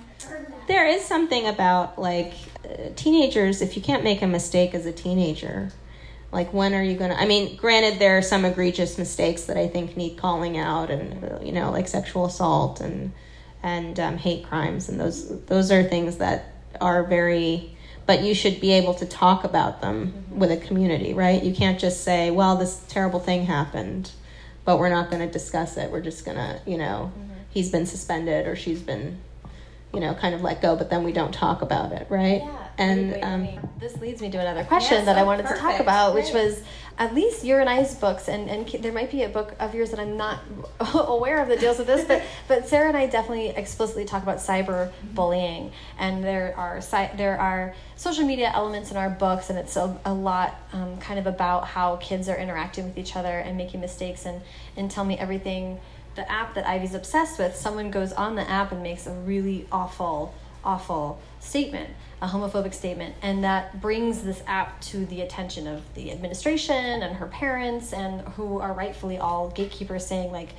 there 0.69 0.87
is 0.87 1.03
something 1.03 1.47
about 1.47 1.99
like 1.99 2.33
teenagers 2.95 3.61
if 3.61 3.75
you 3.75 3.81
can't 3.81 4.03
make 4.03 4.21
a 4.21 4.27
mistake 4.27 4.73
as 4.73 4.85
a 4.85 4.91
teenager 4.91 5.71
like 6.31 6.53
when 6.53 6.73
are 6.73 6.83
you 6.83 6.95
gonna 6.95 7.15
i 7.15 7.25
mean 7.25 7.55
granted 7.55 7.99
there 7.99 8.17
are 8.17 8.21
some 8.21 8.45
egregious 8.45 8.97
mistakes 8.97 9.43
that 9.43 9.57
i 9.57 9.67
think 9.67 9.97
need 9.97 10.15
calling 10.17 10.57
out 10.57 10.89
and 10.89 11.45
you 11.45 11.51
know 11.51 11.71
like 11.71 11.87
sexual 11.87 12.25
assault 12.25 12.79
and 12.79 13.11
and 13.61 13.99
um, 13.99 14.17
hate 14.17 14.45
crimes 14.45 14.87
and 14.87 14.99
those 14.99 15.43
those 15.45 15.71
are 15.71 15.83
things 15.83 16.17
that 16.17 16.53
are 16.79 17.03
very 17.03 17.75
but 18.05 18.23
you 18.23 18.33
should 18.33 18.59
be 18.61 18.71
able 18.71 18.93
to 18.93 19.05
talk 19.05 19.43
about 19.43 19.81
them 19.81 20.25
with 20.31 20.51
a 20.51 20.57
community 20.57 21.13
right? 21.13 21.43
You 21.43 21.53
can't 21.53 21.79
just 21.79 22.03
say 22.03 22.31
well 22.31 22.55
this 22.55 22.81
terrible 22.87 23.19
thing 23.19 23.45
happened 23.45 24.11
but 24.69 24.77
we're 24.77 24.89
not 24.89 25.09
going 25.09 25.25
to 25.25 25.33
discuss 25.33 25.77
it. 25.77 25.89
We're 25.89 25.99
just 25.99 26.25
going 26.25 26.37
to, 26.37 26.61
you 26.67 26.77
know, 26.77 27.11
he's 27.49 27.71
been 27.71 27.87
suspended 27.87 28.45
or 28.45 28.55
she's 28.55 28.83
been, 28.83 29.19
you 29.93 29.99
know, 29.99 30.13
kind 30.13 30.35
of 30.35 30.41
let 30.41 30.61
go, 30.61 30.75
but 30.75 30.89
then 30.89 31.03
we 31.03 31.11
don't 31.11 31.33
talk 31.33 31.61
about 31.61 31.91
it, 31.91 32.05
right? 32.09 32.41
Yeah. 32.43 32.67
and 32.77 33.07
Wait, 33.11 33.13
wait, 33.15 33.23
um, 33.23 33.41
wait. 33.45 33.59
this 33.79 33.97
leads 33.97 34.21
me 34.21 34.29
to 34.29 34.37
another 34.39 34.63
question 34.63 34.97
Yes, 34.97 35.05
that 35.05 35.17
I 35.17 35.21
oh, 35.21 35.25
wanted 35.25 35.43
to 35.47 35.53
talk 35.55 35.61
perfect. 35.61 35.81
about, 35.81 36.13
which 36.13 36.31
Great. 36.31 36.45
was 36.45 36.61
at 36.99 37.15
least 37.15 37.43
your 37.43 37.59
and 37.59 37.67
I's 37.69 37.95
books, 37.95 38.27
and, 38.27 38.49
and 38.49 38.67
there 38.83 38.91
might 38.91 39.09
be 39.09 39.23
a 39.23 39.29
book 39.29 39.55
of 39.59 39.73
yours 39.73 39.89
that 39.89 39.99
I'm 39.99 40.15
not 40.15 40.41
aware 40.93 41.41
of 41.41 41.47
that 41.47 41.59
deals 41.59 41.79
with 41.79 41.87
this, 41.87 42.05
but 42.05 42.21
but 42.47 42.67
Sarah 42.67 42.87
and 42.89 42.97
I 42.97 43.07
definitely 43.07 43.47
explicitly 43.47 44.05
talk 44.05 44.21
about 44.21 44.37
cyber 44.37 44.91
bullying, 45.15 45.71
and 45.97 46.23
there 46.23 46.53
are 46.55 46.81
cy- 46.81 47.11
there 47.17 47.39
are 47.39 47.73
social 47.95 48.25
media 48.25 48.51
elements 48.53 48.91
in 48.91 48.97
our 48.97 49.09
books, 49.09 49.49
and 49.49 49.57
it's 49.57 49.75
a, 49.75 49.97
a 50.05 50.13
lot 50.13 50.55
um, 50.73 50.97
kind 50.99 51.17
of 51.19 51.25
about 51.25 51.65
how 51.65 51.95
kids 51.95 52.29
are 52.29 52.37
interacting 52.37 52.85
with 52.85 52.97
each 52.97 53.15
other 53.15 53.39
and 53.39 53.57
making 53.57 53.79
mistakes, 53.81 54.25
and 54.27 54.41
and 54.77 54.91
tell 54.91 55.03
me 55.05 55.17
everything. 55.17 55.79
The 56.15 56.29
app 56.29 56.55
that 56.55 56.67
Ivy's 56.67 56.95
obsessed 56.95 57.39
with, 57.39 57.55
someone 57.55 57.91
goes 57.91 58.11
on 58.13 58.35
the 58.35 58.49
app 58.49 58.71
and 58.71 58.83
makes 58.83 59.07
a 59.07 59.11
really 59.11 59.67
awful 59.71 60.33
awful 60.61 61.21
statement, 61.39 61.89
a 62.21 62.27
homophobic 62.27 62.73
statement, 62.73 63.15
and 63.21 63.43
that 63.45 63.79
brings 63.79 64.23
this 64.23 64.43
app 64.45 64.81
to 64.81 65.05
the 65.05 65.21
attention 65.21 65.65
of 65.67 65.81
the 65.95 66.11
administration 66.11 67.01
and 67.01 67.15
her 67.15 67.27
parents, 67.27 67.93
and 67.93 68.21
who 68.29 68.59
are 68.59 68.73
rightfully 68.73 69.17
all 69.17 69.49
gatekeepers 69.49 70.05
saying 70.05 70.31
like, 70.31 70.49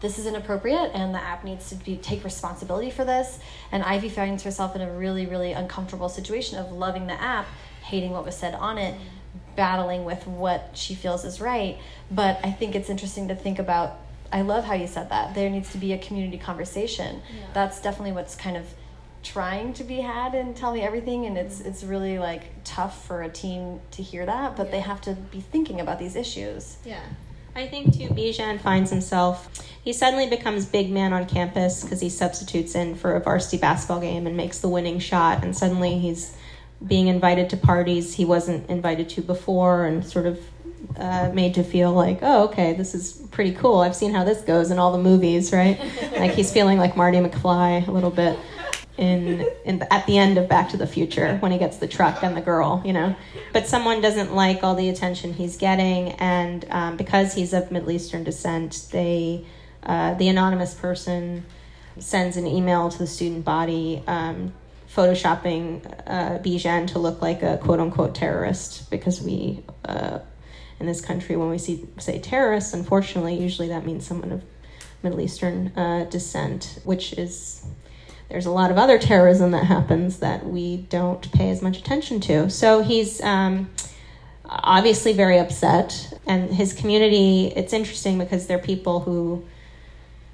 this 0.00 0.18
is 0.18 0.26
inappropriate, 0.26 0.90
and 0.94 1.14
the 1.14 1.22
app 1.22 1.44
needs 1.44 1.68
to 1.68 1.74
be 1.74 1.96
take 1.96 2.24
responsibility 2.24 2.90
for 2.90 3.04
this. 3.04 3.38
And 3.70 3.82
Ivy 3.82 4.08
finds 4.08 4.42
herself 4.42 4.74
in 4.74 4.80
a 4.80 4.90
really 4.90 5.26
really 5.26 5.52
uncomfortable 5.52 6.08
situation 6.08 6.58
of 6.58 6.72
loving 6.72 7.06
the 7.06 7.20
app, 7.20 7.46
hating 7.82 8.10
what 8.10 8.24
was 8.24 8.36
said 8.36 8.54
on 8.54 8.78
it. 8.78 8.98
Battling 9.54 10.06
with 10.06 10.26
what 10.26 10.70
she 10.72 10.94
feels 10.94 11.26
is 11.26 11.38
right, 11.38 11.78
but 12.10 12.40
I 12.42 12.50
think 12.50 12.74
it's 12.74 12.88
interesting 12.88 13.28
to 13.28 13.34
think 13.34 13.58
about 13.58 13.98
I 14.32 14.42
love 14.42 14.64
how 14.64 14.74
you 14.74 14.86
said 14.86 15.10
that. 15.10 15.34
There 15.34 15.50
needs 15.50 15.70
to 15.72 15.78
be 15.78 15.92
a 15.92 15.98
community 15.98 16.38
conversation. 16.38 17.22
That's 17.52 17.80
definitely 17.80 18.12
what's 18.12 18.34
kind 18.34 18.56
of 18.56 18.66
trying 19.22 19.72
to 19.74 19.84
be 19.84 20.00
had 20.00 20.34
and 20.34 20.56
tell 20.56 20.72
me 20.74 20.80
everything 20.82 21.26
and 21.26 21.38
it's 21.38 21.60
mm-hmm. 21.60 21.68
it's 21.68 21.84
really 21.84 22.18
like 22.18 22.42
tough 22.64 23.06
for 23.06 23.22
a 23.22 23.28
team 23.28 23.80
to 23.92 24.02
hear 24.02 24.26
that, 24.26 24.56
but 24.56 24.70
they 24.70 24.80
have 24.80 25.00
to 25.02 25.14
be 25.14 25.40
thinking 25.40 25.80
about 25.80 25.98
these 25.98 26.16
issues. 26.16 26.76
Yeah. 26.84 27.00
I 27.54 27.66
think 27.66 27.94
too, 27.94 28.08
Bijan 28.08 28.60
finds 28.60 28.90
himself, 28.90 29.48
he 29.84 29.92
suddenly 29.92 30.28
becomes 30.28 30.64
big 30.64 30.90
man 30.90 31.12
on 31.12 31.26
campus 31.26 31.82
because 31.82 32.00
he 32.00 32.08
substitutes 32.08 32.74
in 32.74 32.94
for 32.94 33.14
a 33.14 33.20
varsity 33.20 33.58
basketball 33.58 34.00
game 34.00 34.26
and 34.26 34.36
makes 34.36 34.60
the 34.60 34.68
winning 34.68 34.98
shot, 34.98 35.44
and 35.44 35.54
suddenly 35.54 35.98
he's 35.98 36.34
being 36.86 37.08
invited 37.08 37.50
to 37.50 37.56
parties 37.56 38.14
he 38.14 38.24
wasn't 38.24 38.68
invited 38.68 39.08
to 39.10 39.20
before 39.20 39.84
and 39.84 40.04
sort 40.04 40.26
of 40.26 40.40
uh, 40.96 41.30
made 41.32 41.54
to 41.54 41.64
feel 41.64 41.92
like, 41.92 42.18
oh, 42.22 42.44
okay, 42.44 42.74
this 42.74 42.94
is 42.94 43.12
pretty 43.30 43.52
cool. 43.52 43.80
I've 43.80 43.96
seen 43.96 44.12
how 44.12 44.24
this 44.24 44.42
goes 44.42 44.70
in 44.70 44.78
all 44.78 44.92
the 44.92 45.02
movies, 45.02 45.52
right? 45.52 45.78
like 46.12 46.32
he's 46.32 46.52
feeling 46.52 46.78
like 46.78 46.96
Marty 46.96 47.18
McFly 47.18 47.86
a 47.86 47.90
little 47.90 48.10
bit 48.10 48.38
in 48.98 49.46
in 49.64 49.78
the, 49.78 49.92
at 49.92 50.06
the 50.06 50.18
end 50.18 50.38
of 50.38 50.48
Back 50.48 50.68
to 50.70 50.76
the 50.76 50.86
Future 50.86 51.36
when 51.38 51.50
he 51.50 51.58
gets 51.58 51.78
the 51.78 51.88
truck 51.88 52.22
and 52.22 52.36
the 52.36 52.40
girl, 52.40 52.82
you 52.84 52.92
know. 52.92 53.16
But 53.52 53.66
someone 53.66 54.00
doesn't 54.00 54.34
like 54.34 54.62
all 54.62 54.74
the 54.74 54.88
attention 54.88 55.32
he's 55.32 55.56
getting, 55.56 56.12
and 56.12 56.64
um, 56.70 56.96
because 56.96 57.34
he's 57.34 57.52
of 57.52 57.70
Middle 57.70 57.90
Eastern 57.90 58.24
descent, 58.24 58.88
they 58.92 59.44
uh, 59.82 60.14
the 60.14 60.28
anonymous 60.28 60.74
person 60.74 61.44
sends 61.98 62.36
an 62.36 62.46
email 62.46 62.90
to 62.90 62.98
the 62.98 63.06
student 63.06 63.44
body. 63.44 64.02
Um, 64.06 64.52
photoshopping 64.94 65.86
uh, 66.06 66.38
Bijan 66.40 66.86
to 66.88 66.98
look 66.98 67.22
like 67.22 67.42
a 67.42 67.56
quote 67.56 67.80
unquote 67.80 68.14
terrorist 68.14 68.90
because 68.90 69.22
we 69.22 69.62
uh, 69.86 70.18
in 70.82 70.86
this 70.86 71.00
country 71.00 71.36
when 71.36 71.48
we 71.48 71.58
see 71.58 71.86
say 71.98 72.18
terrorists 72.18 72.74
unfortunately 72.74 73.34
usually 73.34 73.68
that 73.68 73.86
means 73.86 74.06
someone 74.06 74.32
of 74.32 74.42
Middle 75.02 75.20
Eastern 75.20 75.68
uh, 75.76 76.04
descent 76.10 76.78
which 76.84 77.14
is 77.14 77.64
there's 78.32 78.46
a 78.46 78.50
lot 78.50 78.70
of 78.70 78.78
other 78.78 78.98
terrorism 78.98 79.50
that 79.50 79.64
happens 79.64 80.20
that 80.20 80.46
we 80.46 80.78
don't 80.88 81.30
pay 81.32 81.50
as 81.50 81.60
much 81.60 81.76
attention 81.76 82.18
to. 82.20 82.48
So 82.48 82.82
he's 82.82 83.20
um, 83.20 83.68
obviously 84.46 85.12
very 85.12 85.38
upset, 85.38 86.18
and 86.26 86.50
his 86.50 86.72
community. 86.72 87.52
It's 87.54 87.74
interesting 87.74 88.18
because 88.18 88.46
they're 88.46 88.58
people 88.58 89.00
who, 89.00 89.44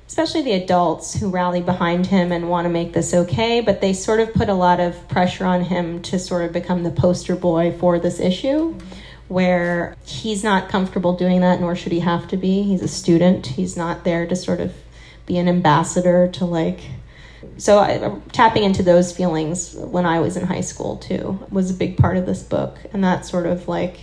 especially 0.06 0.42
the 0.42 0.52
adults, 0.52 1.18
who 1.18 1.28
rally 1.28 1.61
behind 1.61 2.06
him 2.06 2.30
and 2.30 2.48
want 2.48 2.66
to 2.66 2.68
make 2.68 2.92
this 2.92 3.12
okay, 3.14 3.61
but 3.61 3.80
they 3.80 3.92
sort 3.92 4.20
of 4.20 4.32
put 4.32 4.48
a 4.48 4.54
lot 4.54 4.78
of 4.78 5.08
pressure 5.08 5.44
on 5.44 5.62
him 5.62 6.00
to 6.02 6.20
sort 6.20 6.44
of 6.44 6.52
become 6.52 6.84
the 6.84 6.92
poster 6.92 7.34
boy 7.34 7.76
for 7.78 7.98
this 7.98 8.20
issue. 8.20 8.78
Where 9.29 9.97
he's 10.05 10.43
not 10.43 10.69
comfortable 10.69 11.17
doing 11.17 11.43
that, 11.43 11.61
nor 11.61 11.77
should 11.77 11.93
he 11.93 12.01
have 12.01 12.29
to 12.29 12.37
be. 12.37 12.62
He's 12.62 12.83
a 12.83 12.88
student. 12.88 13.47
He's 13.47 13.77
not 13.77 14.05
there 14.05 14.27
to 14.27 14.35
sort 14.35 14.61
of 14.61 14.75
be 15.27 15.37
an 15.37 15.49
ambassador 15.49 16.29
to 16.29 16.45
like 16.47 16.81
so 17.57 17.79
I, 17.79 18.19
tapping 18.33 18.64
into 18.64 18.83
those 18.83 19.14
feelings 19.14 19.75
when 19.75 20.07
I 20.07 20.21
was 20.21 20.37
in 20.37 20.47
high 20.47 20.61
school 20.61 20.97
too 20.97 21.45
was 21.51 21.71
a 21.71 21.75
big 21.75 21.97
part 21.97 22.17
of 22.17 22.27
this 22.27 22.43
book, 22.43 22.79
and 22.93 23.03
that 23.05 23.27
sort 23.27 23.47
of 23.47 23.69
like 23.69 24.01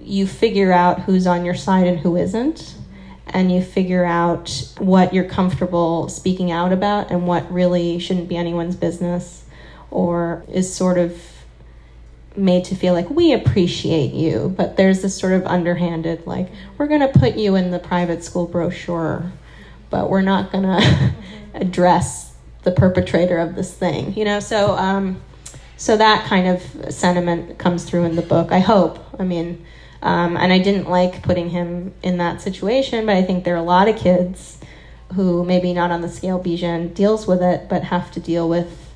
you 0.00 0.26
figure 0.26 0.72
out 0.72 1.02
who's 1.02 1.26
on 1.26 1.44
your 1.44 1.54
side 1.54 1.86
and 1.86 1.98
who 1.98 2.16
isn't, 2.16 2.74
and 3.28 3.52
you 3.52 3.62
figure 3.62 4.04
out 4.04 4.74
what 4.78 5.14
you're 5.14 5.24
comfortable 5.24 6.08
speaking 6.08 6.50
out 6.50 6.72
about 6.72 7.10
and 7.10 7.26
what 7.26 7.50
really 7.52 7.98
shouldn't 7.98 8.28
be 8.28 8.36
anyone's 8.36 8.76
business, 8.76 9.44
or 9.90 10.44
is 10.48 10.72
sort 10.72 10.98
of 10.98 11.22
made 12.36 12.64
to 12.66 12.74
feel 12.74 12.94
like 12.94 13.10
we 13.10 13.32
appreciate 13.32 14.12
you, 14.12 14.54
but 14.56 14.76
there's 14.76 15.02
this 15.02 15.16
sort 15.16 15.32
of 15.32 15.44
underhanded 15.46 16.26
like 16.26 16.48
we're 16.78 16.86
going 16.86 17.00
to 17.00 17.18
put 17.18 17.36
you 17.36 17.56
in 17.56 17.70
the 17.70 17.78
private 17.78 18.22
school 18.22 18.46
brochure, 18.46 19.32
but 19.90 20.08
we're 20.08 20.22
not 20.22 20.52
going 20.52 20.64
to 20.64 21.14
address 21.54 22.34
the 22.62 22.70
perpetrator 22.70 23.38
of 23.38 23.54
this 23.54 23.72
thing, 23.72 24.14
you 24.14 24.24
know. 24.24 24.40
So, 24.40 24.72
um, 24.76 25.20
so 25.76 25.96
that 25.96 26.26
kind 26.26 26.46
of 26.46 26.94
sentiment 26.94 27.58
comes 27.58 27.84
through 27.84 28.04
in 28.04 28.16
the 28.16 28.22
book. 28.22 28.52
I 28.52 28.60
hope. 28.60 28.98
I 29.18 29.24
mean, 29.24 29.64
um, 30.02 30.36
and 30.36 30.52
I 30.52 30.58
didn't 30.58 30.88
like 30.88 31.22
putting 31.22 31.50
him 31.50 31.94
in 32.02 32.18
that 32.18 32.40
situation, 32.40 33.06
but 33.06 33.16
I 33.16 33.22
think 33.22 33.44
there 33.44 33.54
are 33.54 33.58
a 33.58 33.62
lot 33.62 33.88
of 33.88 33.96
kids 33.96 34.58
who 35.14 35.44
maybe 35.44 35.72
not 35.72 35.90
on 35.90 36.00
the 36.02 36.08
scale 36.08 36.42
Bijan 36.42 36.94
deals 36.94 37.26
with 37.26 37.42
it, 37.42 37.68
but 37.68 37.84
have 37.84 38.10
to 38.12 38.20
deal 38.20 38.48
with 38.48 38.89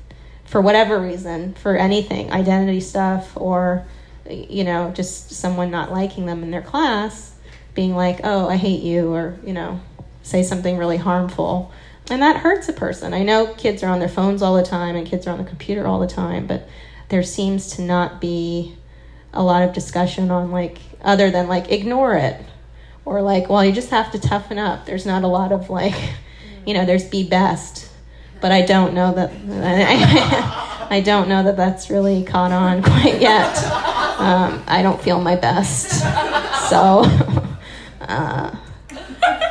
for 0.45 0.61
whatever 0.61 0.99
reason, 0.99 1.53
for 1.55 1.75
anything, 1.75 2.31
identity 2.31 2.79
stuff, 2.79 3.35
or 3.35 3.85
you 4.29 4.63
know, 4.63 4.91
just 4.95 5.31
someone 5.31 5.69
not 5.69 5.91
liking 5.91 6.25
them 6.25 6.41
in 6.41 6.51
their 6.51 6.61
class, 6.61 7.35
being 7.73 7.95
like, 7.95 8.21
"Oh, 8.23 8.47
I 8.47 8.55
hate 8.55 8.81
you," 8.81 9.13
or 9.13 9.37
you 9.43 9.53
know, 9.53 9.79
say 10.23 10.43
something 10.43 10.77
really 10.77 10.97
harmful 10.97 11.71
and 12.09 12.21
that 12.21 12.37
hurts 12.37 12.69
a 12.69 12.73
person. 12.73 13.13
I 13.13 13.23
know 13.23 13.53
kids 13.55 13.81
are 13.83 13.89
on 13.89 13.99
their 13.99 14.09
phones 14.09 14.41
all 14.41 14.55
the 14.55 14.63
time 14.63 14.95
and 14.95 15.07
kids 15.07 15.25
are 15.25 15.31
on 15.31 15.39
the 15.39 15.49
computer 15.49 15.87
all 15.87 15.99
the 15.99 16.07
time, 16.07 16.45
but 16.45 16.67
there 17.09 17.23
seems 17.23 17.75
to 17.75 17.81
not 17.81 18.21
be 18.21 18.75
a 19.33 19.41
lot 19.43 19.63
of 19.63 19.73
discussion 19.73 20.31
on 20.31 20.51
like 20.51 20.79
other 21.01 21.29
than 21.29 21.47
like 21.47 21.71
ignore 21.71 22.15
it 22.15 22.39
or 23.03 23.21
like 23.21 23.49
well 23.49 23.65
you 23.65 23.71
just 23.71 23.89
have 23.89 24.11
to 24.11 24.19
toughen 24.19 24.57
up. 24.59 24.85
There's 24.85 25.05
not 25.05 25.23
a 25.23 25.27
lot 25.27 25.51
of 25.51 25.69
like 25.69 25.95
you 26.65 26.73
know 26.73 26.85
there's 26.85 27.05
be 27.05 27.27
best, 27.27 27.84
but 28.41 28.51
I 28.51 28.61
don't 28.61 28.93
know 28.93 29.13
that 29.13 29.31
I, 29.49 30.87
I 30.97 31.01
don't 31.01 31.27
know 31.27 31.43
that 31.43 31.57
that's 31.57 31.89
really 31.89 32.23
caught 32.23 32.51
on 32.51 32.83
quite 32.83 33.19
yet. 33.21 33.57
Um, 34.17 34.63
I 34.67 34.81
don't 34.81 35.01
feel 35.01 35.19
my 35.21 35.35
best, 35.35 36.01
so. 36.69 37.05
Uh, 38.07 38.55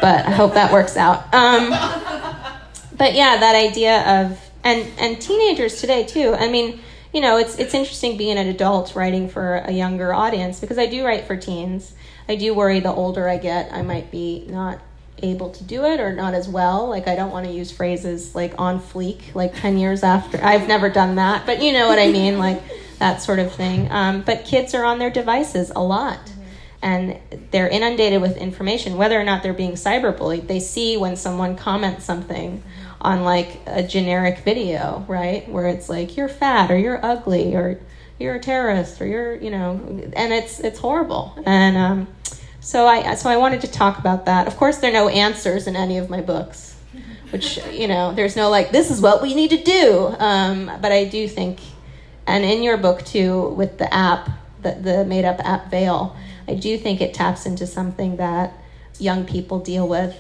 but 0.01 0.27
I 0.27 0.31
hope 0.31 0.55
that 0.55 0.73
works 0.73 0.97
out. 0.97 1.35
Um, 1.35 1.71
but 2.97 3.15
yeah, 3.15 3.39
that 3.39 3.57
idea 3.57 4.23
of 4.23 4.51
and 4.63 4.89
and 4.99 5.21
teenagers 5.21 5.81
today 5.81 6.05
too. 6.05 6.35
I 6.35 6.49
mean, 6.49 6.81
you 7.13 7.21
know, 7.21 7.37
it's 7.37 7.57
it's 7.59 7.75
interesting 7.75 8.17
being 8.17 8.39
an 8.39 8.47
adult 8.49 8.95
writing 8.95 9.29
for 9.29 9.57
a 9.57 9.73
younger 9.73 10.15
audience 10.15 10.61
because 10.61 10.79
I 10.79 10.87
do 10.87 11.05
write 11.05 11.27
for 11.27 11.37
teens. 11.37 11.95
I 12.29 12.37
do 12.37 12.55
worry 12.55 12.81
the 12.81 12.93
older 12.93 13.29
I 13.29 13.37
get, 13.39 13.73
I 13.73 13.83
might 13.83 14.11
be 14.11 14.47
not 14.49 14.81
able 15.23 15.51
to 15.51 15.65
do 15.65 15.85
it 15.85 16.01
or 16.01 16.13
not 16.13 16.35
as 16.35 16.49
well. 16.49 16.89
Like 16.89 17.09
I 17.09 17.15
don't 17.15 17.31
want 17.31 17.47
to 17.47 17.53
use 17.53 17.71
phrases 17.71 18.35
like 18.35 18.55
on 18.59 18.81
fleek, 18.81 19.35
like 19.35 19.55
ten 19.55 19.79
years 19.79 20.03
after. 20.03 20.43
I've 20.43 20.69
never 20.69 20.89
done 20.91 21.17
that, 21.17 21.47
but 21.47 21.63
you 21.63 21.73
know 21.73 21.89
what 21.89 21.99
I 21.99 22.11
mean, 22.11 22.39
like 22.39 22.63
that 22.99 23.23
sort 23.23 23.39
of 23.39 23.53
thing. 23.53 23.91
Um, 23.91 24.23
but 24.23 24.45
kids 24.45 24.75
are 24.75 24.85
on 24.85 24.99
their 24.99 25.11
devices 25.11 25.73
a 25.75 25.83
lot. 25.83 26.33
And 26.83 27.19
they're 27.51 27.69
inundated 27.69 28.21
with 28.21 28.37
information, 28.37 28.99
whether 28.99 29.19
or 29.19 29.25
not 29.25 29.43
they're 29.43 29.55
being 29.55 29.73
cyberbullied. 29.73 30.49
They 30.49 30.61
see 30.61 30.99
when 30.99 31.17
someone 31.17 31.57
comments 31.57 32.05
something 32.05 32.63
on 33.01 33.25
like 33.25 33.61
a 33.67 33.83
generic 33.83 34.41
video, 34.41 35.03
right? 35.09 35.49
Where 35.49 35.67
it's 35.67 35.89
like 35.89 36.19
you're 36.19 36.29
fat 36.29 36.71
or 36.71 36.77
you're 36.77 37.03
ugly 37.03 37.55
or 37.55 37.81
you're 38.19 38.35
a 38.35 38.41
terrorist 38.41 39.01
or 39.01 39.07
you're, 39.07 39.35
you 39.37 39.51
know, 39.51 39.81
and 40.15 40.33
it's 40.33 40.61
it's 40.61 40.79
horrible. 40.79 41.39
And 41.47 41.77
um, 41.77 42.09
so 42.65 42.87
I 42.87 43.15
so 43.15 43.29
I 43.29 43.37
wanted 43.37 43.61
to 43.61 43.69
talk 43.69 43.99
about 43.99 44.25
that. 44.25 44.47
Of 44.47 44.57
course, 44.57 44.79
there 44.79 44.91
are 44.91 44.95
no 44.95 45.09
answers 45.09 45.67
in 45.67 45.77
any 45.77 45.99
of 45.99 46.09
my 46.09 46.23
books, 46.23 46.75
which 47.31 47.59
you 47.71 47.87
know, 47.87 48.15
there's 48.15 48.37
no 48.37 48.49
like 48.49 48.73
this 48.73 48.91
is 48.91 49.01
what 49.03 49.21
we 49.21 49.35
need 49.35 49.51
to 49.51 49.63
do. 49.63 50.15
Um, 50.19 50.71
but 50.81 50.91
I 50.91 51.05
do 51.05 51.29
think, 51.29 51.61
and 52.27 52.43
in 52.43 52.63
your 52.63 52.79
book 52.79 53.05
too, 53.05 53.51
with 53.51 53.77
the 53.77 53.93
app, 53.93 54.31
the 54.63 54.73
the 54.73 55.05
made 55.05 55.27
up 55.27 55.41
app 55.45 55.71
Veil, 55.71 56.17
I 56.49 56.55
do 56.55 56.79
think 56.79 57.03
it 57.03 57.13
taps 57.13 57.45
into 57.45 57.67
something 57.67 58.17
that 58.17 58.55
young 58.99 59.27
people 59.27 59.59
deal 59.59 59.87
with 59.87 60.17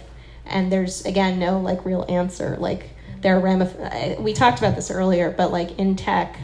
and 0.46 0.70
there's 0.70 1.04
again 1.06 1.38
no 1.38 1.58
like 1.58 1.84
real 1.84 2.04
answer 2.08 2.56
like 2.58 2.90
there 3.20 3.38
are 3.38 3.40
ramif- 3.40 4.20
we 4.20 4.32
talked 4.32 4.58
about 4.58 4.74
this 4.74 4.90
earlier 4.90 5.30
but 5.30 5.50
like 5.50 5.78
in 5.78 5.96
tech 5.96 6.36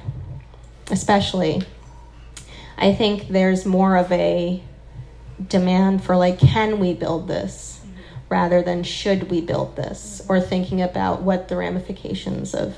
especially 0.90 1.62
i 2.78 2.94
think 2.94 3.28
there's 3.28 3.66
more 3.66 3.96
of 3.96 4.10
a 4.12 4.62
demand 5.48 6.03
for 6.05 6.16
like 6.16 6.38
can 6.38 6.79
we 6.79 6.94
build 6.94 7.29
this 7.29 7.81
rather 8.29 8.62
than 8.62 8.83
should 8.83 9.31
we 9.31 9.40
build 9.40 9.76
this 9.76 10.22
or 10.29 10.40
thinking 10.40 10.81
about 10.81 11.22
what 11.22 11.48
the 11.48 11.57
ramifications 11.57 12.55
of 12.55 12.76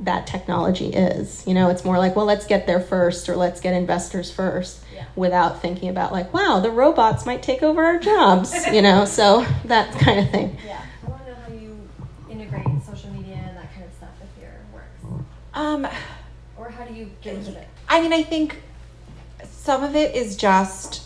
that 0.00 0.26
technology 0.26 0.88
is. 0.88 1.46
You 1.46 1.54
know, 1.54 1.68
it's 1.68 1.84
more 1.84 1.98
like, 1.98 2.16
well, 2.16 2.26
let's 2.26 2.46
get 2.46 2.66
there 2.66 2.80
first 2.80 3.28
or 3.28 3.36
let's 3.36 3.60
get 3.60 3.74
investors 3.74 4.30
first 4.30 4.82
yeah. 4.94 5.04
without 5.14 5.62
thinking 5.62 5.88
about 5.88 6.10
like, 6.12 6.32
wow, 6.32 6.60
the 6.60 6.70
robots 6.70 7.26
might 7.26 7.42
take 7.42 7.62
over 7.62 7.84
our 7.84 7.98
jobs, 7.98 8.52
you 8.72 8.82
know, 8.82 9.04
so 9.04 9.46
that 9.66 9.92
kind 10.00 10.20
of 10.20 10.30
thing. 10.30 10.56
Yeah. 10.66 10.82
I 11.04 11.10
want 11.10 11.24
to 11.24 11.30
know 11.30 11.36
how 11.46 11.52
you 11.52 11.88
integrate 12.30 12.66
social 12.84 13.10
media 13.10 13.36
and 13.36 13.56
that 13.56 13.72
kind 13.74 13.86
of 13.86 13.92
stuff 13.94 14.10
with 14.20 14.42
your 14.42 14.52
works. 14.72 15.24
Um, 15.54 15.86
or 16.56 16.70
how 16.70 16.84
do 16.84 16.94
you 16.94 17.10
get 17.22 17.36
into 17.36 17.56
it? 17.56 17.68
I 17.88 18.00
mean, 18.00 18.12
I 18.12 18.22
think 18.22 18.60
some 19.44 19.84
of 19.84 19.94
it 19.94 20.16
is 20.16 20.36
just 20.36 20.99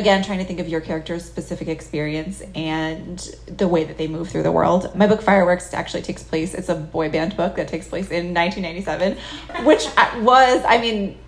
again 0.00 0.24
trying 0.24 0.38
to 0.38 0.44
think 0.44 0.58
of 0.58 0.68
your 0.68 0.80
character's 0.80 1.24
specific 1.24 1.68
experience 1.68 2.42
and 2.54 3.18
the 3.46 3.68
way 3.68 3.84
that 3.84 3.98
they 3.98 4.08
move 4.08 4.30
through 4.30 4.42
the 4.42 4.52
world. 4.52 4.94
My 4.96 5.06
book 5.06 5.22
fireworks 5.22 5.72
actually 5.74 6.02
takes 6.02 6.22
place 6.22 6.54
it's 6.54 6.68
a 6.68 6.74
boy 6.74 7.10
band 7.10 7.36
book 7.36 7.56
that 7.56 7.68
takes 7.68 7.88
place 7.88 8.10
in 8.10 8.34
1997 8.34 9.16
which 9.64 9.84
was 10.22 10.64
i 10.66 10.78
mean 10.80 11.18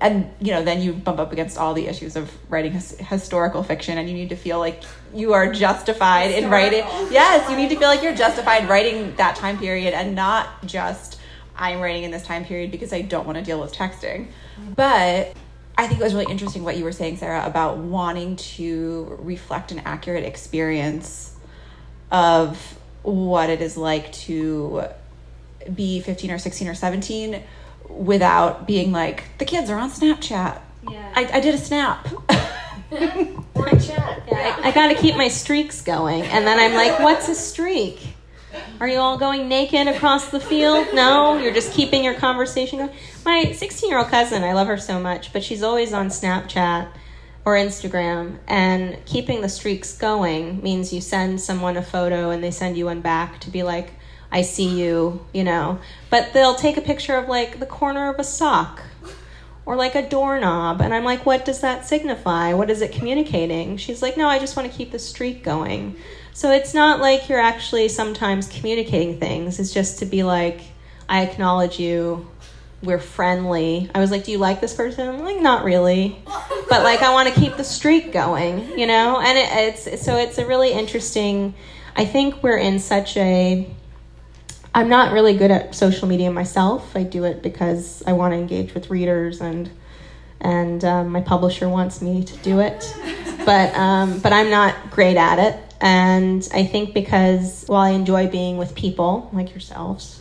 and 0.00 0.30
you 0.40 0.52
know 0.52 0.62
then 0.62 0.80
you 0.80 0.92
bump 0.92 1.18
up 1.18 1.32
against 1.32 1.58
all 1.58 1.74
the 1.74 1.86
issues 1.86 2.14
of 2.14 2.30
writing 2.48 2.72
his, 2.72 2.96
historical 2.98 3.62
fiction 3.62 3.98
and 3.98 4.08
you 4.08 4.14
need 4.14 4.28
to 4.28 4.36
feel 4.36 4.58
like 4.58 4.82
you 5.14 5.32
are 5.32 5.52
justified 5.52 6.30
historical. 6.30 6.44
in 6.44 6.50
writing. 6.50 7.12
Yes 7.12 7.50
you 7.50 7.56
need 7.56 7.70
to 7.70 7.76
feel 7.76 7.88
like 7.88 8.02
you're 8.02 8.14
justified 8.14 8.68
writing 8.68 9.14
that 9.16 9.36
time 9.36 9.58
period 9.58 9.94
and 9.94 10.14
not 10.14 10.64
just 10.64 11.18
i'm 11.56 11.80
writing 11.80 12.04
in 12.04 12.10
this 12.10 12.22
time 12.22 12.44
period 12.44 12.70
because 12.70 12.92
i 12.92 13.00
don't 13.00 13.26
want 13.26 13.38
to 13.38 13.44
deal 13.44 13.60
with 13.60 13.72
texting. 13.72 14.28
But 14.76 15.34
I 15.80 15.86
think 15.86 15.98
it 15.98 16.04
was 16.04 16.12
really 16.12 16.30
interesting 16.30 16.62
what 16.62 16.76
you 16.76 16.84
were 16.84 16.92
saying, 16.92 17.16
Sarah, 17.16 17.46
about 17.46 17.78
wanting 17.78 18.36
to 18.36 19.16
reflect 19.22 19.72
an 19.72 19.78
accurate 19.86 20.24
experience 20.24 21.34
of 22.12 22.78
what 23.02 23.48
it 23.48 23.62
is 23.62 23.78
like 23.78 24.12
to 24.12 24.84
be 25.74 26.00
15 26.00 26.32
or 26.32 26.38
16 26.38 26.68
or 26.68 26.74
17 26.74 27.42
without 27.88 28.66
being 28.66 28.92
like, 28.92 29.24
the 29.38 29.46
kids 29.46 29.70
are 29.70 29.78
on 29.78 29.90
Snapchat. 29.90 30.60
Yeah. 30.86 31.12
I, 31.16 31.30
I 31.32 31.40
did 31.40 31.54
a 31.54 31.58
snap. 31.58 32.06
or 33.54 33.66
a 33.66 33.80
chat. 33.80 34.22
Yeah. 34.28 34.60
I, 34.62 34.68
I 34.68 34.72
got 34.72 34.88
to 34.88 34.96
keep 34.96 35.16
my 35.16 35.28
streaks 35.28 35.80
going. 35.80 36.24
And 36.24 36.46
then 36.46 36.58
I'm 36.58 36.74
like, 36.74 36.98
what's 36.98 37.26
a 37.30 37.34
streak? 37.34 38.06
Are 38.80 38.88
you 38.88 38.98
all 38.98 39.16
going 39.16 39.48
naked 39.48 39.88
across 39.88 40.28
the 40.28 40.40
field? 40.40 40.88
No, 40.92 41.38
you're 41.38 41.54
just 41.54 41.72
keeping 41.72 42.04
your 42.04 42.14
conversation 42.14 42.80
going. 42.80 42.90
My 43.24 43.52
16 43.52 43.90
year 43.90 43.98
old 43.98 44.08
cousin, 44.08 44.42
I 44.42 44.54
love 44.54 44.66
her 44.66 44.78
so 44.78 44.98
much, 44.98 45.32
but 45.32 45.44
she's 45.44 45.62
always 45.62 45.92
on 45.92 46.08
Snapchat 46.08 46.88
or 47.44 47.54
Instagram, 47.54 48.38
and 48.46 48.98
keeping 49.06 49.40
the 49.40 49.48
streaks 49.48 49.96
going 49.96 50.62
means 50.62 50.92
you 50.92 51.00
send 51.00 51.40
someone 51.40 51.76
a 51.76 51.82
photo 51.82 52.30
and 52.30 52.44
they 52.44 52.50
send 52.50 52.76
you 52.76 52.86
one 52.86 53.00
back 53.00 53.40
to 53.40 53.50
be 53.50 53.62
like, 53.62 53.92
I 54.30 54.42
see 54.42 54.68
you, 54.68 55.26
you 55.32 55.44
know. 55.44 55.80
But 56.08 56.32
they'll 56.32 56.54
take 56.54 56.76
a 56.76 56.82
picture 56.82 57.14
of 57.16 57.28
like 57.28 57.58
the 57.58 57.66
corner 57.66 58.10
of 58.10 58.18
a 58.18 58.24
sock 58.24 58.82
or 59.66 59.76
like 59.76 59.94
a 59.94 60.08
doorknob. 60.08 60.80
And 60.80 60.94
I'm 60.94 61.04
like, 61.04 61.26
what 61.26 61.44
does 61.44 61.60
that 61.60 61.86
signify? 61.86 62.54
What 62.54 62.70
is 62.70 62.80
it 62.82 62.92
communicating? 62.92 63.76
She's 63.76 64.02
like, 64.02 64.16
no, 64.16 64.28
I 64.28 64.38
just 64.38 64.56
want 64.56 64.70
to 64.70 64.76
keep 64.76 64.92
the 64.92 64.98
streak 64.98 65.42
going. 65.42 65.96
So 66.32 66.52
it's 66.52 66.74
not 66.74 67.00
like 67.00 67.28
you're 67.28 67.40
actually 67.40 67.88
sometimes 67.88 68.48
communicating 68.48 69.18
things. 69.18 69.58
It's 69.58 69.72
just 69.72 69.98
to 69.98 70.06
be 70.06 70.22
like, 70.22 70.60
I 71.08 71.22
acknowledge 71.22 71.78
you. 71.80 72.30
We're 72.82 72.98
friendly. 72.98 73.90
I 73.94 74.00
was 74.00 74.10
like, 74.10 74.24
Do 74.24 74.32
you 74.32 74.38
like 74.38 74.60
this 74.60 74.74
person? 74.74 75.08
I'm 75.08 75.24
like, 75.24 75.40
Not 75.40 75.64
really. 75.64 76.18
But 76.68 76.82
like, 76.82 77.02
I 77.02 77.12
want 77.12 77.32
to 77.32 77.38
keep 77.38 77.56
the 77.56 77.64
streak 77.64 78.12
going, 78.12 78.78
you 78.78 78.86
know? 78.86 79.20
And 79.20 79.36
it, 79.36 79.86
it's 79.88 80.04
so 80.04 80.16
it's 80.16 80.38
a 80.38 80.46
really 80.46 80.72
interesting. 80.72 81.54
I 81.96 82.04
think 82.04 82.42
we're 82.42 82.58
in 82.58 82.78
such 82.78 83.16
a. 83.16 83.68
I'm 84.72 84.88
not 84.88 85.12
really 85.12 85.36
good 85.36 85.50
at 85.50 85.74
social 85.74 86.06
media 86.06 86.30
myself. 86.30 86.96
I 86.96 87.02
do 87.02 87.24
it 87.24 87.42
because 87.42 88.04
I 88.06 88.12
want 88.12 88.34
to 88.34 88.38
engage 88.38 88.72
with 88.72 88.88
readers 88.88 89.40
and 89.40 89.68
and 90.40 90.84
um, 90.84 91.08
my 91.08 91.20
publisher 91.20 91.68
wants 91.68 92.00
me 92.00 92.24
to 92.24 92.36
do 92.38 92.60
it, 92.60 92.96
but 93.44 93.74
um, 93.76 94.20
but 94.20 94.32
I'm 94.32 94.50
not 94.50 94.90
great 94.90 95.16
at 95.16 95.38
it. 95.38 95.60
And 95.80 96.46
I 96.52 96.64
think 96.64 96.94
because 96.94 97.64
while 97.66 97.80
I 97.80 97.90
enjoy 97.90 98.28
being 98.28 98.58
with 98.58 98.74
people 98.74 99.30
like 99.32 99.50
yourselves, 99.50 100.19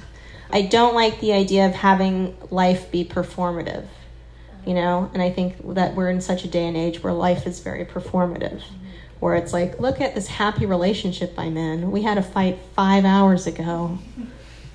I 0.52 0.64
don't 0.64 0.96
like 0.96 1.20
the 1.20 1.34
idea 1.34 1.68
of 1.68 1.74
having 1.74 2.36
life 2.50 2.92
be 2.92 3.06
performative. 3.06 3.86
You 4.66 4.74
know, 4.74 5.10
and 5.14 5.24
I 5.24 5.32
think 5.32 5.56
that 5.76 5.96
we're 5.96 6.10
in 6.10 6.22
such 6.22 6.44
a 6.44 6.48
day 6.48 6.68
and 6.68 6.76
age 6.76 7.02
where 7.02 7.14
life 7.14 7.48
is 7.48 7.60
very 7.60 7.86
performative, 7.86 8.62
where 9.20 9.36
it's 9.36 9.54
like, 9.54 9.80
look 9.80 10.02
at 10.02 10.14
this 10.16 10.28
happy 10.28 10.66
relationship 10.66 11.34
I'm 11.38 11.58
in. 11.58 11.92
We 11.92 12.04
had 12.04 12.18
a 12.18 12.22
fight 12.22 12.60
five 12.76 13.06
hours 13.06 13.48
ago 13.48 13.98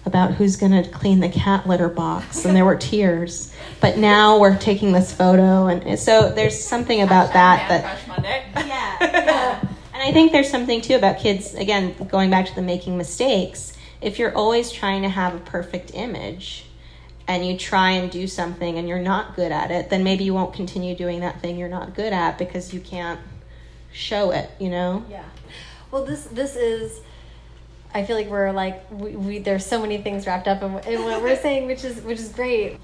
about 0.06 0.32
who's 0.32 0.56
going 0.56 0.72
to 0.72 0.88
clean 0.90 1.20
the 1.20 1.28
cat 1.28 1.66
litter 1.66 1.88
box, 1.88 2.44
and 2.44 2.56
there 2.56 2.64
were 2.64 2.76
tears. 2.76 3.54
But 3.80 3.98
now 3.98 4.38
we're 4.38 4.56
taking 4.58 4.92
this 4.92 5.12
photo, 5.12 5.66
and 5.66 5.98
so 5.98 6.30
there's 6.30 6.62
something 6.62 7.02
about 7.02 7.32
that 7.32 7.68
that 7.68 8.44
yeah, 8.66 8.96
yeah. 9.00 9.60
And 9.92 10.02
I 10.02 10.12
think 10.12 10.32
there's 10.32 10.50
something 10.50 10.80
too 10.80 10.94
about 10.96 11.18
kids. 11.18 11.54
Again, 11.54 11.94
going 12.08 12.30
back 12.30 12.46
to 12.46 12.54
the 12.54 12.62
making 12.62 12.98
mistakes. 12.98 13.73
If 14.04 14.18
you're 14.18 14.34
always 14.34 14.70
trying 14.70 15.02
to 15.02 15.08
have 15.08 15.34
a 15.34 15.40
perfect 15.40 15.92
image, 15.94 16.66
and 17.26 17.46
you 17.46 17.56
try 17.56 17.92
and 17.92 18.10
do 18.10 18.26
something 18.26 18.76
and 18.78 18.88
you're 18.88 18.98
not 18.98 19.34
good 19.34 19.50
at 19.50 19.70
it, 19.70 19.90
then 19.90 20.04
maybe 20.04 20.24
you 20.24 20.34
won't 20.34 20.54
continue 20.54 20.94
doing 20.94 21.20
that 21.20 21.40
thing 21.40 21.56
you're 21.56 21.68
not 21.68 21.94
good 21.94 22.12
at 22.12 22.38
because 22.38 22.74
you 22.74 22.80
can't 22.80 23.20
show 23.92 24.30
it. 24.30 24.50
You 24.58 24.70
know? 24.70 25.04
Yeah. 25.08 25.24
Well, 25.90 26.04
this 26.04 26.24
this 26.24 26.56
is 26.56 27.00
I 27.94 28.04
feel 28.04 28.16
like 28.16 28.28
we're 28.28 28.52
like 28.52 28.90
we, 28.90 29.16
we 29.16 29.38
there's 29.38 29.64
so 29.64 29.80
many 29.80 29.98
things 29.98 30.26
wrapped 30.26 30.48
up 30.48 30.62
in, 30.62 30.92
in 30.92 31.04
what 31.04 31.22
we're 31.22 31.36
saying, 31.36 31.66
which 31.66 31.84
is 31.84 32.00
which 32.02 32.18
is 32.18 32.28
great. 32.28 32.78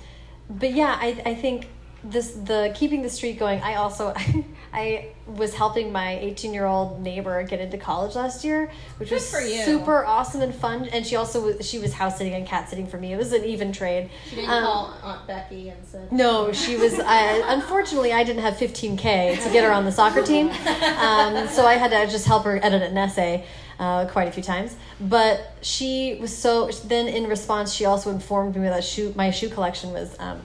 But 0.49 0.73
yeah, 0.73 0.97
I 0.99 1.21
I 1.27 1.35
think 1.35 1.69
this 2.03 2.31
the 2.31 2.73
keeping 2.75 3.03
the 3.03 3.11
streak 3.11 3.39
going. 3.39 3.61
I 3.61 3.75
also 3.75 4.15
I 4.73 5.09
was 5.27 5.55
helping 5.55 5.91
my 5.93 6.19
18 6.19 6.55
year 6.55 6.65
old 6.65 7.01
neighbor 7.01 7.43
get 7.43 7.59
into 7.61 7.77
college 7.77 8.15
last 8.15 8.45
year, 8.45 8.71
which 8.99 9.11
was 9.11 9.29
for 9.31 9.41
you. 9.41 9.63
super 9.65 10.05
awesome 10.05 10.43
and 10.43 10.55
fun. 10.55 10.85
And 10.93 11.05
she 11.05 11.17
also 11.17 11.45
was, 11.45 11.69
she 11.69 11.79
was 11.81 11.93
house 11.93 12.19
sitting 12.19 12.35
and 12.35 12.47
cat 12.47 12.69
sitting 12.69 12.87
for 12.87 12.97
me. 12.97 13.13
It 13.13 13.17
was 13.17 13.33
an 13.33 13.45
even 13.45 13.73
trade. 13.73 14.11
She 14.29 14.37
didn't 14.37 14.51
Um, 14.51 14.63
call 14.63 14.95
Aunt 15.03 15.27
Becky 15.27 15.71
and 15.71 15.85
said. 15.87 16.13
no, 16.13 16.53
she 16.53 16.77
was. 16.77 17.01
I, 17.01 17.43
unfortunately, 17.53 18.13
I 18.13 18.23
didn't 18.23 18.43
have 18.43 18.55
15k 18.55 19.43
to 19.43 19.51
get 19.51 19.65
her 19.65 19.73
on 19.73 19.85
the 19.85 19.93
soccer 19.93 20.23
team, 20.23 20.51
um, 20.51 21.49
so 21.49 21.67
I 21.67 21.75
had 21.75 21.91
to 21.91 22.07
just 22.11 22.27
help 22.27 22.45
her 22.45 22.61
edit 22.63 22.83
an 22.83 22.97
essay 22.97 23.45
uh, 23.81 24.07
quite 24.07 24.29
a 24.29 24.33
few 24.33 24.43
times. 24.43 24.77
But 25.01 25.53
she 25.63 26.17
was 26.21 26.37
so. 26.37 26.69
Then, 26.85 27.09
in 27.09 27.27
response, 27.27 27.73
she 27.73 27.87
also 27.87 28.11
informed 28.11 28.55
me 28.57 28.69
that 28.69 28.85
shoe 28.85 29.13
my 29.17 29.31
shoe 29.33 29.49
collection 29.49 29.93
was 29.93 30.15
um, 30.21 30.41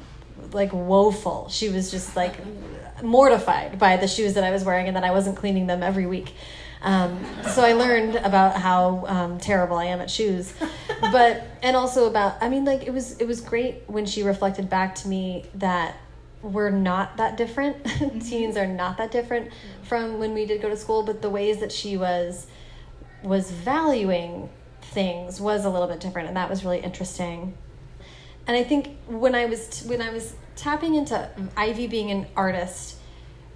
like 0.52 0.72
woeful. 0.74 1.48
She 1.50 1.70
was 1.70 1.92
just 1.92 2.16
like 2.16 2.34
mortified 3.04 3.78
by 3.78 3.98
the 3.98 4.08
shoes 4.08 4.34
that 4.34 4.44
I 4.44 4.52
was 4.52 4.64
wearing 4.64 4.88
and 4.88 4.96
that 4.96 5.04
I 5.04 5.12
wasn't 5.12 5.38
cleaning 5.38 5.68
them 5.68 5.84
every 5.84 6.06
week. 6.06 6.34
Um, 6.82 7.26
so 7.52 7.64
I 7.64 7.74
learned 7.74 8.16
about 8.16 8.58
how 8.58 9.06
um, 9.08 9.40
terrible 9.40 9.78
I 9.78 9.86
am 9.86 10.02
at 10.02 10.10
shoes, 10.10 10.54
but 11.02 11.48
and 11.64 11.76
also 11.76 12.08
about 12.08 12.38
I 12.42 12.50
mean 12.50 12.64
like 12.64 12.84
it 12.84 12.94
was 12.94 13.18
it 13.18 13.28
was 13.28 13.42
great 13.42 13.84
when 13.88 14.06
she 14.06 14.22
reflected 14.22 14.70
back 14.70 14.94
to 14.96 15.08
me 15.08 15.46
that 15.56 15.98
we're 16.44 16.70
not 16.70 17.18
that 17.18 17.38
different. 17.38 17.84
Teens 18.24 18.56
are 18.56 18.68
not 18.68 18.98
that 18.98 19.12
different 19.12 19.52
from 19.82 20.20
when 20.20 20.36
we 20.36 20.46
did 20.46 20.62
go 20.62 20.70
to 20.70 20.78
school, 20.78 21.02
but 21.02 21.24
the 21.24 21.30
ways 21.30 21.60
that 21.60 21.72
she 21.72 21.98
was 21.98 22.46
was 23.24 23.50
valuing 23.50 24.50
things 24.82 25.42
was 25.42 25.66
a 25.66 25.70
little 25.70 25.88
bit 25.88 26.00
different, 26.00 26.28
and 26.28 26.38
that 26.38 26.50
was 26.50 26.64
really 26.64 26.80
interesting. 26.80 27.58
And 28.48 28.56
I 28.56 28.64
think 28.64 28.96
when 29.08 29.34
I 29.34 29.46
was 29.46 29.84
when 29.88 30.04
I 30.04 30.12
was 30.12 30.36
tapping 30.56 30.96
into 30.96 31.30
um, 31.38 31.50
Ivy 31.56 31.88
being 31.88 32.12
an 32.12 32.28
artist, 32.36 32.98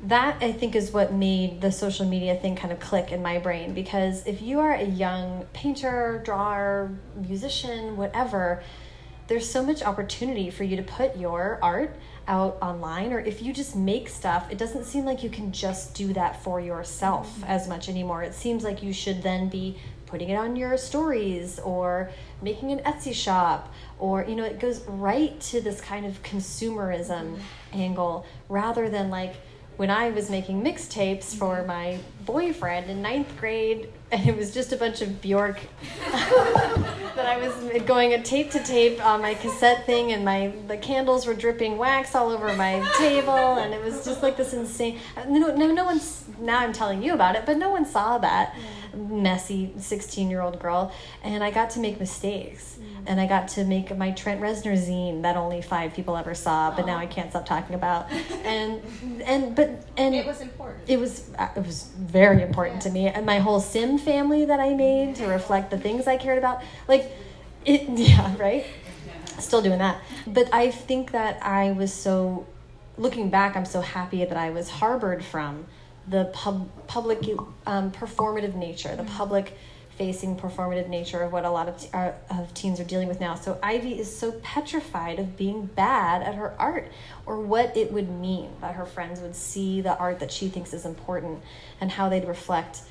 that 0.04 0.42
I 0.42 0.52
think 0.54 0.76
is 0.76 0.92
what 0.92 1.12
made 1.12 1.60
the 1.62 1.72
social 1.72 2.06
media 2.06 2.36
thing 2.36 2.56
kind 2.56 2.72
of 2.72 2.80
click 2.80 3.12
in 3.12 3.22
my 3.22 3.38
brain. 3.38 3.74
Because 3.74 4.26
if 4.26 4.42
you 4.42 4.60
are 4.60 4.74
a 4.74 4.86
young 4.86 5.46
painter, 5.54 6.22
drawer, 6.24 6.92
musician, 7.16 7.98
whatever, 7.98 8.64
there's 9.28 9.48
so 9.48 9.64
much 9.64 9.84
opportunity 9.84 10.50
for 10.50 10.64
you 10.64 10.76
to 10.78 10.84
put 10.84 11.18
your 11.18 11.60
art 11.62 11.96
out 12.28 12.58
online. 12.62 13.12
Or 13.12 13.20
if 13.20 13.42
you 13.42 13.52
just 13.52 13.76
make 13.76 14.08
stuff 14.08 14.50
it 14.52 14.58
doesn't 14.58 14.86
seem 14.86 15.04
like 15.04 15.24
you 15.24 15.30
can 15.30 15.52
just 15.52 15.94
do 15.96 16.14
that 16.14 16.42
for 16.44 16.62
yourself 16.62 17.30
mm-hmm. 17.36 17.44
as 17.46 17.68
much 17.68 17.90
anymore. 17.90 18.24
It 18.24 18.34
seems 18.34 18.64
like 18.64 18.82
you 18.82 18.94
should 18.94 19.22
then 19.22 19.50
be 19.50 19.78
putting 20.06 20.30
it 20.30 20.36
on 20.36 20.56
your 20.56 20.78
stories 20.78 21.60
or 21.60 22.10
making 22.42 22.72
an 22.72 22.80
Etsy 22.80 23.14
shop 23.14 23.72
or 24.00 24.24
you 24.26 24.36
know 24.36 24.44
it 24.44 24.60
goes 24.60 24.82
right 24.88 25.40
to 25.42 25.62
this 25.62 25.82
kind 25.82 26.06
of 26.06 26.22
consumerism 26.24 27.36
mm-hmm. 27.36 27.42
angle 27.74 28.26
rather 28.48 28.90
than 28.90 29.10
like 29.10 29.36
when 29.80 29.90
I 29.90 30.10
was 30.10 30.30
making 30.30 30.62
mixtapes 30.62 31.34
for 31.34 31.60
mm-hmm. 31.60 31.68
my 31.68 32.00
boyfriend 32.26 32.90
in 32.90 33.02
ninth 33.02 33.34
grade, 33.40 33.88
and 34.12 34.28
it 34.28 34.36
was 34.36 34.54
just 34.54 34.74
a 34.74 34.76
bunch 34.76 35.02
of 35.02 35.22
Bjork 35.22 35.62
that 36.12 37.26
I 37.26 37.38
was 37.38 37.82
going 37.84 38.12
a 38.12 38.22
tape 38.22 38.52
to 38.52 38.60
tape 38.62 39.04
on 39.06 39.22
my 39.22 39.36
cassette 39.36 39.86
thing, 39.86 40.12
and 40.12 40.26
my 40.26 40.52
the 40.68 40.76
candles 40.76 41.26
were 41.26 41.34
dripping 41.34 41.78
wax 41.78 42.14
all 42.14 42.30
over 42.30 42.54
my 42.58 42.86
table, 42.98 43.56
and 43.56 43.74
it 43.74 43.82
was 43.82 44.04
just 44.04 44.22
like 44.22 44.36
this 44.36 44.52
insane. 44.52 45.00
No, 45.30 45.56
no, 45.56 45.72
no 45.72 45.86
one's 45.86 46.26
now. 46.42 46.60
I'm 46.60 46.74
telling 46.74 47.02
you 47.02 47.14
about 47.14 47.38
it, 47.38 47.46
but 47.46 47.56
no 47.56 47.70
one 47.70 47.86
saw 47.86 48.18
that 48.18 48.58
messy 48.94 49.74
16 49.78 50.30
year 50.30 50.42
old 50.42 50.60
girl, 50.60 50.94
and 51.24 51.42
I 51.42 51.52
got 51.52 51.70
to 51.72 51.80
make 51.80 52.02
mistakes. 52.02 52.78
Mm-hmm. 52.82 52.89
And 53.10 53.20
I 53.20 53.26
got 53.26 53.48
to 53.50 53.66
make 53.66 53.96
my 53.98 54.12
Trent 54.12 54.40
Reznor 54.40 54.78
zine 54.78 55.24
that 55.24 55.36
only 55.36 55.62
five 55.64 55.94
people 55.96 56.16
ever 56.16 56.36
saw, 56.36 56.70
but 56.76 56.86
now 56.86 56.96
I 56.98 57.08
can't 57.08 57.32
stop 57.32 57.46
talking 57.46 57.76
about. 57.76 58.08
And 58.46 58.82
and 59.26 59.56
but 59.56 59.68
and 59.98 60.14
It 60.16 60.26
was 60.26 60.42
important. 60.42 60.88
it 60.88 60.98
was 61.00 61.30
uh, 61.38 61.50
it 61.56 61.66
was 61.66 61.90
very 61.98 62.42
important 62.44 62.82
to 62.84 62.90
me. 62.92 63.08
And 63.08 63.26
my 63.26 63.40
whole 63.40 63.60
sim 63.60 63.98
family 63.98 64.46
that 64.46 64.60
i 64.60 64.70
made 64.74 65.16
to 65.16 65.26
reflect 65.28 65.72
the 65.72 65.78
things 65.86 66.08
i 66.08 66.18
cared 66.18 66.38
about 66.38 66.62
like 66.88 67.12
it 67.66 67.82
yeah 68.08 68.36
right? 68.38 68.66
Still 69.40 69.62
doing 69.62 69.80
that. 69.80 69.98
But 70.28 70.48
i 70.54 70.70
think 70.72 71.12
that 71.12 71.34
i 71.42 71.72
was 71.72 71.92
so 71.94 72.46
looking 72.98 73.30
back 73.30 73.56
i'm 73.58 73.66
so 73.66 73.82
happy 73.82 74.24
that 74.26 74.38
i 74.38 74.50
was 74.52 74.70
harbored 74.70 75.24
from 75.24 75.66
the 76.08 76.26
pub, 76.34 76.70
public 76.88 77.20
um, 77.66 77.92
performative 77.92 78.56
nature 78.56 78.96
the 78.96 79.04
public 79.20 79.58
facing 80.00 80.38
performative 80.38 80.88
nature 80.88 81.22
of 81.22 81.34
what 81.34 81.44
a 81.44 81.50
lot 81.52 81.68
of, 81.68 81.78
te- 81.78 81.90
uh, 81.94 82.14
of 82.32 82.54
teens 82.54 82.80
are 82.80 82.86
dealing 82.86 83.10
with 83.10 83.20
now. 83.20 83.36
So 83.36 83.60
ivy 83.62 84.00
is 84.00 84.16
so 84.16 84.32
petrified 84.42 85.20
of 85.20 85.36
being 85.36 85.66
bad 85.66 86.24
at 86.24 86.36
her 86.36 86.56
art 86.58 86.90
or 87.26 87.42
what 87.42 87.76
it 87.76 87.92
would 87.92 88.10
mean 88.10 88.50
that 88.62 88.76
her 88.76 88.86
friends 88.86 89.20
would 89.20 89.36
see 89.36 89.82
the 89.82 89.98
art 89.98 90.22
that 90.22 90.32
she 90.32 90.48
thinks 90.48 90.74
is 90.74 90.86
important 90.86 91.42
and 91.82 91.92
how 91.92 92.08
they'd 92.08 92.26
reflect 92.26 92.82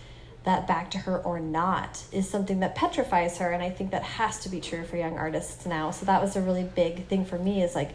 that 0.44 0.68
back 0.68 0.90
to 0.90 0.98
her 0.98 1.18
or 1.18 1.40
not 1.40 2.04
is 2.12 2.28
something 2.28 2.60
that 2.60 2.74
petrifies 2.74 3.38
her. 3.38 3.52
And 3.52 3.62
i 3.62 3.70
think 3.70 3.90
that 3.90 4.02
has 4.02 4.38
to 4.40 4.50
be 4.50 4.60
true 4.60 4.84
for 4.84 4.98
young 4.98 5.16
artists 5.16 5.64
now. 5.64 5.90
So 5.90 6.04
that 6.04 6.20
was 6.20 6.36
a 6.36 6.42
really 6.42 6.64
big 6.64 7.06
thing 7.06 7.24
for 7.24 7.38
me 7.38 7.62
is 7.62 7.74
like 7.74 7.94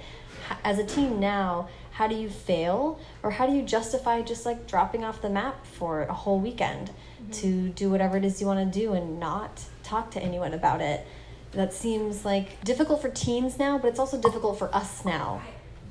as 0.63 0.79
a 0.79 0.83
teen 0.83 1.19
now 1.19 1.69
how 1.91 2.07
do 2.07 2.15
you 2.15 2.29
fail 2.29 2.99
or 3.21 3.29
how 3.29 3.45
do 3.45 3.53
you 3.53 3.61
justify 3.61 4.21
just 4.23 4.45
like 4.45 4.67
dropping 4.67 5.03
off 5.03 5.21
the 5.21 5.29
map 5.29 5.65
for 5.65 6.01
a 6.03 6.13
whole 6.13 6.39
weekend 6.39 6.89
to 7.33 7.69
do 7.69 7.89
whatever 7.89 8.17
it 8.17 8.25
is 8.25 8.39
you 8.41 8.47
want 8.47 8.71
to 8.71 8.79
do 8.79 8.93
and 8.93 9.19
not 9.19 9.63
talk 9.83 10.11
to 10.11 10.21
anyone 10.21 10.53
about 10.53 10.81
it 10.81 11.05
that 11.51 11.73
seems 11.73 12.25
like 12.25 12.63
difficult 12.63 13.01
for 13.01 13.09
teens 13.09 13.59
now 13.59 13.77
but 13.77 13.87
it's 13.87 13.99
also 13.99 14.19
difficult 14.19 14.57
for 14.57 14.73
us 14.75 15.05
now 15.05 15.41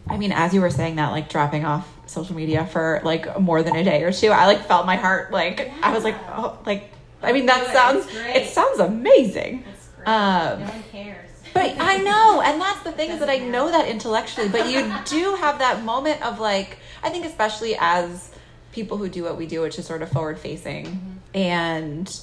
I 0.09 0.17
mean, 0.17 0.33
as 0.33 0.53
you 0.53 0.61
were 0.61 0.71
saying 0.71 0.97
that, 0.97 1.11
like 1.11 1.29
dropping 1.29 1.65
off 1.65 1.89
social 2.07 2.35
media 2.35 2.67
for 2.67 3.01
like 3.05 3.39
more 3.41 3.63
than 3.63 3.77
a 3.77 3.85
day 3.85 4.03
or 4.03 4.13
two, 4.13 4.29
I 4.29 4.47
like 4.47 4.67
felt 4.67 4.85
my 4.85 4.97
heart 4.97 5.31
like 5.31 5.73
I 5.83 5.95
was 5.95 6.05
like, 6.05 6.17
oh, 6.29 6.59
like 6.67 6.91
I 7.23 7.33
mean, 7.33 7.47
that 7.47 7.67
Good, 7.67 7.73
sounds 7.73 8.07
great. 8.07 8.37
it 8.37 8.49
sounds 8.49 8.81
amazing. 8.81 9.65
That's 9.65 9.89
great. 9.89 10.09
Um, 10.09 10.61
no 10.61 10.67
one 10.67 10.83
cares. 10.91 11.31
But 11.55 11.77
I 11.79 11.99
know, 11.99 12.43
and 12.45 12.61
that's 12.61 12.83
the 12.83 12.93
thing 12.93 13.11
is 13.11 13.21
that 13.21 13.31
I 13.31 13.39
know 13.39 13.71
that 13.71 13.89
intellectually, 13.89 14.49
but 14.49 14.69
you 14.69 14.93
do 15.05 15.37
have 15.37 15.61
that 15.61 15.85
moment 15.85 16.23
of 16.23 16.41
like, 16.41 16.79
I 17.03 17.11
think 17.11 17.25
especially 17.25 17.77
as 17.79 18.31
people 18.73 18.97
who 18.97 19.09
do 19.09 19.23
what 19.23 19.37
we 19.37 19.47
do, 19.47 19.61
which 19.61 19.79
is 19.79 19.87
sort 19.87 20.03
of 20.03 20.11
forward 20.11 20.39
facing 20.39 21.21
and 21.35 22.15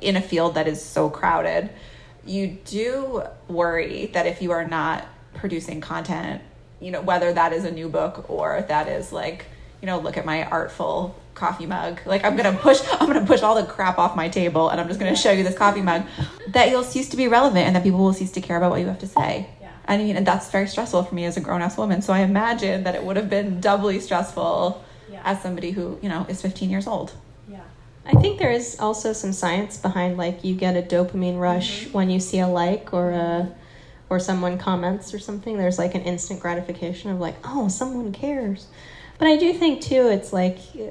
in 0.00 0.16
a 0.16 0.20
field 0.20 0.54
that 0.54 0.68
is 0.68 0.82
so 0.82 1.10
crowded, 1.10 1.70
you 2.26 2.58
do 2.64 3.22
worry 3.48 4.06
that 4.14 4.26
if 4.26 4.40
you 4.40 4.52
are 4.52 4.66
not 4.66 5.06
producing 5.34 5.80
content, 5.80 6.42
you 6.80 6.90
know, 6.90 7.00
whether 7.02 7.32
that 7.32 7.52
is 7.52 7.64
a 7.64 7.70
new 7.70 7.88
book 7.88 8.28
or 8.30 8.64
that 8.68 8.88
is 8.88 9.12
like, 9.12 9.46
you 9.80 9.86
know, 9.86 9.98
look 9.98 10.16
at 10.16 10.24
my 10.24 10.44
artful 10.44 11.14
coffee 11.34 11.66
mug. 11.66 12.00
Like 12.06 12.24
I'm 12.24 12.36
gonna 12.36 12.56
push 12.56 12.80
I'm 12.92 13.06
gonna 13.06 13.26
push 13.26 13.42
all 13.42 13.54
the 13.56 13.64
crap 13.66 13.98
off 13.98 14.14
my 14.16 14.28
table 14.28 14.68
and 14.70 14.80
I'm 14.80 14.88
just 14.88 15.00
gonna 15.00 15.16
show 15.16 15.32
you 15.32 15.42
this 15.42 15.56
coffee 15.56 15.82
mug. 15.82 16.04
That 16.48 16.70
you'll 16.70 16.84
cease 16.84 17.08
to 17.10 17.16
be 17.16 17.28
relevant 17.28 17.66
and 17.66 17.76
that 17.76 17.82
people 17.82 17.98
will 17.98 18.12
cease 18.12 18.32
to 18.32 18.40
care 18.40 18.56
about 18.56 18.70
what 18.70 18.80
you 18.80 18.86
have 18.86 19.00
to 19.00 19.08
say. 19.08 19.48
Yeah. 19.60 19.70
I 19.86 19.98
mean, 19.98 20.16
and 20.16 20.26
that's 20.26 20.50
very 20.50 20.68
stressful 20.68 21.02
for 21.04 21.14
me 21.14 21.24
as 21.24 21.36
a 21.36 21.40
grown 21.40 21.60
ass 21.60 21.76
woman. 21.76 22.00
So 22.02 22.12
I 22.12 22.20
imagine 22.20 22.84
that 22.84 22.94
it 22.94 23.02
would 23.04 23.16
have 23.16 23.28
been 23.28 23.60
doubly 23.60 23.98
stressful 24.00 24.82
Yeah. 25.10 25.20
as 25.24 25.42
somebody 25.42 25.72
who, 25.72 25.98
you 26.00 26.08
know, 26.08 26.24
is 26.28 26.40
15 26.40 26.70
years 26.70 26.86
old. 26.86 27.12
I 28.06 28.12
think 28.12 28.38
there 28.38 28.50
is 28.50 28.78
also 28.78 29.12
some 29.12 29.32
science 29.32 29.78
behind 29.78 30.16
like 30.16 30.44
you 30.44 30.54
get 30.54 30.76
a 30.76 30.82
dopamine 30.82 31.38
rush 31.38 31.86
when 31.92 32.10
you 32.10 32.20
see 32.20 32.38
a 32.38 32.48
like 32.48 32.92
or 32.92 33.10
a 33.10 33.52
or 34.10 34.20
someone 34.20 34.58
comments 34.58 35.14
or 35.14 35.18
something. 35.18 35.56
There's 35.56 35.78
like 35.78 35.94
an 35.94 36.02
instant 36.02 36.40
gratification 36.40 37.10
of 37.10 37.18
like, 37.18 37.36
oh, 37.44 37.68
someone 37.68 38.12
cares. 38.12 38.66
But 39.18 39.28
I 39.28 39.36
do 39.36 39.52
think 39.54 39.80
too, 39.80 40.08
it's 40.08 40.32
like 40.32 40.58
uh, 40.74 40.90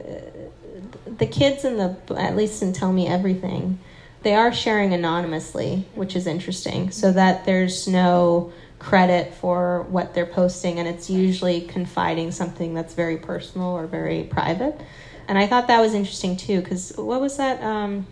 the 1.17 1.28
kids 1.28 1.65
in 1.65 1.78
the 1.78 1.95
at 2.17 2.36
least 2.36 2.63
in 2.63 2.73
Tell 2.73 2.91
Me 2.91 3.08
Everything, 3.08 3.80
they 4.23 4.34
are 4.34 4.54
sharing 4.54 4.93
anonymously, 4.93 5.86
which 5.95 6.15
is 6.15 6.26
interesting, 6.26 6.91
so 6.91 7.12
that 7.12 7.45
there's 7.45 7.88
no 7.88 8.52
credit 8.80 9.34
for 9.34 9.84
what 9.84 10.13
they're 10.13 10.26
posting, 10.26 10.80
and 10.80 10.88
it's 10.88 11.10
usually 11.10 11.62
confiding 11.62 12.32
something 12.32 12.73
that's 12.73 12.93
very 12.93 13.17
personal 13.17 13.67
or 13.67 13.86
very 13.86 14.23
private. 14.23 14.80
And 15.28 15.38
I 15.38 15.48
thought 15.48 15.68
that 15.68 15.80
was 15.82 15.94
interesting 15.94 16.36
too, 16.38 16.62
because 16.62 16.94
what 16.96 17.22
was 17.22 17.38
that 17.38 17.62
um, 17.64 18.08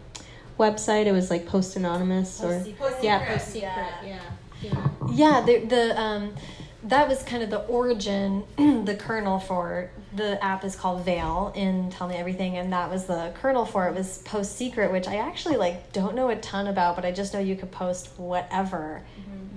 website? 0.59 1.05
It 1.05 1.11
was 1.11 1.29
like 1.29 1.45
Post 1.45 1.75
Anonymous 1.75 2.41
or 2.43 2.63
yeah, 3.01 3.25
Post 3.25 3.47
Secret. 3.51 3.71
Yeah. 4.03 4.19
Yeah. 4.61 4.89
Yeah, 5.11 5.41
the 5.45 5.65
the 5.65 5.99
um, 5.99 6.35
that 6.83 7.07
was 7.07 7.21
kind 7.23 7.43
of 7.43 7.49
the 7.49 7.59
origin, 7.65 8.43
the 8.57 8.95
kernel 8.99 9.39
for 9.39 9.89
the 10.15 10.43
app 10.43 10.63
is 10.65 10.75
called 10.75 11.05
Veil 11.05 11.51
in 11.55 11.89
Tell 11.89 12.07
Me 12.07 12.15
Everything, 12.15 12.57
and 12.57 12.73
that 12.73 12.89
was 12.89 13.05
the 13.05 13.31
kernel 13.35 13.65
for 13.65 13.87
it 13.87 13.95
was 13.95 14.19
Post 14.19 14.55
Secret, 14.57 14.91
which 14.91 15.07
I 15.07 15.17
actually 15.17 15.57
like 15.57 15.93
don't 15.93 16.15
know 16.15 16.29
a 16.29 16.35
ton 16.37 16.67
about, 16.67 16.95
but 16.95 17.05
I 17.05 17.11
just 17.11 17.33
know 17.33 17.39
you 17.39 17.55
could 17.55 17.71
post 17.71 18.09
whatever 18.17 19.01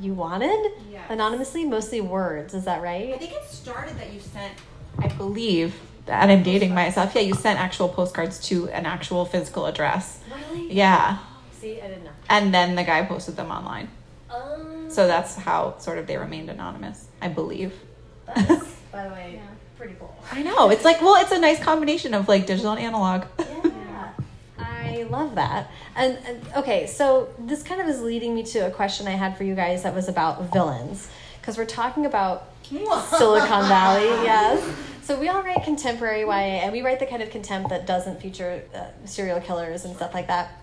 you 0.01 0.13
wanted 0.13 0.73
Yes. 0.91 1.03
anonymously, 1.09 1.65
mostly 1.65 2.01
words. 2.01 2.53
Is 2.53 2.65
that 2.65 2.83
right? 2.83 3.15
I 3.15 3.17
think 3.19 3.33
it 3.33 3.45
started 3.45 3.97
that 3.99 4.13
you 4.13 4.21
sent, 4.21 4.53
I 4.99 5.09
believe, 5.09 5.75
and 6.07 6.31
I'm 6.33 6.43
dating 6.43 6.75
myself. 6.75 7.15
Yeah, 7.15 7.23
you 7.23 7.35
sent 7.35 7.59
actual 7.59 7.89
postcards 7.89 8.39
to 8.49 8.69
an 8.71 8.87
actual 8.87 9.25
physical 9.25 9.67
address. 9.67 10.21
Really? 10.53 10.73
Yeah. 10.73 11.19
See, 11.53 11.81
I 11.81 11.89
didn't 11.89 12.05
know. 12.05 12.11
And 12.29 12.53
then 12.53 12.75
the 12.75 12.85
guy 12.85 13.03
posted 13.05 13.37
them 13.37 13.51
online. 13.51 13.89
Um, 14.31 14.91
So 14.91 15.07
that's 15.07 15.37
how 15.37 15.77
sort 15.79 15.99
of 15.99 16.07
they 16.07 16.17
remained 16.17 16.51
anonymous, 16.51 17.07
I 17.23 17.29
believe. 17.29 17.73
that's, 18.27 18.49
by 18.93 19.05
the 19.05 19.11
way, 19.11 19.33
yeah. 19.37 19.47
pretty 19.79 19.95
cool. 19.99 20.15
I 20.33 20.43
know. 20.43 20.71
It's 20.71 20.85
like, 20.85 21.01
well, 21.01 21.17
it's 21.23 21.33
a 21.33 21.39
nice 21.39 21.63
combination 21.63 22.15
of 22.15 22.29
like 22.29 22.47
digital 22.47 22.73
and 22.73 22.81
analog. 22.81 23.25
Yeah. 23.39 24.11
I 24.59 25.07
love 25.11 25.35
that. 25.37 25.71
And, 25.97 26.19
and 26.27 26.43
okay, 26.57 26.87
so 26.87 27.29
this 27.39 27.63
kind 27.63 27.81
of 27.81 27.89
is 27.89 28.01
leading 28.03 28.35
me 28.35 28.43
to 28.45 28.61
a 28.67 28.71
question 28.71 29.07
I 29.07 29.13
had 29.13 29.37
for 29.37 29.45
you 29.45 29.55
guys 29.55 29.83
that 29.83 29.95
was 29.95 30.09
about 30.09 30.53
villains. 30.53 31.09
Because 31.41 31.59
we're 31.59 31.67
talking 31.67 32.07
about 32.07 32.49
Silicon 32.63 33.69
Valley, 33.69 34.05
yes. 34.25 34.63
So 35.05 35.21
we 35.21 35.29
all 35.29 35.43
write 35.43 35.63
contemporary 35.65 36.23
YA, 36.23 36.63
and 36.65 36.73
we 36.73 36.81
write 36.81 36.99
the 36.99 37.05
kind 37.05 37.23
of 37.23 37.29
contempt 37.29 37.69
that 37.69 37.87
doesn't 37.87 38.23
feature 38.23 38.63
uh, 38.75 38.87
serial 39.05 39.39
killers 39.39 39.85
and 39.85 39.95
stuff 39.95 40.15
like 40.15 40.29
that. 40.29 40.59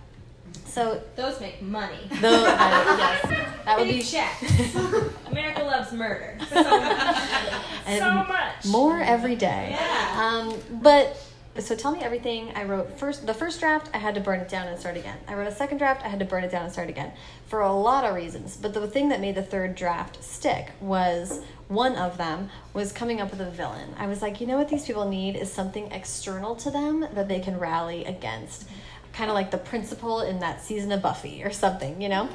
So, 0.65 0.99
Those 1.15 1.39
make 1.39 1.61
money. 1.61 1.99
though, 2.19 2.45
uh, 2.45 2.57
yes, 2.97 3.21
that 3.65 3.77
would 3.77 3.87
be 3.87 4.01
checks. 4.01 4.75
America 5.27 5.61
loves 5.63 5.91
murder 5.91 6.37
so 6.49 6.63
much. 6.63 7.99
So 7.99 8.13
much. 8.13 8.65
more 8.65 8.99
every 8.99 9.35
day. 9.35 9.77
Yeah. 9.79 10.17
Um, 10.49 10.57
but 10.81 11.23
so 11.59 11.75
tell 11.75 11.91
me 11.91 11.99
everything. 11.99 12.51
I 12.55 12.63
wrote 12.63 12.97
first 12.97 13.27
the 13.27 13.33
first 13.33 13.59
draft. 13.59 13.89
I 13.93 13.97
had 13.97 14.15
to 14.15 14.21
burn 14.21 14.39
it 14.39 14.47
down 14.47 14.67
and 14.67 14.79
start 14.79 14.95
again. 14.95 15.17
I 15.27 15.33
wrote 15.33 15.47
a 15.47 15.55
second 15.55 15.79
draft. 15.79 16.03
I 16.03 16.07
had 16.07 16.19
to 16.19 16.25
burn 16.25 16.43
it 16.43 16.51
down 16.51 16.63
and 16.63 16.71
start 16.71 16.89
again 16.89 17.11
for 17.47 17.59
a 17.59 17.73
lot 17.73 18.05
of 18.05 18.15
reasons. 18.15 18.55
But 18.55 18.73
the 18.73 18.87
thing 18.87 19.09
that 19.09 19.19
made 19.19 19.35
the 19.35 19.43
third 19.43 19.75
draft 19.75 20.23
stick 20.23 20.71
was 20.79 21.41
one 21.67 21.95
of 21.95 22.17
them 22.17 22.49
was 22.73 22.93
coming 22.93 23.19
up 23.19 23.31
with 23.31 23.41
a 23.41 23.49
villain. 23.51 23.93
I 23.97 24.07
was 24.07 24.21
like, 24.21 24.39
you 24.39 24.47
know 24.47 24.57
what 24.57 24.69
these 24.69 24.85
people 24.85 25.09
need 25.09 25.35
is 25.35 25.51
something 25.51 25.91
external 25.91 26.55
to 26.57 26.71
them 26.71 27.01
that 27.13 27.27
they 27.27 27.39
can 27.39 27.59
rally 27.59 28.05
against. 28.05 28.69
Kind 29.11 29.29
of 29.29 29.35
like 29.35 29.51
the 29.51 29.57
principal 29.57 30.21
in 30.21 30.39
that 30.39 30.61
season 30.61 30.91
of 30.93 31.01
Buffy 31.01 31.43
or 31.43 31.51
something, 31.51 32.01
you 32.01 32.07
know? 32.07 32.29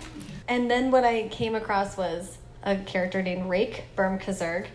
And 0.46 0.70
then 0.70 0.90
what 0.90 1.04
I 1.04 1.28
came 1.28 1.54
across 1.54 1.96
was 1.96 2.36
a 2.62 2.76
character 2.76 3.22
named 3.22 3.48
Rake 3.48 3.84
Bermkazerg, 3.96 4.66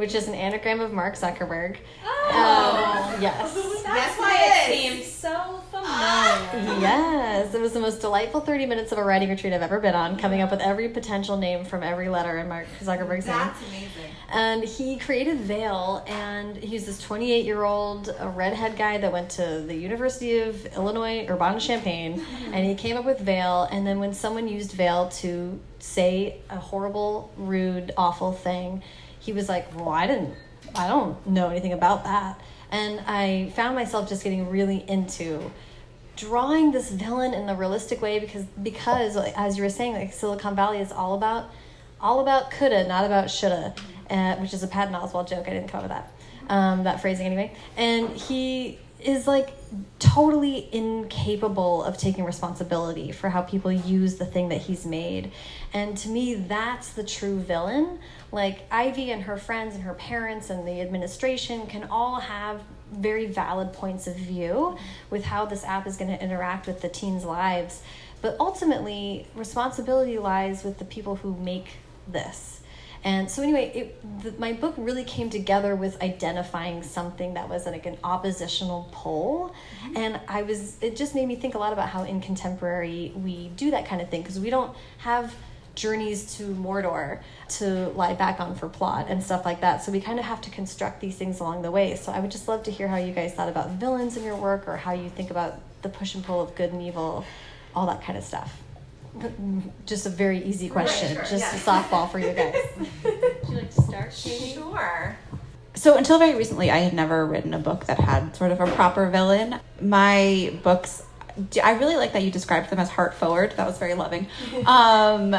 which 0.00 0.14
is 0.14 0.26
an 0.28 0.34
anagram 0.34 0.80
of 0.80 0.94
Mark 0.94 1.14
Zuckerberg. 1.14 1.76
Oh. 2.02 3.12
Um, 3.14 3.20
yes. 3.20 3.54
That's 3.84 4.18
why 4.18 4.38
it 4.40 4.74
seems 4.74 5.06
so 5.06 5.62
familiar. 5.70 6.80
Yes, 6.80 7.54
it 7.54 7.60
was 7.60 7.72
the 7.72 7.80
most 7.80 8.00
delightful 8.00 8.40
30 8.40 8.66
minutes 8.66 8.92
of 8.92 8.98
a 8.98 9.04
writing 9.04 9.28
retreat 9.28 9.52
I've 9.52 9.62
ever 9.62 9.78
been 9.80 9.94
on, 9.94 10.18
coming 10.18 10.40
up 10.40 10.50
with 10.50 10.60
every 10.60 10.88
potential 10.88 11.36
name 11.36 11.64
from 11.64 11.82
every 11.82 12.08
letter 12.08 12.38
in 12.38 12.48
Mark 12.48 12.66
Zuckerberg's 12.80 13.26
name. 13.26 13.36
That's 13.36 13.68
amazing. 13.68 14.10
And 14.32 14.64
he 14.64 14.96
created 14.96 15.38
Veil, 15.40 16.02
and 16.06 16.56
he's 16.56 16.86
this 16.86 17.00
28 17.02 17.44
year 17.44 17.64
old 17.64 18.14
redhead 18.34 18.76
guy 18.76 18.98
that 18.98 19.12
went 19.12 19.30
to 19.32 19.62
the 19.66 19.74
University 19.74 20.38
of 20.38 20.64
Illinois 20.74 21.26
Urbana 21.28 21.60
Champaign, 21.60 22.24
and 22.52 22.64
he 22.64 22.74
came 22.74 22.96
up 22.96 23.04
with 23.04 23.20
Veil. 23.20 23.68
And 23.70 23.86
then 23.86 23.98
when 24.00 24.14
someone 24.14 24.48
used 24.48 24.72
Veil 24.72 25.08
to 25.20 25.60
say 25.78 26.40
a 26.48 26.56
horrible, 26.56 27.32
rude, 27.36 27.92
awful 27.96 28.32
thing, 28.32 28.82
he 29.20 29.32
was 29.32 29.48
like, 29.48 29.74
"Well, 29.76 29.90
I 29.90 30.06
didn't, 30.06 30.34
I 30.74 30.88
don't 30.88 31.24
know 31.26 31.50
anything 31.50 31.72
about 31.72 32.04
that." 32.04 32.40
And 32.72 33.00
I 33.06 33.52
found 33.54 33.74
myself 33.74 34.08
just 34.08 34.24
getting 34.24 34.48
really 34.50 34.88
into 34.88 35.50
drawing 36.20 36.70
this 36.70 36.90
villain 36.90 37.32
in 37.32 37.46
the 37.46 37.54
realistic 37.54 38.02
way 38.02 38.18
because 38.18 38.44
because 38.62 39.16
as 39.16 39.56
you 39.56 39.62
were 39.62 39.70
saying 39.70 39.94
like 39.94 40.12
silicon 40.12 40.54
valley 40.54 40.78
is 40.78 40.92
all 40.92 41.14
about 41.14 41.50
all 41.98 42.20
about 42.20 42.50
coulda 42.50 42.86
not 42.86 43.06
about 43.06 43.30
shoulda 43.30 43.74
uh, 44.10 44.34
which 44.36 44.52
is 44.52 44.62
a 44.62 44.66
Patton 44.66 44.92
Oswalt 44.92 45.30
joke 45.30 45.46
i 45.46 45.50
didn't 45.50 45.68
come 45.68 45.78
up 45.78 45.84
with 45.84 45.92
that 45.92 46.12
um, 46.52 46.84
that 46.84 47.00
phrasing 47.00 47.24
anyway 47.24 47.50
and 47.76 48.10
he 48.10 48.78
is 49.02 49.26
like 49.26 49.54
totally 49.98 50.68
incapable 50.74 51.82
of 51.84 51.96
taking 51.96 52.24
responsibility 52.24 53.12
for 53.12 53.30
how 53.30 53.40
people 53.40 53.72
use 53.72 54.16
the 54.16 54.26
thing 54.26 54.50
that 54.50 54.60
he's 54.60 54.84
made 54.84 55.32
and 55.72 55.96
to 55.96 56.08
me 56.08 56.34
that's 56.34 56.90
the 56.90 57.04
true 57.04 57.38
villain 57.38 57.98
like 58.32 58.60
ivy 58.70 59.10
and 59.10 59.22
her 59.24 59.36
friends 59.36 59.74
and 59.74 59.84
her 59.84 59.94
parents 59.94 60.50
and 60.50 60.66
the 60.66 60.80
administration 60.80 61.66
can 61.66 61.84
all 61.84 62.20
have 62.20 62.62
very 62.92 63.26
valid 63.26 63.72
points 63.72 64.06
of 64.06 64.16
view 64.16 64.76
with 65.10 65.24
how 65.24 65.44
this 65.44 65.64
app 65.64 65.86
is 65.86 65.96
going 65.96 66.10
to 66.10 66.22
interact 66.22 66.66
with 66.66 66.80
the 66.80 66.88
teens 66.88 67.24
lives. 67.24 67.82
But 68.22 68.36
ultimately 68.38 69.26
responsibility 69.34 70.18
lies 70.18 70.64
with 70.64 70.78
the 70.78 70.84
people 70.84 71.16
who 71.16 71.34
make 71.36 71.78
this. 72.06 72.60
And 73.02 73.30
so 73.30 73.42
anyway 73.42 73.72
it, 73.74 74.22
the, 74.22 74.32
my 74.38 74.52
book 74.52 74.74
really 74.76 75.04
came 75.04 75.30
together 75.30 75.74
with 75.74 76.00
identifying 76.02 76.82
something 76.82 77.34
that 77.34 77.48
was 77.48 77.64
like 77.64 77.86
an 77.86 77.96
oppositional 78.04 78.90
pole 78.92 79.54
mm-hmm. 79.82 79.96
and 79.96 80.20
i 80.28 80.42
was 80.42 80.76
it 80.82 80.96
just 80.96 81.14
made 81.14 81.26
me 81.26 81.34
think 81.34 81.54
a 81.54 81.58
lot 81.58 81.72
about 81.72 81.88
how 81.88 82.02
in 82.02 82.20
contemporary 82.20 83.10
we 83.16 83.48
do 83.56 83.70
that 83.70 83.86
kind 83.86 84.02
of 84.02 84.10
thing 84.10 84.20
because 84.20 84.38
we 84.38 84.50
don't 84.50 84.76
have 84.98 85.34
journeys 85.74 86.36
to 86.36 86.44
Mordor 86.44 87.20
to 87.48 87.88
lie 87.90 88.14
back 88.14 88.40
on 88.40 88.54
for 88.54 88.68
plot 88.68 89.06
and 89.08 89.22
stuff 89.22 89.44
like 89.44 89.60
that. 89.60 89.82
So 89.82 89.92
we 89.92 90.00
kind 90.00 90.18
of 90.18 90.24
have 90.24 90.40
to 90.42 90.50
construct 90.50 91.00
these 91.00 91.16
things 91.16 91.40
along 91.40 91.62
the 91.62 91.70
way. 91.70 91.96
So 91.96 92.12
I 92.12 92.20
would 92.20 92.30
just 92.30 92.48
love 92.48 92.62
to 92.64 92.70
hear 92.70 92.88
how 92.88 92.96
you 92.96 93.12
guys 93.12 93.34
thought 93.34 93.48
about 93.48 93.70
villains 93.70 94.16
in 94.16 94.24
your 94.24 94.36
work 94.36 94.68
or 94.68 94.76
how 94.76 94.92
you 94.92 95.08
think 95.10 95.30
about 95.30 95.60
the 95.82 95.88
push 95.88 96.14
and 96.14 96.24
pull 96.24 96.40
of 96.40 96.54
good 96.54 96.72
and 96.72 96.82
evil, 96.82 97.24
all 97.74 97.86
that 97.86 98.02
kind 98.02 98.18
of 98.18 98.24
stuff. 98.24 98.60
Just 99.86 100.06
a 100.06 100.10
very 100.10 100.42
easy 100.44 100.68
question, 100.68 101.14
sure, 101.14 101.22
just 101.22 101.32
yes. 101.38 101.66
a 101.66 101.70
softball 101.70 102.10
for 102.10 102.20
you 102.20 102.32
guys. 102.32 102.54
Would 103.04 103.48
you 103.48 103.54
like 103.56 103.74
to 103.74 103.82
start, 103.82 104.12
Katie? 104.12 104.54
Sure. 104.54 105.16
So 105.74 105.96
until 105.96 106.18
very 106.18 106.36
recently, 106.36 106.70
I 106.70 106.78
had 106.78 106.92
never 106.92 107.26
written 107.26 107.54
a 107.54 107.58
book 107.58 107.86
that 107.86 107.98
had 107.98 108.36
sort 108.36 108.52
of 108.52 108.60
a 108.60 108.66
proper 108.66 109.08
villain. 109.08 109.58
My 109.80 110.52
books, 110.62 111.02
I 111.62 111.72
really 111.72 111.96
like 111.96 112.12
that 112.12 112.22
you 112.22 112.30
described 112.30 112.70
them 112.70 112.78
as 112.78 112.88
heart 112.88 113.14
forward. 113.14 113.52
That 113.56 113.66
was 113.66 113.78
very 113.78 113.94
loving. 113.94 114.26
Um, 114.66 115.34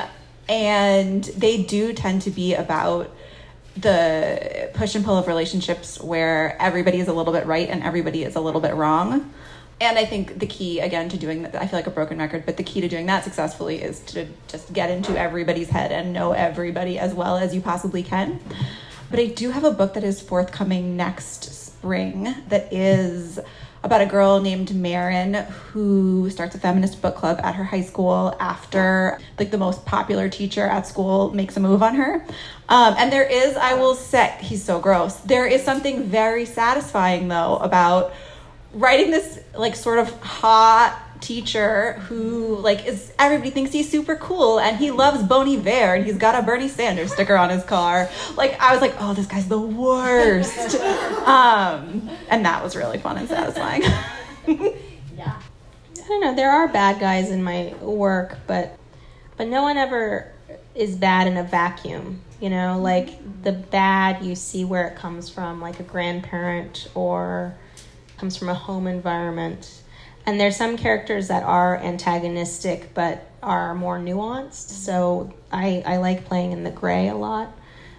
and 0.51 1.23
they 1.23 1.63
do 1.63 1.93
tend 1.93 2.23
to 2.23 2.29
be 2.29 2.53
about 2.53 3.09
the 3.77 4.69
push 4.73 4.95
and 4.95 5.05
pull 5.05 5.17
of 5.17 5.27
relationships 5.27 5.99
where 6.01 6.61
everybody 6.61 6.99
is 6.99 7.07
a 7.07 7.13
little 7.13 7.31
bit 7.31 7.45
right 7.45 7.69
and 7.69 7.81
everybody 7.81 8.23
is 8.23 8.35
a 8.35 8.41
little 8.41 8.59
bit 8.59 8.75
wrong. 8.75 9.33
And 9.79 9.97
I 9.97 10.03
think 10.03 10.39
the 10.39 10.45
key, 10.45 10.81
again, 10.81 11.07
to 11.07 11.17
doing 11.17 11.43
that, 11.43 11.55
I 11.55 11.67
feel 11.67 11.79
like 11.79 11.87
a 11.87 11.91
broken 11.91 12.19
record, 12.19 12.45
but 12.45 12.57
the 12.57 12.63
key 12.63 12.81
to 12.81 12.89
doing 12.89 13.05
that 13.05 13.23
successfully 13.23 13.81
is 13.81 14.01
to 14.01 14.27
just 14.49 14.73
get 14.73 14.91
into 14.91 15.17
everybody's 15.17 15.69
head 15.69 15.93
and 15.93 16.11
know 16.11 16.33
everybody 16.33 16.99
as 16.99 17.13
well 17.13 17.37
as 17.37 17.55
you 17.55 17.61
possibly 17.61 18.03
can. 18.03 18.41
But 19.09 19.21
I 19.21 19.27
do 19.27 19.51
have 19.51 19.63
a 19.63 19.71
book 19.71 19.93
that 19.93 20.03
is 20.03 20.21
forthcoming 20.21 20.97
next 20.97 21.45
spring 21.45 22.35
that 22.49 22.71
is 22.73 23.39
about 23.83 24.01
a 24.01 24.05
girl 24.05 24.39
named 24.39 24.73
Marin 24.75 25.33
who 25.33 26.29
starts 26.29 26.55
a 26.55 26.59
feminist 26.59 27.01
book 27.01 27.15
club 27.15 27.39
at 27.43 27.55
her 27.55 27.63
high 27.63 27.81
school 27.81 28.35
after 28.39 29.19
like 29.39 29.49
the 29.49 29.57
most 29.57 29.85
popular 29.85 30.29
teacher 30.29 30.65
at 30.65 30.85
school 30.85 31.33
makes 31.33 31.57
a 31.57 31.59
move 31.59 31.81
on 31.81 31.95
her. 31.95 32.25
Um, 32.69 32.95
and 32.97 33.11
there 33.11 33.23
is, 33.23 33.55
I 33.57 33.73
will 33.73 33.95
say, 33.95 34.35
he's 34.39 34.63
so 34.63 34.79
gross. 34.79 35.15
There 35.17 35.47
is 35.47 35.63
something 35.63 36.03
very 36.03 36.45
satisfying 36.45 37.27
though 37.27 37.57
about 37.57 38.13
writing 38.73 39.11
this 39.11 39.39
like 39.57 39.75
sort 39.75 39.99
of 39.99 40.09
hot 40.21 40.97
teacher 41.21 41.93
who 41.93 42.57
like 42.57 42.85
is 42.85 43.13
everybody 43.17 43.51
thinks 43.51 43.71
he's 43.71 43.89
super 43.89 44.15
cool 44.15 44.59
and 44.59 44.77
he 44.77 44.91
loves 44.91 45.23
Bon 45.23 45.47
Iver 45.47 45.95
and 45.95 46.05
he's 46.05 46.17
got 46.17 46.35
a 46.35 46.41
Bernie 46.41 46.67
Sanders 46.67 47.13
sticker 47.13 47.37
on 47.37 47.49
his 47.49 47.63
car. 47.63 48.09
Like 48.35 48.59
I 48.59 48.73
was 48.73 48.81
like, 48.81 48.95
oh, 48.99 49.13
this 49.13 49.27
guy's 49.27 49.47
the 49.47 49.59
worst. 49.59 50.75
um, 51.25 52.09
and 52.29 52.45
that 52.45 52.63
was 52.63 52.75
really 52.75 52.97
fun 52.97 53.17
and 53.17 53.29
satisfying. 53.29 53.83
Yeah. 55.21 55.39
I 56.03 56.07
don't 56.07 56.21
know. 56.21 56.35
There 56.35 56.49
are 56.49 56.67
bad 56.67 56.99
guys 56.99 57.29
in 57.29 57.43
my 57.43 57.75
work, 57.79 58.39
but 58.47 58.77
but 59.37 59.47
no 59.47 59.61
one 59.61 59.77
ever 59.77 60.31
is 60.73 60.95
bad 60.95 61.27
in 61.27 61.37
a 61.37 61.43
vacuum. 61.43 62.21
You 62.39 62.49
know, 62.49 62.79
like 62.79 63.43
the 63.43 63.51
bad 63.51 64.23
you 64.23 64.35
see 64.35 64.65
where 64.65 64.87
it 64.87 64.95
comes 64.95 65.29
from, 65.29 65.61
like 65.61 65.79
a 65.79 65.83
grandparent 65.83 66.87
or 66.95 67.55
comes 68.17 68.35
from 68.35 68.49
a 68.49 68.53
home 68.55 68.87
environment. 68.87 69.80
And 70.31 70.39
there's 70.39 70.55
some 70.55 70.77
characters 70.77 71.27
that 71.27 71.43
are 71.43 71.75
antagonistic 71.75 72.93
but 72.93 73.29
are 73.43 73.75
more 73.75 73.99
nuanced. 73.99 74.69
So 74.69 75.33
I, 75.51 75.83
I 75.85 75.97
like 75.97 76.23
playing 76.23 76.53
in 76.53 76.63
the 76.63 76.71
gray 76.71 77.09
a 77.09 77.15
lot 77.15 77.53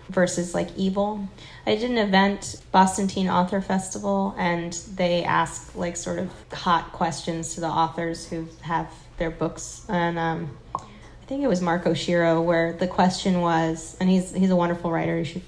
versus 0.08 0.54
like 0.54 0.74
evil. 0.74 1.28
I 1.66 1.74
did 1.74 1.90
an 1.90 1.98
event, 1.98 2.62
Boston 2.72 3.06
Teen 3.06 3.28
Author 3.28 3.60
Festival, 3.60 4.34
and 4.38 4.72
they 4.94 5.24
ask 5.24 5.76
like 5.76 5.94
sort 5.98 6.20
of 6.20 6.32
hot 6.54 6.90
questions 6.92 7.54
to 7.56 7.60
the 7.60 7.68
authors 7.68 8.26
who 8.26 8.48
have 8.62 8.90
their 9.18 9.30
books. 9.30 9.84
And 9.90 10.18
um, 10.18 10.56
I 10.74 11.26
think 11.26 11.42
it 11.42 11.48
was 11.48 11.60
Mark 11.60 11.84
Oshiro 11.84 12.42
where 12.42 12.72
the 12.72 12.88
question 12.88 13.42
was, 13.42 13.94
and 14.00 14.08
he's 14.08 14.32
he's 14.32 14.48
a 14.48 14.56
wonderful 14.56 14.90
writer. 14.90 15.18
You 15.18 15.24
should 15.24 15.42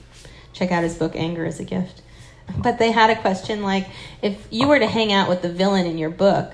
check 0.53 0.71
out 0.71 0.83
his 0.83 0.97
book 0.97 1.17
Anger 1.17 1.47
is 1.47 1.61
a 1.61 1.65
Gift. 1.65 2.03
But 2.59 2.79
they 2.79 2.93
had 2.93 3.09
a 3.09 3.17
question 3.17 3.63
like, 3.63 3.87
if 4.21 4.47
you 4.51 4.69
were 4.69 4.79
to 4.79 4.87
hang 4.87 5.15
out 5.15 5.31
with 5.31 5.41
the 5.41 5.49
villain 5.49 5.87
in 5.87 5.97
your 5.97 6.11
book, 6.11 6.53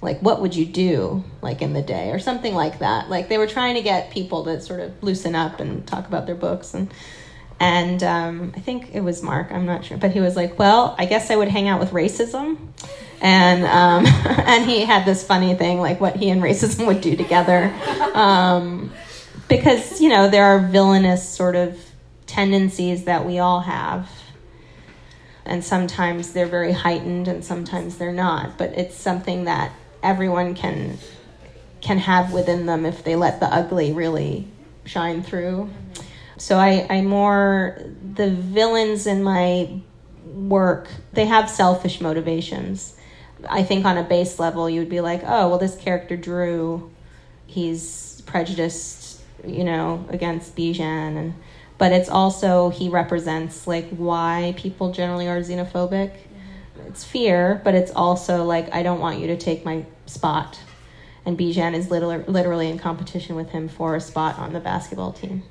like 0.00 0.20
what 0.20 0.40
would 0.40 0.54
you 0.54 0.66
do 0.66 1.24
like 1.42 1.62
in 1.62 1.72
the 1.72 1.82
day 1.82 2.10
or 2.10 2.18
something 2.18 2.54
like 2.54 2.80
that. 2.80 3.08
Like 3.08 3.28
they 3.28 3.38
were 3.38 3.46
trying 3.46 3.74
to 3.76 3.82
get 3.82 4.10
people 4.10 4.44
to 4.44 4.60
sort 4.60 4.80
of 4.80 5.02
loosen 5.02 5.34
up 5.34 5.60
and 5.60 5.86
talk 5.86 6.06
about 6.06 6.26
their 6.26 6.34
books 6.34 6.74
and 6.74 6.92
and 7.58 8.02
um, 8.02 8.52
i 8.54 8.60
think 8.60 8.94
it 8.94 9.00
was 9.00 9.22
mark 9.22 9.50
i'm 9.50 9.64
not 9.64 9.82
sure 9.82 9.96
but 9.96 10.10
he 10.10 10.20
was 10.20 10.36
like 10.36 10.58
well 10.58 10.94
i 10.98 11.06
guess 11.06 11.30
i 11.30 11.36
would 11.36 11.48
hang 11.48 11.68
out 11.68 11.80
with 11.80 11.90
racism. 11.90 12.58
And 13.20 13.64
um, 13.64 14.06
and 14.46 14.64
he 14.64 14.84
had 14.84 15.04
this 15.04 15.24
funny 15.24 15.54
thing 15.54 15.80
like 15.80 16.00
what 16.00 16.16
he 16.16 16.30
and 16.30 16.42
racism 16.42 16.86
would 16.86 17.00
do 17.00 17.16
together. 17.16 17.72
Um, 18.14 18.92
because 19.48 20.00
you 20.00 20.08
know 20.08 20.28
there 20.28 20.44
are 20.44 20.60
villainous 20.60 21.28
sort 21.28 21.56
of 21.56 21.78
tendencies 22.26 23.04
that 23.04 23.24
we 23.24 23.38
all 23.38 23.60
have. 23.60 24.10
And 25.44 25.64
sometimes 25.64 26.32
they're 26.32 26.46
very 26.46 26.72
heightened 26.72 27.28
and 27.28 27.44
sometimes 27.44 27.98
they're 27.98 28.12
not. 28.12 28.58
But 28.58 28.70
it's 28.72 28.96
something 28.96 29.44
that 29.44 29.72
everyone 30.06 30.54
can 30.54 30.98
can 31.80 31.98
have 31.98 32.32
within 32.32 32.66
them 32.66 32.86
if 32.86 33.04
they 33.04 33.16
let 33.16 33.40
the 33.40 33.46
ugly 33.46 33.92
really 33.92 34.46
shine 34.84 35.22
through. 35.22 35.68
So 36.38 36.58
i 36.58 36.86
i 36.88 37.00
more 37.02 37.78
the 38.14 38.30
villains 38.30 39.06
in 39.06 39.22
my 39.22 39.80
work 40.24 40.88
they 41.12 41.26
have 41.26 41.50
selfish 41.50 42.00
motivations. 42.00 42.96
I 43.48 43.62
think 43.62 43.84
on 43.84 43.98
a 43.98 44.02
base 44.02 44.38
level 44.38 44.70
you 44.70 44.80
would 44.80 44.88
be 44.88 45.00
like 45.00 45.22
oh 45.24 45.48
well 45.48 45.58
this 45.58 45.76
character 45.76 46.16
drew 46.16 46.90
he's 47.46 48.22
prejudiced 48.26 49.20
you 49.44 49.64
know 49.64 50.06
against 50.08 50.56
bijan. 50.56 51.16
And 51.16 51.34
but 51.78 51.92
it's 51.92 52.08
also 52.08 52.70
he 52.70 52.88
represents 52.88 53.66
like 53.66 53.88
why 53.90 54.54
people 54.56 54.92
generally 54.92 55.28
are 55.28 55.40
xenophobic. 55.40 56.12
It's 56.86 57.04
fear 57.04 57.60
but 57.64 57.74
it's 57.74 57.90
also 57.90 58.44
like 58.44 58.72
i 58.72 58.82
don't 58.82 59.00
want 59.00 59.18
you 59.18 59.26
to 59.28 59.36
take 59.36 59.64
my 59.64 59.84
spot. 60.06 60.58
And 61.24 61.38
bijan 61.38 61.74
is 61.74 61.90
literally, 61.90 62.24
literally 62.24 62.70
in 62.70 62.78
competition 62.78 63.36
with 63.36 63.50
him 63.50 63.68
for 63.68 63.96
a 63.96 64.00
spot 64.00 64.38
on 64.38 64.52
the 64.52 64.60
basketball 64.60 65.12
team. 65.12 65.42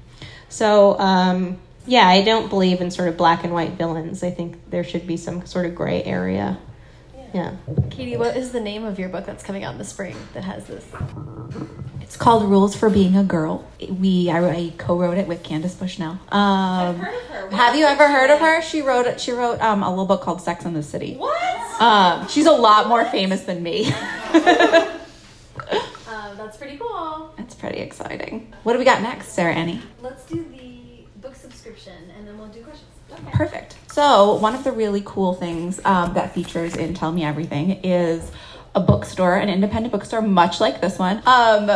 So 0.48 0.98
um, 1.00 1.60
yeah 1.88 2.08
i 2.08 2.24
don't 2.24 2.50
believe 2.50 2.82
in 2.82 2.90
sort 2.90 3.08
of 3.08 3.18
black 3.18 3.44
and 3.44 3.54
white 3.54 3.74
villains. 3.74 4.24
I 4.24 4.32
think 4.32 4.70
there 4.70 4.84
should 4.84 5.06
be 5.08 5.18
some 5.18 5.46
sort 5.46 5.66
of 5.66 5.76
gray 5.76 6.04
area. 6.04 6.58
Yeah. 7.34 7.56
Katie, 7.90 8.16
what 8.16 8.38
is 8.38 8.52
the 8.52 8.62
name 8.62 8.86
of 8.86 8.98
your 8.98 9.10
book 9.10 9.26
that's 9.26 9.44
coming 9.44 9.64
out 9.66 9.74
in 9.74 9.78
the 9.78 9.84
spring 9.84 10.16
that 10.34 10.46
has 10.46 10.66
this? 10.66 10.90
It's 12.06 12.18
called 12.18 12.44
Rules 12.44 12.76
for 12.76 12.92
Being 12.92 13.18
a 13.18 13.24
Girl. 13.24 13.68
We 13.90 14.30
I, 14.30 14.48
I 14.48 14.74
co-wrote 14.78 15.18
it 15.18 15.28
with 15.28 15.42
Candace 15.42 15.74
Bushnell. 15.74 16.20
Um, 16.30 17.00
have 17.52 17.76
you 17.76 17.86
ever 17.86 18.08
heard 18.08 18.30
of 18.30 18.40
her? 18.40 18.62
She 18.62 18.84
wrote 18.84 19.20
she 19.20 19.32
wrote 19.32 19.60
um, 19.60 19.82
a 19.82 19.90
little 19.90 20.06
book 20.06 20.22
called 20.22 20.40
Sex 20.40 20.66
in 20.66 20.76
the 20.76 20.84
City. 20.84 21.16
What? 21.16 21.82
Um, 21.82 22.28
she's 22.28 22.46
a 22.46 22.52
lot 22.52 22.88
more 22.88 23.06
famous 23.06 23.42
than 23.42 23.64
me. 23.64 23.88
Um, 23.88 23.94
that's 26.38 26.58
pretty 26.58 26.78
cool. 26.78 27.34
That's 27.40 27.56
pretty 27.56 27.80
exciting. 27.80 28.54
What 28.62 28.74
do 28.74 28.80
we 28.80 28.86
got 28.86 29.02
next, 29.02 29.30
Sarah 29.30 29.56
Enni? 29.56 29.82
Let's 30.00 30.26
do 30.26 30.46
the 30.52 31.08
book 31.22 31.36
subscription 31.36 32.12
and 32.16 32.28
then 32.28 32.38
we'll 32.38 32.50
do 32.50 32.62
questions. 32.62 32.92
Perfect. 33.34 33.78
So, 33.92 34.36
one 34.36 34.54
of 34.54 34.64
the 34.64 34.72
really 34.72 35.02
cool 35.04 35.34
things 35.34 35.84
um, 35.84 36.14
that 36.14 36.36
features 36.36 36.76
in 36.76 36.94
Tell 36.94 37.12
Me 37.12 37.24
Everything 37.24 37.84
is 37.84 38.32
a 38.76 38.80
bookstore, 38.80 39.38
an 39.38 39.50
independent 39.50 39.92
bookstore, 39.92 40.22
much 40.22 40.60
like 40.60 40.82
this 40.82 41.00
one. 41.00 41.24
Um, 41.26 41.72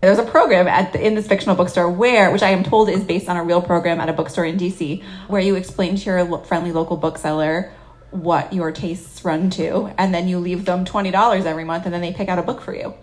there's 0.00 0.18
a 0.18 0.24
program 0.24 0.66
at 0.66 0.92
the, 0.92 1.04
in 1.04 1.14
this 1.14 1.26
fictional 1.26 1.56
bookstore 1.56 1.90
where, 1.90 2.30
which 2.30 2.42
I 2.42 2.50
am 2.50 2.64
told 2.64 2.88
is 2.88 3.04
based 3.04 3.28
on 3.28 3.36
a 3.36 3.44
real 3.44 3.60
program 3.60 4.00
at 4.00 4.08
a 4.08 4.12
bookstore 4.12 4.44
in 4.44 4.56
DC, 4.56 5.02
where 5.28 5.40
you 5.40 5.56
explain 5.56 5.96
to 5.96 6.04
your 6.04 6.38
friendly 6.44 6.72
local 6.72 6.96
bookseller 6.96 7.72
what 8.10 8.52
your 8.52 8.72
tastes 8.72 9.24
run 9.24 9.50
to, 9.50 9.92
and 9.98 10.12
then 10.12 10.26
you 10.26 10.38
leave 10.38 10.64
them 10.64 10.84
twenty 10.84 11.10
dollars 11.10 11.46
every 11.46 11.64
month, 11.64 11.84
and 11.84 11.94
then 11.94 12.00
they 12.00 12.12
pick 12.12 12.28
out 12.28 12.38
a 12.38 12.42
book 12.42 12.60
for 12.60 12.74
you. 12.74 12.94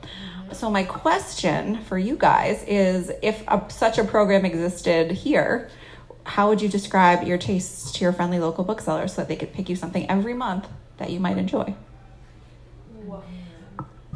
So 0.52 0.70
my 0.70 0.84
question 0.84 1.82
for 1.84 1.98
you 1.98 2.16
guys 2.16 2.64
is, 2.64 3.12
if 3.22 3.44
a, 3.48 3.66
such 3.70 3.98
a 3.98 4.04
program 4.04 4.44
existed 4.46 5.12
here, 5.12 5.70
how 6.24 6.50
would 6.50 6.62
you 6.62 6.68
describe 6.68 7.26
your 7.26 7.38
tastes 7.38 7.92
to 7.94 8.02
your 8.02 8.12
friendly 8.12 8.40
local 8.40 8.64
bookseller 8.64 9.08
so 9.08 9.22
that 9.22 9.28
they 9.28 9.36
could 9.36 9.54
pick 9.54 9.70
you 9.70 9.76
something 9.76 10.10
every 10.10 10.34
month 10.34 10.68
that 10.98 11.10
you 11.10 11.20
might 11.20 11.38
enjoy? 11.38 11.74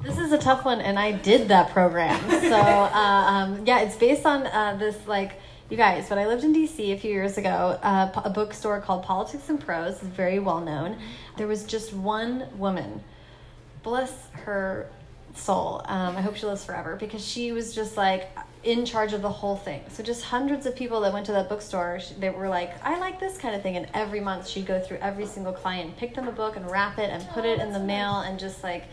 This 0.03 0.17
is 0.17 0.31
a 0.31 0.37
tough 0.37 0.65
one, 0.65 0.81
and 0.81 0.97
I 0.97 1.11
did 1.11 1.47
that 1.49 1.71
program. 1.71 2.19
So, 2.51 2.57
uh, 2.57 3.23
um, 3.27 3.65
yeah, 3.65 3.79
it's 3.79 3.95
based 3.95 4.25
on 4.25 4.45
uh, 4.45 4.75
this, 4.77 4.97
like, 5.07 5.39
you 5.69 5.77
guys, 5.77 6.09
when 6.09 6.19
I 6.19 6.27
lived 6.27 6.43
in 6.43 6.53
DC 6.53 6.93
a 6.93 6.97
few 6.97 7.11
years 7.11 7.37
ago, 7.37 7.79
uh, 7.81 8.11
a 8.25 8.29
bookstore 8.29 8.81
called 8.81 9.03
Politics 9.03 9.47
and 9.47 9.57
Prose 9.57 10.01
is 10.01 10.09
very 10.09 10.39
well 10.39 10.59
known. 10.59 10.97
There 11.37 11.47
was 11.47 11.63
just 11.63 11.93
one 11.93 12.45
woman, 12.57 13.01
bless 13.83 14.11
her 14.33 14.89
soul. 15.33 15.81
Um, 15.85 16.17
I 16.17 16.21
hope 16.21 16.35
she 16.35 16.45
lives 16.45 16.65
forever 16.65 16.97
because 16.97 17.25
she 17.25 17.53
was 17.53 17.73
just 17.73 17.95
like 17.95 18.29
in 18.63 18.85
charge 18.85 19.13
of 19.13 19.21
the 19.21 19.29
whole 19.29 19.55
thing. 19.55 19.81
So 19.89 20.03
just 20.03 20.23
hundreds 20.23 20.65
of 20.65 20.75
people 20.75 20.99
that 21.01 21.13
went 21.13 21.25
to 21.27 21.31
that 21.31 21.47
bookstore, 21.47 21.99
they 22.19 22.29
were 22.29 22.49
like, 22.49 22.73
I 22.85 22.99
like 22.99 23.19
this 23.19 23.37
kind 23.37 23.55
of 23.55 23.61
thing. 23.61 23.77
And 23.77 23.87
every 23.93 24.19
month 24.19 24.47
she'd 24.47 24.65
go 24.65 24.79
through 24.81 24.97
every 24.97 25.25
single 25.25 25.53
client, 25.53 25.95
pick 25.95 26.15
them 26.15 26.27
a 26.27 26.33
book 26.33 26.57
and 26.57 26.69
wrap 26.69 26.99
it 26.99 27.09
and 27.09 27.25
put 27.29 27.45
it 27.45 27.59
in 27.59 27.71
the 27.71 27.79
mail 27.79 28.21
and 28.21 28.37
just 28.39 28.61
like, 28.61 28.85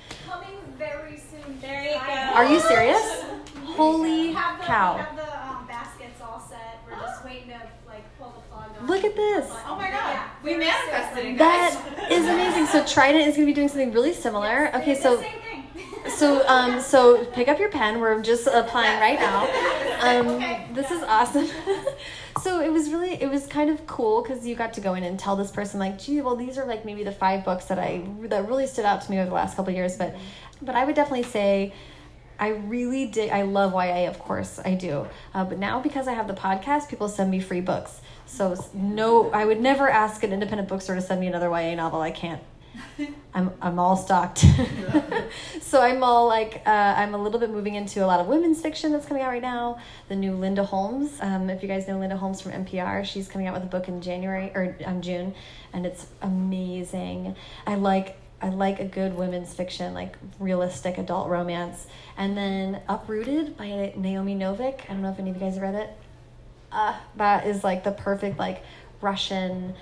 very 0.78 1.18
soon. 1.18 1.60
There 1.60 1.82
you 1.82 1.98
go. 1.98 2.12
are 2.34 2.44
you 2.46 2.60
serious? 2.60 3.24
Holy 3.64 4.32
have 4.32 4.60
the, 4.60 4.64
cow. 4.64 4.94
We 4.94 5.00
have 5.00 5.16
the 5.16 5.48
um, 5.48 5.66
baskets 5.66 6.20
all 6.22 6.40
set. 6.40 6.78
We're 6.86 6.96
just 6.96 7.24
waiting 7.24 7.48
to 7.48 7.60
like 7.86 8.04
pull 8.18 8.32
the 8.32 8.40
plug 8.52 8.70
on. 8.80 8.86
Look 8.86 9.04
at 9.04 9.16
this. 9.16 9.50
Oh 9.66 9.76
my 9.76 9.90
god. 9.90 10.20
We 10.44 10.56
manifested 10.56 11.26
it. 11.26 11.38
That 11.38 12.08
is 12.10 12.26
amazing. 12.26 12.66
So 12.66 12.84
Trident 12.86 13.26
is 13.26 13.34
going 13.34 13.46
to 13.46 13.50
be 13.50 13.54
doing 13.54 13.68
something 13.68 13.92
really 13.92 14.14
similar. 14.14 14.70
Okay, 14.76 14.94
so 14.94 15.16
the 15.16 15.22
same 15.22 15.32
thing. 15.32 16.10
so 16.16 16.46
um 16.48 16.80
so 16.80 17.24
pick 17.26 17.48
up 17.48 17.58
your 17.58 17.70
pen. 17.70 18.00
We're 18.00 18.22
just 18.22 18.46
applying 18.46 19.00
right 19.00 19.18
now. 19.18 19.46
Um, 20.00 20.74
this 20.74 20.92
is 20.92 21.02
awesome. 21.02 21.48
so 22.42 22.60
it 22.60 22.72
was 22.72 22.90
really 22.90 23.20
it 23.20 23.28
was 23.28 23.46
kind 23.46 23.68
of 23.68 23.84
cool 23.88 24.22
because 24.22 24.46
you 24.46 24.54
got 24.54 24.72
to 24.74 24.80
go 24.80 24.94
in 24.94 25.02
and 25.02 25.18
tell 25.18 25.34
this 25.34 25.50
person 25.50 25.80
like, 25.80 25.98
gee, 25.98 26.20
well 26.20 26.36
these 26.36 26.56
are 26.56 26.64
like 26.66 26.84
maybe 26.84 27.02
the 27.02 27.12
five 27.12 27.44
books 27.44 27.64
that 27.66 27.78
I 27.80 28.04
that 28.22 28.48
really 28.48 28.66
stood 28.68 28.84
out 28.84 29.02
to 29.02 29.10
me 29.10 29.18
over 29.18 29.28
the 29.28 29.34
last 29.34 29.56
couple 29.56 29.70
of 29.70 29.76
years. 29.76 29.96
But 29.96 30.16
but 30.62 30.74
I 30.74 30.84
would 30.84 30.94
definitely 30.94 31.24
say. 31.24 31.72
I 32.40 32.50
really 32.50 33.06
did. 33.06 33.30
I 33.30 33.42
love 33.42 33.72
YA, 33.72 34.08
of 34.08 34.20
course, 34.20 34.60
I 34.64 34.74
do. 34.74 35.08
Uh, 35.34 35.44
but 35.44 35.58
now 35.58 35.80
because 35.80 36.06
I 36.06 36.12
have 36.12 36.28
the 36.28 36.34
podcast, 36.34 36.88
people 36.88 37.08
send 37.08 37.32
me 37.32 37.40
free 37.40 37.60
books. 37.60 38.00
So 38.26 38.54
no, 38.72 39.28
I 39.30 39.44
would 39.44 39.60
never 39.60 39.90
ask 39.90 40.22
an 40.22 40.32
independent 40.32 40.68
bookstore 40.68 40.94
to 40.94 41.00
send 41.00 41.20
me 41.20 41.26
another 41.26 41.48
YA 41.48 41.74
novel. 41.74 42.00
I 42.00 42.12
can't. 42.12 42.40
I'm 43.34 43.52
I'm 43.60 43.78
all 43.78 43.96
stocked. 43.96 44.44
so 45.60 45.80
I'm 45.80 46.02
all 46.02 46.26
like 46.26 46.62
uh, 46.66 46.94
I'm 46.96 47.14
a 47.14 47.18
little 47.18 47.38
bit 47.38 47.50
moving 47.50 47.74
into 47.74 48.04
a 48.04 48.06
lot 48.06 48.20
of 48.20 48.26
women's 48.26 48.60
fiction 48.60 48.92
that's 48.92 49.06
coming 49.06 49.22
out 49.22 49.30
right 49.30 49.42
now. 49.42 49.78
The 50.08 50.16
new 50.16 50.34
Linda 50.34 50.64
Holmes. 50.64 51.18
Um, 51.20 51.50
if 51.50 51.62
you 51.62 51.68
guys 51.68 51.88
know 51.88 51.98
Linda 51.98 52.16
Holmes 52.16 52.40
from 52.40 52.52
NPR, 52.52 53.04
she's 53.04 53.28
coming 53.28 53.46
out 53.46 53.54
with 53.54 53.62
a 53.62 53.66
book 53.66 53.88
in 53.88 54.00
January 54.00 54.50
or 54.54 54.76
um, 54.84 55.00
June, 55.02 55.34
and 55.72 55.86
it's 55.86 56.06
amazing. 56.22 57.36
I 57.66 57.76
like 57.76 58.16
I 58.40 58.50
like 58.50 58.80
a 58.80 58.84
good 58.84 59.16
women's 59.16 59.52
fiction, 59.52 59.94
like 59.94 60.16
realistic 60.38 60.98
adult 60.98 61.28
romance. 61.28 61.86
And 62.16 62.36
then 62.36 62.80
Uprooted 62.88 63.56
by 63.56 63.92
Naomi 63.96 64.34
Novik. 64.34 64.82
I 64.84 64.92
don't 64.92 65.02
know 65.02 65.10
if 65.10 65.18
any 65.18 65.30
of 65.30 65.36
you 65.36 65.42
guys 65.42 65.54
have 65.54 65.62
read 65.62 65.74
it. 65.74 65.90
Uh, 66.70 66.96
that 67.16 67.46
is 67.46 67.64
like 67.64 67.84
the 67.84 67.92
perfect 67.92 68.38
like 68.38 68.62
Russian 69.00 69.74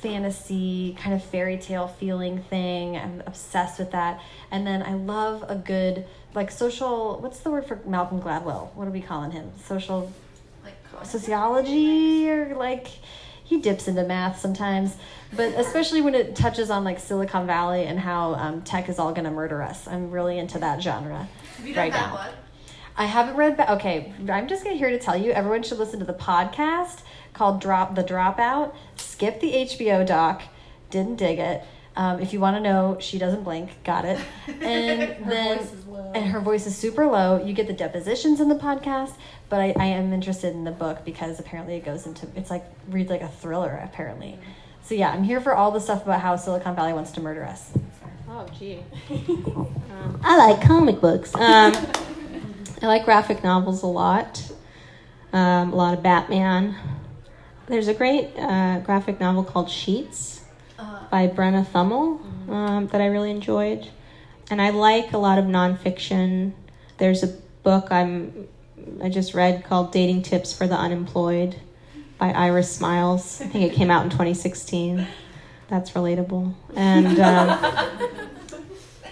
fantasy 0.00 0.96
kind 1.00 1.14
of 1.14 1.24
fairy 1.24 1.56
tale 1.58 1.88
feeling 1.88 2.42
thing. 2.42 2.96
I'm 2.96 3.22
obsessed 3.26 3.78
with 3.78 3.92
that. 3.92 4.20
And 4.50 4.66
then 4.66 4.82
I 4.82 4.94
love 4.94 5.44
a 5.48 5.56
good 5.56 6.06
like 6.34 6.50
social. 6.50 7.18
What's 7.20 7.40
the 7.40 7.50
word 7.50 7.66
for 7.66 7.80
Malcolm 7.86 8.20
Gladwell? 8.20 8.74
What 8.74 8.86
are 8.86 8.90
we 8.90 9.00
calling 9.00 9.30
him? 9.30 9.50
Social 9.64 10.12
sociology 11.02 12.30
or 12.30 12.54
like 12.54 12.88
he 13.44 13.60
dips 13.60 13.86
into 13.86 14.02
math 14.02 14.40
sometimes 14.40 14.96
but 15.36 15.52
especially 15.54 16.00
when 16.00 16.14
it 16.14 16.34
touches 16.34 16.70
on 16.70 16.82
like 16.84 16.98
silicon 16.98 17.46
valley 17.46 17.84
and 17.84 17.98
how 18.00 18.34
um, 18.34 18.62
tech 18.62 18.88
is 18.88 18.98
all 18.98 19.12
going 19.12 19.24
to 19.24 19.30
murder 19.30 19.62
us. 19.62 19.86
I'm 19.88 20.10
really 20.10 20.38
into 20.38 20.58
that 20.60 20.82
genre 20.82 21.28
right 21.76 21.92
now. 21.92 22.28
i 22.96 23.04
haven't 23.06 23.36
read 23.36 23.56
ba- 23.56 23.72
okay 23.74 24.12
i'm 24.28 24.46
just 24.46 24.62
gonna 24.64 24.76
here 24.76 24.90
to 24.90 24.98
tell 24.98 25.16
you 25.16 25.32
everyone 25.32 25.62
should 25.64 25.78
listen 25.78 25.98
to 25.98 26.04
the 26.04 26.14
podcast 26.14 27.00
called 27.32 27.60
drop 27.60 27.94
the 27.94 28.04
dropout. 28.04 28.72
Skip 28.96 29.40
the 29.40 29.52
hbo 29.52 30.06
doc. 30.06 30.42
Didn't 30.90 31.16
dig 31.16 31.38
it. 31.38 31.62
Um, 31.96 32.18
if 32.20 32.32
you 32.32 32.40
want 32.40 32.56
to 32.56 32.60
know 32.60 32.96
she 33.00 33.18
doesn't 33.18 33.44
blink. 33.44 33.70
Got 33.84 34.04
it. 34.04 34.18
And 34.62 35.28
then 35.30 35.68
and 36.14 36.26
her 36.26 36.40
voice 36.40 36.66
is 36.66 36.76
super 36.76 37.06
low. 37.06 37.44
You 37.44 37.52
get 37.52 37.66
the 37.66 37.72
depositions 37.72 38.40
in 38.40 38.48
the 38.48 38.54
podcast 38.54 39.14
but 39.54 39.60
I, 39.60 39.72
I 39.78 39.86
am 39.86 40.12
interested 40.12 40.52
in 40.52 40.64
the 40.64 40.72
book 40.72 41.04
because 41.04 41.38
apparently 41.38 41.76
it 41.76 41.84
goes 41.84 42.06
into 42.06 42.26
it's 42.34 42.50
like 42.50 42.64
read 42.88 43.08
like 43.08 43.20
a 43.20 43.28
thriller 43.28 43.80
apparently 43.84 44.36
so 44.82 44.96
yeah 44.96 45.12
i'm 45.12 45.22
here 45.22 45.40
for 45.40 45.54
all 45.54 45.70
the 45.70 45.78
stuff 45.78 46.02
about 46.02 46.20
how 46.20 46.34
silicon 46.34 46.74
valley 46.74 46.92
wants 46.92 47.12
to 47.12 47.20
murder 47.20 47.44
us 47.44 47.70
Oh, 48.36 48.46
gee. 48.58 48.82
um, 49.10 50.20
I 50.24 50.36
like 50.36 50.60
comic 50.66 51.00
books. 51.00 51.32
Um, 51.36 51.72
I 52.82 52.86
like 52.86 53.04
graphic 53.04 53.44
novels 53.44 53.84
a 53.84 53.86
lot. 53.86 54.42
Um, 55.32 55.72
a 55.72 55.76
lot 55.76 55.94
of 55.94 56.02
Batman. 56.02 56.74
There's 57.68 57.86
a 57.86 57.94
great 57.94 58.36
uh, 58.36 58.80
graphic 58.80 59.20
novel 59.20 59.44
called 59.44 59.70
Sheets 59.70 60.40
by 61.12 61.28
Brenna 61.28 61.64
Thummler 61.64 62.18
um, 62.50 62.88
that 62.88 63.00
I 63.00 63.06
really 63.06 63.30
enjoyed. 63.30 63.88
And 64.50 64.60
I 64.60 64.70
like 64.70 65.12
a 65.12 65.18
lot 65.18 65.38
of 65.38 65.44
nonfiction. 65.44 66.54
There's 66.98 67.22
a 67.22 67.28
book 67.62 67.92
I'm 67.92 68.48
I 69.02 69.08
just 69.08 69.34
read 69.34 69.64
called 69.64 69.92
Dating 69.92 70.22
Tips 70.22 70.52
for 70.52 70.66
the 70.66 70.76
Unemployed 70.76 71.56
by 72.18 72.32
Iris 72.32 72.78
Smyles. 72.78 73.40
I 73.40 73.48
think 73.48 73.70
it 73.70 73.74
came 73.74 73.90
out 73.90 74.04
in 74.04 74.10
2016. 74.10 75.06
That's 75.68 75.92
relatable. 75.92 76.54
And 76.76 77.18
um, 77.20 77.58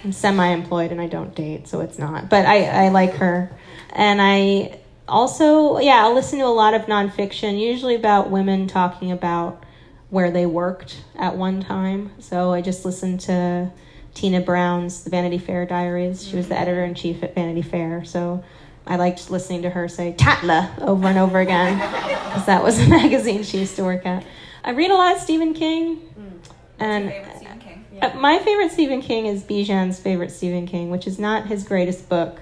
I'm 0.05 0.13
semi-employed 0.13 0.91
and 0.91 1.01
I 1.01 1.07
don't 1.07 1.35
date, 1.35 1.69
so 1.69 1.81
it's 1.81 1.99
not. 1.99 2.29
But 2.29 2.47
I, 2.47 2.87
I 2.87 2.89
like 2.89 3.15
her, 3.15 3.53
and 3.91 4.21
I 4.21 4.79
also 5.09 5.79
yeah 5.79 6.05
I'll 6.05 6.15
listen 6.15 6.39
to 6.39 6.47
a 6.47 6.49
lot 6.49 6.75
of 6.75 6.83
nonfiction, 6.83 7.61
usually 7.61 7.95
about 7.95 8.31
women 8.31 8.67
talking 8.67 9.13
about 9.13 9.65
where 10.11 10.31
they 10.31 10.47
worked 10.47 11.03
at 11.17 11.37
one 11.37 11.63
time. 11.63 12.13
So 12.19 12.53
I 12.53 12.61
just 12.61 12.85
listened 12.85 13.21
to 13.21 13.71
Tina 14.15 14.41
Brown's 14.41 15.05
The 15.05 15.11
Vanity 15.11 15.39
Fair 15.39 15.65
Diaries. 15.65 16.27
She 16.27 16.37
was 16.37 16.49
the 16.49 16.59
editor 16.59 16.85
in 16.85 16.95
chief 16.95 17.23
at 17.23 17.35
Vanity 17.35 17.63
Fair, 17.63 18.05
so 18.05 18.45
I 18.87 18.97
liked 18.97 19.31
listening 19.31 19.63
to 19.63 19.71
her 19.71 19.89
say 19.89 20.13
Tatler 20.13 20.71
over 20.81 21.07
and 21.07 21.19
over 21.19 21.39
again 21.39 21.79
because 22.27 22.47
that 22.47 22.63
was 22.63 22.79
a 22.85 22.89
magazine 22.89 23.43
she 23.43 23.59
used 23.59 23.77
to 23.77 23.85
work 23.85 24.05
at. 24.07 24.25
I 24.65 24.71
read 24.71 24.91
a 24.91 24.95
lot 24.95 25.17
of 25.17 25.23
Stephen 25.23 25.55
King, 25.55 25.97
mm. 25.97 26.31
and 26.79 27.09
Favorite 27.11 27.37
Stephen 27.37 27.59
King. 27.59 27.85
Uh, 28.01 28.07
uh, 28.07 28.15
my 28.15 28.39
favorite 28.39 28.71
Stephen 28.73 29.01
King 29.01 29.27
is 29.27 29.43
Bijan's 29.43 29.99
favorite 29.99 30.31
Stephen 30.31 30.67
King, 30.67 30.91
which 30.91 31.07
is 31.07 31.19
not 31.19 31.47
his 31.47 31.65
greatest 31.65 32.09
book. 32.09 32.39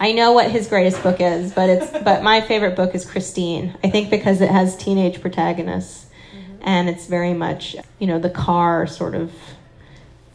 I 0.00 0.12
know 0.12 0.32
what 0.32 0.50
his 0.50 0.68
greatest 0.68 1.02
book 1.02 1.20
is, 1.20 1.52
but 1.52 1.68
it's 1.68 1.90
but 2.04 2.22
my 2.22 2.40
favorite 2.40 2.76
book 2.76 2.94
is 2.94 3.04
Christine. 3.04 3.76
I 3.82 3.90
think 3.90 4.10
because 4.10 4.40
it 4.40 4.50
has 4.50 4.76
teenage 4.76 5.20
protagonists, 5.20 6.06
mm-hmm. 6.32 6.62
and 6.62 6.88
it's 6.88 7.06
very 7.06 7.34
much 7.34 7.76
you 7.98 8.06
know 8.06 8.18
the 8.18 8.30
car 8.30 8.86
sort 8.86 9.14
of, 9.14 9.32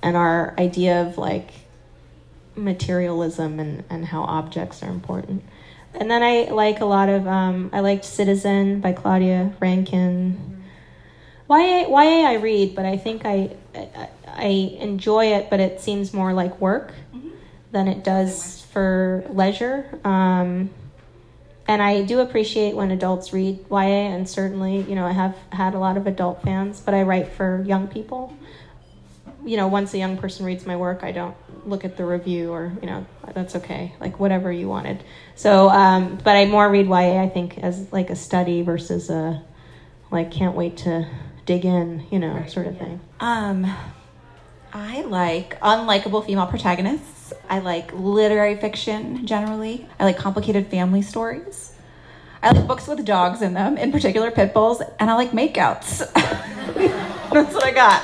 and 0.02 0.18
our 0.18 0.54
idea 0.58 1.04
of 1.04 1.18
like 1.18 1.52
materialism 2.56 3.60
and 3.60 3.84
and 3.90 4.06
how 4.06 4.24
objects 4.24 4.84
are 4.84 4.90
important. 4.90 5.44
And 5.94 6.10
then 6.10 6.24
I 6.24 6.52
like 6.52 6.82
a 6.82 6.86
lot 6.86 7.10
of 7.10 7.28
um, 7.28 7.70
I 7.74 7.82
liked 7.82 8.06
Citizen 8.06 8.80
by 8.80 8.94
Claudia 8.94 9.54
Rankine. 9.60 10.64
YA, 11.50 11.88
YA 11.88 12.30
I 12.30 12.36
read, 12.42 12.76
but 12.76 12.86
I 12.86 12.98
think 12.98 13.26
I, 13.26 13.56
I 13.76 14.10
I 14.26 14.78
enjoy 14.80 15.34
it, 15.34 15.50
but 15.50 15.60
it 15.60 15.82
seems 15.82 16.14
more 16.14 16.34
like 16.34 16.60
work 16.60 16.94
than 17.72 17.88
it 17.88 18.04
does 18.04 18.62
for 18.72 19.26
leisure. 19.30 20.00
Um, 20.04 20.70
and 21.68 21.82
I 21.82 22.04
do 22.04 22.20
appreciate 22.20 22.76
when 22.76 22.92
adults 22.92 23.32
read 23.34 23.66
YA, 23.70 23.78
and 23.78 24.28
certainly, 24.28 24.82
you 24.82 24.96
know, 24.96 25.06
I 25.06 25.12
have 25.12 25.36
had 25.52 25.74
a 25.74 25.80
lot 25.80 25.98
of 25.98 26.08
adult 26.08 26.44
fans, 26.44 26.82
but 26.82 26.94
I 26.94 27.04
write 27.04 27.30
for 27.30 27.64
young 27.66 27.88
people. 27.88 28.36
You 29.46 29.58
know, 29.58 29.68
once 29.68 29.94
a 29.94 29.98
young 29.98 30.18
person 30.18 30.46
reads 30.46 30.66
my 30.66 30.76
work, 30.76 31.04
I 31.04 31.12
don't 31.12 31.36
look 31.66 31.86
at 31.86 31.98
the 31.98 32.06
review 32.06 32.52
or, 32.52 32.72
you 32.82 32.88
know, 32.88 33.06
that's 33.34 33.56
okay, 33.56 33.94
like 34.00 34.20
whatever 34.20 34.52
you 34.52 34.68
wanted. 34.68 35.04
So, 35.36 35.70
um, 35.70 36.18
but 36.24 36.36
I 36.36 36.46
more 36.46 36.70
read 36.70 36.88
YA, 36.88 37.22
I 37.22 37.30
think, 37.30 37.58
as 37.58 37.92
like 37.92 38.10
a 38.10 38.16
study 38.16 38.62
versus 38.62 39.10
a, 39.10 39.44
like, 40.12 40.32
can't 40.32 40.56
wait 40.56 40.78
to 40.78 41.08
dig 41.46 41.66
in, 41.66 42.06
you 42.12 42.20
know, 42.20 42.46
sort 42.48 42.68
of 42.68 42.78
thing. 42.78 43.00
Um, 43.20 43.66
I 44.74 45.02
like 45.02 45.60
unlikable 45.60 46.26
female 46.26 46.48
protagonists. 46.48 47.34
I 47.50 47.60
like 47.60 47.94
literary 47.94 48.56
fiction 48.58 49.26
generally. 49.26 49.88
I 50.00 50.06
like 50.06 50.18
complicated 50.18 50.68
family 50.68 51.02
stories. 51.02 51.63
I 52.44 52.52
like 52.52 52.68
books 52.68 52.88
with 52.88 53.06
dogs 53.06 53.42
in 53.42 53.54
them, 53.54 53.78
in 53.78 53.94
particular 53.94 54.30
pit 54.30 54.54
bulls, 54.54 54.82
and 55.00 55.10
I 55.10 55.16
like 55.16 55.32
makeouts. 55.32 56.00
That's 57.32 57.54
what 57.54 57.64
I 57.64 57.72
got. 57.72 58.02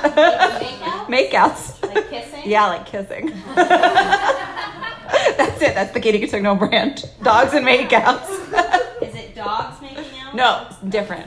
makeouts. 1.08 1.82
Like 1.94 2.08
kissing? 2.08 2.40
Yeah, 2.46 2.66
like 2.68 2.86
kissing. 2.86 3.34
That's 3.54 5.60
it. 5.60 5.74
That's 5.74 5.92
the 5.92 6.00
Katie 6.00 6.20
Cotugno 6.20 6.58
brand. 6.58 7.04
Dogs 7.22 7.52
and 7.52 7.66
makeouts. 7.66 8.30
Is 9.02 9.14
it 9.14 9.34
dogs 9.34 9.78
making 9.82 10.04
out? 10.20 10.34
No, 10.34 10.66
it's 10.70 10.80
different. 10.90 11.26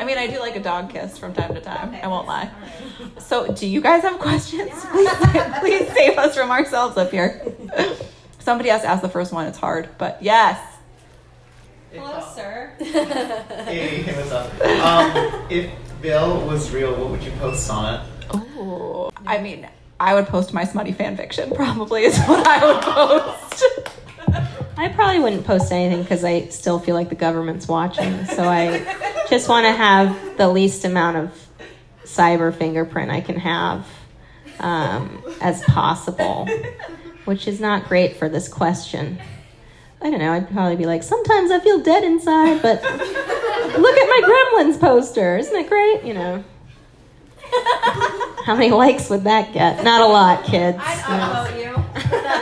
I 0.00 0.04
mean, 0.04 0.18
I 0.18 0.26
do 0.26 0.40
like 0.40 0.56
a 0.56 0.60
dog 0.60 0.90
kiss 0.90 1.18
from 1.18 1.32
time 1.32 1.54
to 1.54 1.60
time. 1.60 1.94
I 2.02 2.08
won't 2.08 2.26
lie. 2.26 2.50
So, 3.18 3.52
do 3.52 3.64
you 3.64 3.80
guys 3.80 4.02
have 4.02 4.18
questions? 4.18 4.72
Please, 4.86 5.14
please 5.60 5.88
save 5.92 6.18
us 6.18 6.34
from 6.34 6.50
ourselves 6.50 6.96
up 6.96 7.12
here. 7.12 7.54
Somebody 8.40 8.70
has 8.70 8.82
to 8.82 8.88
ask 8.88 9.02
the 9.02 9.08
first 9.08 9.32
one. 9.32 9.46
It's 9.46 9.58
hard, 9.58 9.88
but 9.98 10.20
yes. 10.20 10.69
Hello, 11.92 12.20
sir. 12.36 12.72
Hey, 12.78 14.04
what's 14.04 14.30
up? 14.30 14.52
Um, 14.62 15.46
if 15.50 15.72
Veil 16.00 16.46
was 16.46 16.70
real, 16.70 16.94
what 16.94 17.10
would 17.10 17.22
you 17.24 17.32
post 17.32 17.68
on 17.68 17.94
it? 17.94 18.36
Ooh. 18.36 19.10
I 19.26 19.38
mean, 19.38 19.68
I 19.98 20.14
would 20.14 20.28
post 20.28 20.54
my 20.54 20.62
smutty 20.62 20.92
fan 20.92 21.16
fiction. 21.16 21.50
Probably 21.50 22.04
is 22.04 22.16
what 22.20 22.46
I 22.46 22.64
would 22.64 22.82
post. 22.82 23.64
I 24.76 24.86
probably 24.86 25.18
wouldn't 25.18 25.44
post 25.44 25.72
anything 25.72 26.02
because 26.02 26.22
I 26.22 26.46
still 26.46 26.78
feel 26.78 26.94
like 26.94 27.08
the 27.08 27.16
government's 27.16 27.66
watching. 27.66 28.24
So 28.26 28.44
I 28.44 29.24
just 29.28 29.48
want 29.48 29.66
to 29.66 29.72
have 29.72 30.36
the 30.36 30.48
least 30.48 30.84
amount 30.84 31.16
of 31.16 31.48
cyber 32.04 32.54
fingerprint 32.54 33.10
I 33.10 33.20
can 33.20 33.36
have 33.36 33.84
um, 34.60 35.24
as 35.40 35.60
possible, 35.64 36.48
which 37.24 37.48
is 37.48 37.58
not 37.58 37.88
great 37.88 38.16
for 38.16 38.28
this 38.28 38.46
question. 38.46 39.18
I 40.02 40.10
don't 40.10 40.18
know. 40.18 40.32
I'd 40.32 40.50
probably 40.50 40.76
be 40.76 40.86
like, 40.86 41.02
sometimes 41.02 41.50
I 41.50 41.60
feel 41.60 41.78
dead 41.80 42.04
inside, 42.04 42.62
but 42.62 42.82
look 42.82 42.94
at 43.98 44.08
my 44.08 44.20
Gremlins 44.24 44.80
poster. 44.80 45.36
Isn't 45.36 45.54
it 45.54 45.68
great? 45.68 46.04
You 46.04 46.14
know. 46.14 46.44
How 48.44 48.54
many 48.54 48.70
likes 48.70 49.10
would 49.10 49.24
that 49.24 49.52
get? 49.52 49.84
Not 49.84 50.00
a 50.00 50.06
lot, 50.06 50.44
kids. 50.44 50.78
That- 50.78 51.89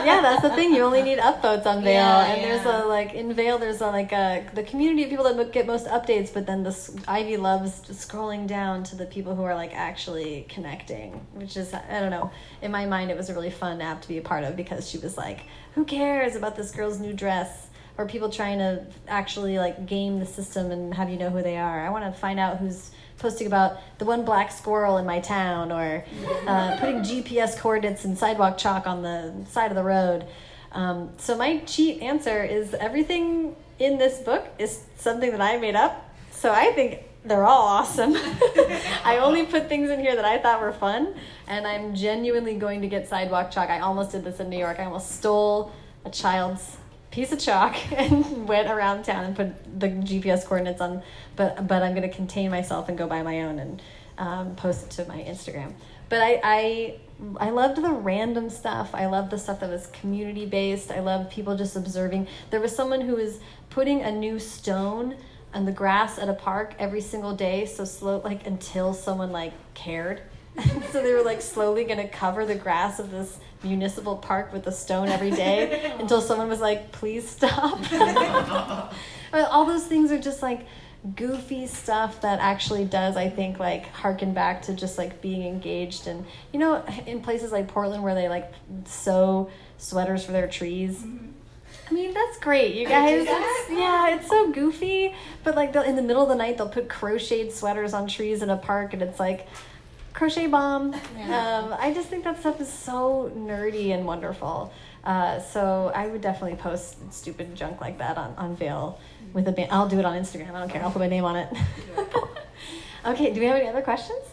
yeah, 0.05 0.21
that's 0.21 0.41
the 0.41 0.49
thing. 0.51 0.73
You 0.73 0.83
only 0.83 1.01
need 1.01 1.19
upvotes 1.19 1.65
on 1.65 1.83
Veil, 1.83 1.93
Yeah, 1.93 2.25
and 2.25 2.43
there's 2.43 2.65
a 2.65 2.85
like 2.85 3.13
in 3.13 3.33
Veil, 3.33 3.57
There's 3.57 3.81
a 3.81 3.87
like 3.87 4.11
a 4.11 4.45
the 4.53 4.63
community 4.63 5.03
of 5.03 5.09
people 5.09 5.25
that 5.25 5.51
get 5.51 5.65
most 5.67 5.85
updates, 5.87 6.33
but 6.33 6.45
then 6.45 6.63
the 6.63 6.69
s- 6.69 6.95
Ivy 7.07 7.37
loves 7.37 7.81
scrolling 7.91 8.47
down 8.47 8.83
to 8.85 8.95
the 8.95 9.05
people 9.05 9.35
who 9.35 9.43
are 9.43 9.55
like 9.55 9.73
actually 9.73 10.45
connecting, 10.49 11.13
which 11.33 11.57
is 11.57 11.73
I 11.73 11.99
don't 11.99 12.11
know. 12.11 12.31
In 12.61 12.71
my 12.71 12.85
mind, 12.85 13.11
it 13.11 13.17
was 13.17 13.29
a 13.29 13.33
really 13.33 13.51
fun 13.51 13.81
app 13.81 14.01
to 14.03 14.07
be 14.07 14.17
a 14.17 14.21
part 14.21 14.43
of 14.43 14.55
because 14.55 14.89
she 14.89 14.97
was 14.97 15.17
like, 15.17 15.41
"Who 15.75 15.85
cares 15.85 16.35
about 16.35 16.55
this 16.55 16.71
girl's 16.71 16.99
new 16.99 17.13
dress?" 17.13 17.67
Or 17.97 18.05
people 18.05 18.29
trying 18.29 18.59
to 18.59 18.85
actually 19.09 19.57
like 19.59 19.85
game 19.85 20.19
the 20.19 20.25
system 20.25 20.71
and 20.71 20.93
have 20.93 21.09
you 21.09 21.17
know 21.17 21.29
who 21.29 21.41
they 21.41 21.57
are. 21.57 21.85
I 21.85 21.89
want 21.89 22.05
to 22.05 22.17
find 22.17 22.39
out 22.39 22.57
who's 22.57 22.91
posting 23.19 23.47
about 23.47 23.77
the 23.99 24.05
one 24.05 24.25
black 24.25 24.51
squirrel 24.51 24.97
in 24.97 25.05
my 25.05 25.19
town 25.19 25.71
or 25.71 26.03
uh, 26.47 26.77
putting 26.79 27.01
GPS 27.01 27.57
coordinates 27.57 28.05
and 28.05 28.17
sidewalk 28.17 28.57
chalk 28.57 28.87
on 28.87 29.03
the 29.03 29.33
side 29.49 29.71
of 29.71 29.75
the 29.75 29.83
road. 29.83 30.25
Um, 30.71 31.11
so 31.17 31.37
my 31.37 31.59
cheat 31.59 32.01
answer 32.01 32.43
is 32.43 32.73
everything 32.73 33.55
in 33.79 33.97
this 33.97 34.19
book 34.19 34.47
is 34.57 34.83
something 34.97 35.31
that 35.31 35.41
I 35.41 35.57
made 35.57 35.75
up. 35.75 36.13
So 36.31 36.53
I 36.53 36.71
think 36.71 37.03
they're 37.25 37.45
all 37.45 37.67
awesome. 37.67 38.15
I 39.03 39.19
only 39.21 39.45
put 39.45 39.67
things 39.67 39.89
in 39.89 39.99
here 39.99 40.15
that 40.15 40.25
I 40.25 40.37
thought 40.37 40.61
were 40.61 40.71
fun, 40.71 41.15
and 41.47 41.67
I'm 41.67 41.95
genuinely 41.95 42.55
going 42.55 42.81
to 42.81 42.87
get 42.87 43.07
sidewalk 43.07 43.51
chalk. 43.51 43.69
I 43.69 43.79
almost 43.79 44.11
did 44.11 44.23
this 44.23 44.39
in 44.39 44.49
New 44.49 44.57
York. 44.57 44.79
I 44.79 44.85
almost 44.85 45.11
stole 45.11 45.71
a 46.05 46.09
child's 46.09 46.77
piece 47.11 47.31
of 47.31 47.39
chalk 47.39 47.75
and 47.91 48.47
went 48.47 48.69
around 48.69 49.03
town 49.03 49.25
and 49.25 49.35
put 49.35 49.79
the 49.79 49.87
GPS 49.87 50.45
coordinates 50.45 50.81
on. 50.81 51.01
But 51.35 51.67
but 51.67 51.83
I'm 51.83 51.93
going 51.93 52.09
to 52.09 52.15
contain 52.15 52.51
myself 52.51 52.89
and 52.89 52.97
go 52.97 53.07
buy 53.07 53.23
my 53.23 53.41
own. 53.41 53.59
And 53.59 53.81
um, 54.19 54.55
post 54.55 54.83
it 54.83 54.89
to 54.91 55.09
my 55.09 55.23
Instagram. 55.23 55.73
But 56.09 56.21
I, 56.21 56.41
I 56.43 56.95
I 57.39 57.49
loved 57.49 57.81
the 57.81 57.91
random 57.91 58.49
stuff. 58.49 58.91
I 58.93 59.07
loved 59.07 59.31
the 59.31 59.37
stuff 59.37 59.61
that 59.61 59.69
was 59.69 59.87
community 59.87 60.45
based. 60.45 60.91
I 60.91 60.99
loved 60.99 61.31
people 61.31 61.57
just 61.57 61.75
observing. 61.75 62.27
There 62.49 62.61
was 62.61 62.75
someone 62.75 63.01
who 63.01 63.15
was 63.15 63.39
putting 63.69 64.01
a 64.01 64.11
new 64.11 64.39
stone 64.39 65.15
on 65.53 65.65
the 65.65 65.71
grass 65.71 66.19
at 66.19 66.29
a 66.29 66.33
park 66.33 66.75
every 66.77 67.01
single 67.01 67.35
day, 67.35 67.65
so 67.65 67.83
slow 67.85 68.21
like 68.23 68.45
until 68.45 68.93
someone 68.93 69.31
like 69.31 69.53
cared. 69.73 70.21
so 70.91 71.01
they 71.01 71.13
were 71.13 71.23
like 71.23 71.41
slowly 71.41 71.83
going 71.83 71.97
to 71.97 72.07
cover 72.07 72.45
the 72.45 72.55
grass 72.55 72.99
of 72.99 73.11
this 73.11 73.39
municipal 73.63 74.17
park 74.17 74.53
with 74.53 74.65
a 74.67 74.71
stone 74.71 75.09
every 75.09 75.31
day 75.31 75.93
until 75.99 76.21
someone 76.21 76.49
was 76.49 76.61
like, 76.61 76.91
"Please 76.91 77.27
stop." 77.27 77.79
All 79.33 79.65
those 79.65 79.85
things 79.85 80.11
are 80.11 80.19
just 80.19 80.41
like 80.41 80.65
goofy 81.15 81.65
stuff 81.65 82.19
that 82.19 82.39
actually 82.41 82.83
does 82.83 83.15
i 83.15 83.29
think 83.29 83.57
like 83.57 83.87
harken 83.87 84.33
back 84.33 84.61
to 84.61 84.73
just 84.73 84.97
like 84.97 85.21
being 85.21 85.43
engaged 85.43 86.07
and 86.07 86.25
you 86.51 86.59
know 86.59 86.83
in 87.05 87.21
places 87.21 87.53
like 87.53 87.69
portland 87.69 88.03
where 88.03 88.13
they 88.13 88.27
like 88.27 88.51
sew 88.83 89.49
sweaters 89.77 90.25
for 90.25 90.33
their 90.33 90.45
trees 90.45 91.05
I 91.89 91.93
mean, 91.93 92.13
that's 92.13 92.37
great, 92.37 92.75
you 92.75 92.87
guys. 92.87 93.25
It's, 93.27 93.71
yeah, 93.71 94.15
it's 94.15 94.27
so 94.27 94.51
goofy. 94.51 95.15
But 95.43 95.55
like, 95.55 95.75
in 95.75 95.95
the 95.95 96.03
middle 96.03 96.21
of 96.21 96.29
the 96.29 96.35
night, 96.35 96.57
they'll 96.57 96.69
put 96.69 96.87
crocheted 96.87 97.51
sweaters 97.51 97.93
on 97.93 98.07
trees 98.07 98.43
in 98.43 98.49
a 98.49 98.57
park, 98.57 98.93
and 98.93 99.01
it's 99.01 99.19
like 99.19 99.47
crochet 100.19 100.47
bomb. 100.47 100.93
Um, 101.29 101.75
I 101.79 101.93
just 101.93 102.09
think 102.09 102.23
that 102.23 102.39
stuff 102.39 102.59
is 102.59 102.67
so 102.71 103.31
nerdy 103.37 103.91
and 103.93 104.05
wonderful. 104.05 104.73
Uh, 105.03 105.39
so 105.39 105.91
I 105.93 106.07
would 106.07 106.21
definitely 106.21 106.57
post 106.57 106.95
stupid 107.13 107.55
junk 107.55 107.79
like 107.81 107.99
that 107.99 108.17
on 108.17 108.33
on 108.35 108.55
Veil 108.55 108.99
with 109.31 109.47
a 109.47 109.51
band. 109.51 109.71
I'll 109.71 109.87
do 109.87 109.99
it 109.99 110.05
on 110.05 110.17
Instagram. 110.17 110.53
I 110.55 110.59
don't 110.59 110.69
care. 110.69 110.81
I'll 110.83 110.89
put 110.91 110.99
my 110.99 111.07
name 111.07 111.23
on 111.23 111.35
it. 111.35 111.49
okay. 113.05 113.31
Do 113.31 113.39
we 113.39 113.45
have 113.45 113.57
any 113.57 113.67
other 113.67 113.83
questions? 113.83 114.23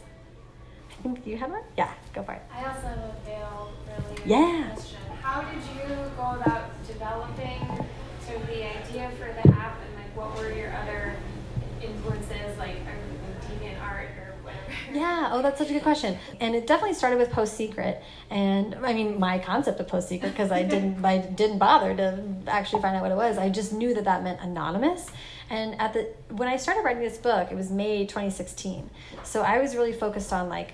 I 0.91 1.03
think 1.03 1.27
you 1.27 1.37
have 1.37 1.51
one. 1.51 1.63
Yeah, 1.77 1.93
go 2.15 2.23
for 2.23 2.33
it. 2.33 2.43
I 2.51 2.65
also 2.65 2.87
have 2.89 2.99
a 2.99 3.15
veil 3.27 3.71
related 4.09 4.27
Yeah. 4.27 4.71
question. 4.73 4.99
How 5.21 5.43
did 5.43 5.63
you 5.77 5.87
go 6.17 6.41
about 6.41 6.65
developing 6.87 7.61
sort 8.25 8.41
of 8.41 8.47
the 8.47 8.63
idea 8.79 9.11
for 9.19 9.29
the 9.39 9.47
app 9.55 9.77
and 9.85 9.93
like 10.01 10.13
what 10.17 10.35
were 10.39 10.51
your 10.51 10.73
other 10.81 11.15
influences 11.83 12.57
like 12.57 12.77
don't 12.87 13.37
deviant 13.45 13.83
art 13.83 14.09
or? 14.17 14.33
Yeah, 14.93 15.31
oh, 15.33 15.43
that's 15.43 15.59
such 15.59 15.71
a 15.71 15.73
good 15.73 15.83
question. 15.83 16.19
And 16.41 16.55
it 16.55 16.67
definitely 16.67 16.95
started 16.95 17.19
with 17.19 17.31
Post 17.31 17.57
Secret, 17.57 18.03
and 18.31 18.75
I 18.77 18.93
mean, 18.93 19.19
my 19.19 19.39
concept 19.39 19.81
of 19.81 19.89
Post 19.89 20.09
Secret 20.09 20.31
because 20.31 20.51
I 20.51 20.63
didn't, 20.75 21.05
I 21.05 21.19
didn't 21.19 21.59
bother 21.59 21.95
to 21.97 22.23
actually 22.47 22.83
find 22.83 22.97
out 22.97 23.03
what 23.03 23.13
it 23.13 23.17
was. 23.17 23.39
I 23.39 23.49
just 23.49 23.73
knew 23.73 23.95
that 23.95 24.05
that 24.05 24.23
meant 24.23 24.41
anonymous. 24.41 25.11
And 25.49 25.81
at 25.81 25.93
the 25.93 26.09
when 26.31 26.49
I 26.49 26.57
started 26.57 26.83
writing 26.83 27.03
this 27.03 27.19
book, 27.19 27.51
it 27.51 27.55
was 27.55 27.71
May 27.71 28.07
2016. 28.07 28.91
So 29.23 29.43
I 29.43 29.59
was 29.59 29.77
really 29.77 29.93
focused 29.93 30.33
on 30.33 30.49
like 30.49 30.73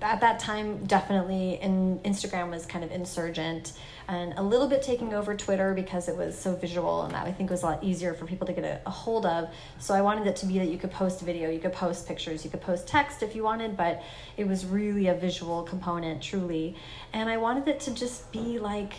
at 0.00 0.20
that 0.20 0.38
time 0.38 0.84
definitely 0.84 1.54
in 1.60 1.98
Instagram 2.00 2.50
was 2.50 2.66
kind 2.66 2.84
of 2.84 2.90
insurgent 2.92 3.72
and 4.06 4.34
a 4.36 4.42
little 4.42 4.68
bit 4.68 4.82
taking 4.82 5.14
over 5.14 5.34
Twitter 5.34 5.72
because 5.72 6.08
it 6.08 6.16
was 6.16 6.38
so 6.38 6.54
visual 6.54 7.02
and 7.02 7.14
that 7.14 7.26
I 7.26 7.32
think 7.32 7.50
was 7.50 7.62
a 7.62 7.66
lot 7.66 7.84
easier 7.84 8.12
for 8.14 8.26
people 8.26 8.46
to 8.46 8.52
get 8.52 8.64
a, 8.64 8.80
a 8.86 8.90
hold 8.90 9.24
of. 9.24 9.48
So 9.78 9.94
I 9.94 10.02
wanted 10.02 10.26
it 10.26 10.36
to 10.36 10.46
be 10.46 10.58
that 10.58 10.68
you 10.68 10.78
could 10.78 10.90
post 10.90 11.20
video, 11.22 11.50
you 11.50 11.58
could 11.58 11.72
post 11.72 12.06
pictures, 12.06 12.44
you 12.44 12.50
could 12.50 12.60
post 12.60 12.86
text 12.86 13.22
if 13.22 13.34
you 13.34 13.42
wanted, 13.42 13.76
but 13.76 14.02
it 14.36 14.46
was 14.46 14.66
really 14.66 15.08
a 15.08 15.14
visual 15.14 15.62
component 15.62 16.22
truly. 16.22 16.76
And 17.12 17.30
I 17.30 17.38
wanted 17.38 17.68
it 17.68 17.80
to 17.80 17.94
just 17.94 18.30
be 18.30 18.58
like 18.58 18.94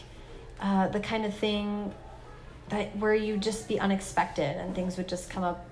uh, 0.60 0.88
the 0.88 0.99
kind 0.99 1.26
of 1.26 1.34
thing 1.34 1.93
that 2.70 2.97
where 2.97 3.14
you 3.14 3.38
just 3.38 3.68
be 3.68 3.80
unexpected 3.80 4.58
and 4.58 4.74
things 4.74 4.97
would 4.97 5.08
just 5.08 5.30
come 5.30 5.43
up 5.43 5.68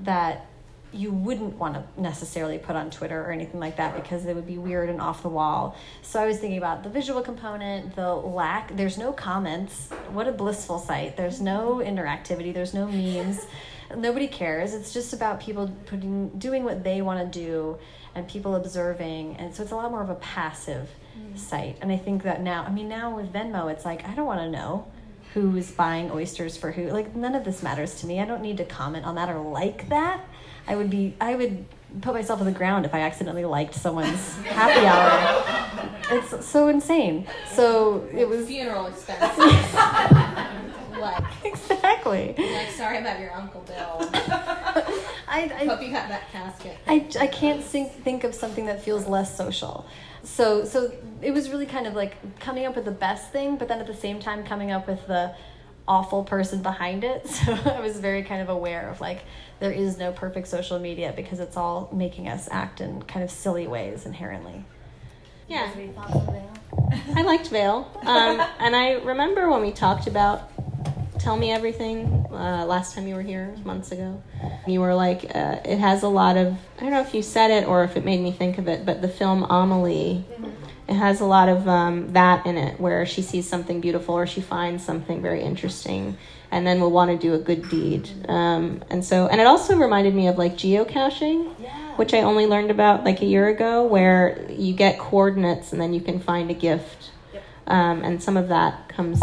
that 0.00 0.46
you 0.94 1.12
wouldn't 1.12 1.58
want 1.58 1.74
to 1.74 2.00
necessarily 2.00 2.58
put 2.58 2.76
on 2.76 2.90
Twitter 2.90 3.20
or 3.20 3.32
anything 3.32 3.60
like 3.60 3.76
that 3.76 3.94
because 3.96 4.24
it 4.26 4.34
would 4.34 4.46
be 4.46 4.58
weird 4.58 4.88
and 4.88 5.00
off 5.00 5.22
the 5.22 5.28
wall. 5.28 5.76
So 6.02 6.20
I 6.20 6.26
was 6.26 6.38
thinking 6.38 6.58
about 6.58 6.82
the 6.82 6.88
visual 6.88 7.20
component, 7.20 7.96
the 7.96 8.14
lack, 8.14 8.76
there's 8.76 8.96
no 8.96 9.12
comments. 9.12 9.88
What 10.12 10.28
a 10.28 10.32
blissful 10.32 10.78
site. 10.78 11.16
There's 11.16 11.40
no 11.40 11.76
interactivity, 11.76 12.54
there's 12.54 12.74
no 12.74 12.86
memes. 12.86 13.46
Nobody 13.96 14.28
cares. 14.28 14.72
It's 14.72 14.92
just 14.92 15.12
about 15.12 15.40
people 15.40 15.70
putting 15.86 16.30
doing 16.38 16.64
what 16.64 16.82
they 16.82 17.02
want 17.02 17.20
to 17.20 17.38
do 17.38 17.78
and 18.14 18.26
people 18.26 18.54
observing. 18.54 19.36
And 19.36 19.54
so 19.54 19.62
it's 19.62 19.72
a 19.72 19.76
lot 19.76 19.90
more 19.90 20.02
of 20.02 20.10
a 20.10 20.14
passive 20.16 20.88
mm. 21.18 21.38
site. 21.38 21.76
And 21.80 21.92
I 21.92 21.96
think 21.96 22.22
that 22.22 22.40
now, 22.40 22.64
I 22.64 22.70
mean 22.70 22.88
now 22.88 23.16
with 23.16 23.32
Venmo 23.32 23.70
it's 23.70 23.84
like 23.84 24.08
I 24.08 24.14
don't 24.14 24.26
want 24.26 24.40
to 24.40 24.50
know 24.50 24.86
who's 25.34 25.70
buying 25.72 26.10
oysters 26.12 26.56
for 26.56 26.70
who. 26.70 26.88
Like 26.90 27.14
none 27.14 27.34
of 27.34 27.44
this 27.44 27.62
matters 27.62 28.00
to 28.00 28.06
me. 28.06 28.20
I 28.20 28.24
don't 28.24 28.40
need 28.40 28.56
to 28.58 28.64
comment 28.64 29.04
on 29.04 29.16
that 29.16 29.28
or 29.28 29.40
like 29.40 29.88
that. 29.88 30.24
I 30.66 30.76
would 30.76 30.90
be 30.90 31.14
I 31.20 31.34
would 31.34 31.64
put 32.00 32.14
myself 32.14 32.40
on 32.40 32.46
the 32.46 32.52
ground 32.52 32.84
if 32.86 32.94
I 32.94 33.00
accidentally 33.00 33.44
liked 33.44 33.74
someone's 33.74 34.36
happy 34.42 34.86
hour. 34.86 35.90
It's 36.10 36.46
so 36.46 36.68
insane. 36.68 37.26
So 37.52 38.08
it 38.12 38.28
was 38.28 38.46
Funeral 38.46 38.86
expenses. 38.88 39.38
like, 40.98 41.24
exactly. 41.44 42.34
like, 42.36 42.70
sorry 42.70 42.98
about 42.98 43.20
your 43.20 43.32
Uncle 43.32 43.60
Bill. 43.62 44.10
I, 45.26 45.50
I 45.58 45.64
Hope 45.64 45.82
you 45.82 45.90
got 45.90 46.08
that 46.08 46.30
casket. 46.30 46.76
I, 46.86 47.06
I 47.20 47.26
can't 47.26 47.62
think, 47.62 47.92
think 48.04 48.24
of 48.24 48.34
something 48.34 48.66
that 48.66 48.82
feels 48.82 49.06
less 49.06 49.36
social. 49.36 49.86
So 50.22 50.64
so 50.64 50.90
it 51.20 51.32
was 51.32 51.50
really 51.50 51.66
kind 51.66 51.86
of 51.86 51.94
like 51.94 52.38
coming 52.40 52.64
up 52.64 52.76
with 52.76 52.86
the 52.86 52.90
best 52.90 53.30
thing, 53.30 53.56
but 53.56 53.68
then 53.68 53.78
at 53.80 53.86
the 53.86 53.94
same 53.94 54.20
time 54.20 54.44
coming 54.44 54.70
up 54.70 54.86
with 54.86 55.06
the 55.06 55.34
awful 55.86 56.24
person 56.24 56.62
behind 56.62 57.04
it. 57.04 57.26
So 57.44 57.52
I 57.52 57.80
was 57.80 57.98
very 58.00 58.22
kind 58.22 58.40
of 58.40 58.48
aware 58.48 58.88
of 58.88 59.00
like 59.00 59.20
there 59.60 59.72
is 59.72 59.98
no 59.98 60.12
perfect 60.12 60.48
social 60.48 60.78
media 60.78 61.12
because 61.14 61.40
it's 61.40 61.56
all 61.56 61.90
making 61.92 62.28
us 62.28 62.48
act 62.50 62.80
in 62.80 63.02
kind 63.02 63.22
of 63.22 63.30
silly 63.30 63.66
ways 63.66 64.06
inherently. 64.06 64.64
Yeah. 65.48 65.70
Any 65.74 65.88
thoughts 65.88 66.14
on 66.14 66.26
that? 66.26 67.16
I 67.16 67.22
liked 67.22 67.48
Veil. 67.48 67.90
Um, 68.02 68.40
and 68.58 68.74
I 68.74 68.92
remember 68.92 69.50
when 69.50 69.62
we 69.62 69.72
talked 69.72 70.06
about 70.06 70.50
Tell 71.18 71.36
Me 71.36 71.50
Everything 71.50 72.26
uh, 72.30 72.64
last 72.66 72.94
time 72.94 73.06
you 73.06 73.14
were 73.14 73.22
here, 73.22 73.54
months 73.64 73.92
ago. 73.92 74.22
You 74.66 74.80
were 74.80 74.94
like, 74.94 75.24
uh, 75.34 75.60
it 75.64 75.78
has 75.78 76.02
a 76.02 76.08
lot 76.08 76.36
of, 76.36 76.54
I 76.78 76.80
don't 76.80 76.90
know 76.90 77.00
if 77.00 77.14
you 77.14 77.22
said 77.22 77.50
it 77.50 77.66
or 77.66 77.84
if 77.84 77.96
it 77.96 78.04
made 78.04 78.20
me 78.20 78.32
think 78.32 78.58
of 78.58 78.68
it, 78.68 78.84
but 78.84 79.00
the 79.02 79.08
film 79.08 79.44
Amelie, 79.44 80.24
it 80.88 80.94
has 80.94 81.20
a 81.20 81.24
lot 81.24 81.48
of 81.48 81.66
um, 81.68 82.12
that 82.12 82.46
in 82.46 82.56
it 82.56 82.78
where 82.78 83.06
she 83.06 83.22
sees 83.22 83.48
something 83.48 83.80
beautiful 83.80 84.14
or 84.14 84.26
she 84.26 84.40
finds 84.40 84.84
something 84.84 85.22
very 85.22 85.42
interesting 85.42 86.16
and 86.50 86.66
then 86.66 86.80
will 86.80 86.90
want 86.90 87.10
to 87.10 87.16
do 87.16 87.34
a 87.34 87.38
good 87.38 87.68
deed. 87.68 88.08
Um, 88.28 88.84
and 88.90 89.04
so, 89.04 89.26
and 89.26 89.40
it 89.40 89.46
also 89.46 89.76
reminded 89.76 90.14
me 90.14 90.28
of 90.28 90.38
like 90.38 90.54
geocaching 90.54 91.54
which 91.96 92.12
I 92.12 92.22
only 92.22 92.46
learned 92.46 92.70
about 92.70 93.04
like 93.04 93.22
a 93.22 93.26
year 93.26 93.48
ago, 93.48 93.84
where 93.84 94.44
you 94.50 94.74
get 94.74 94.98
coordinates 94.98 95.72
and 95.72 95.80
then 95.80 95.94
you 95.94 96.00
can 96.00 96.20
find 96.20 96.50
a 96.50 96.54
gift. 96.54 97.10
Um, 97.66 98.02
and 98.02 98.22
some 98.22 98.36
of 98.36 98.48
that 98.48 98.88
comes 98.88 99.20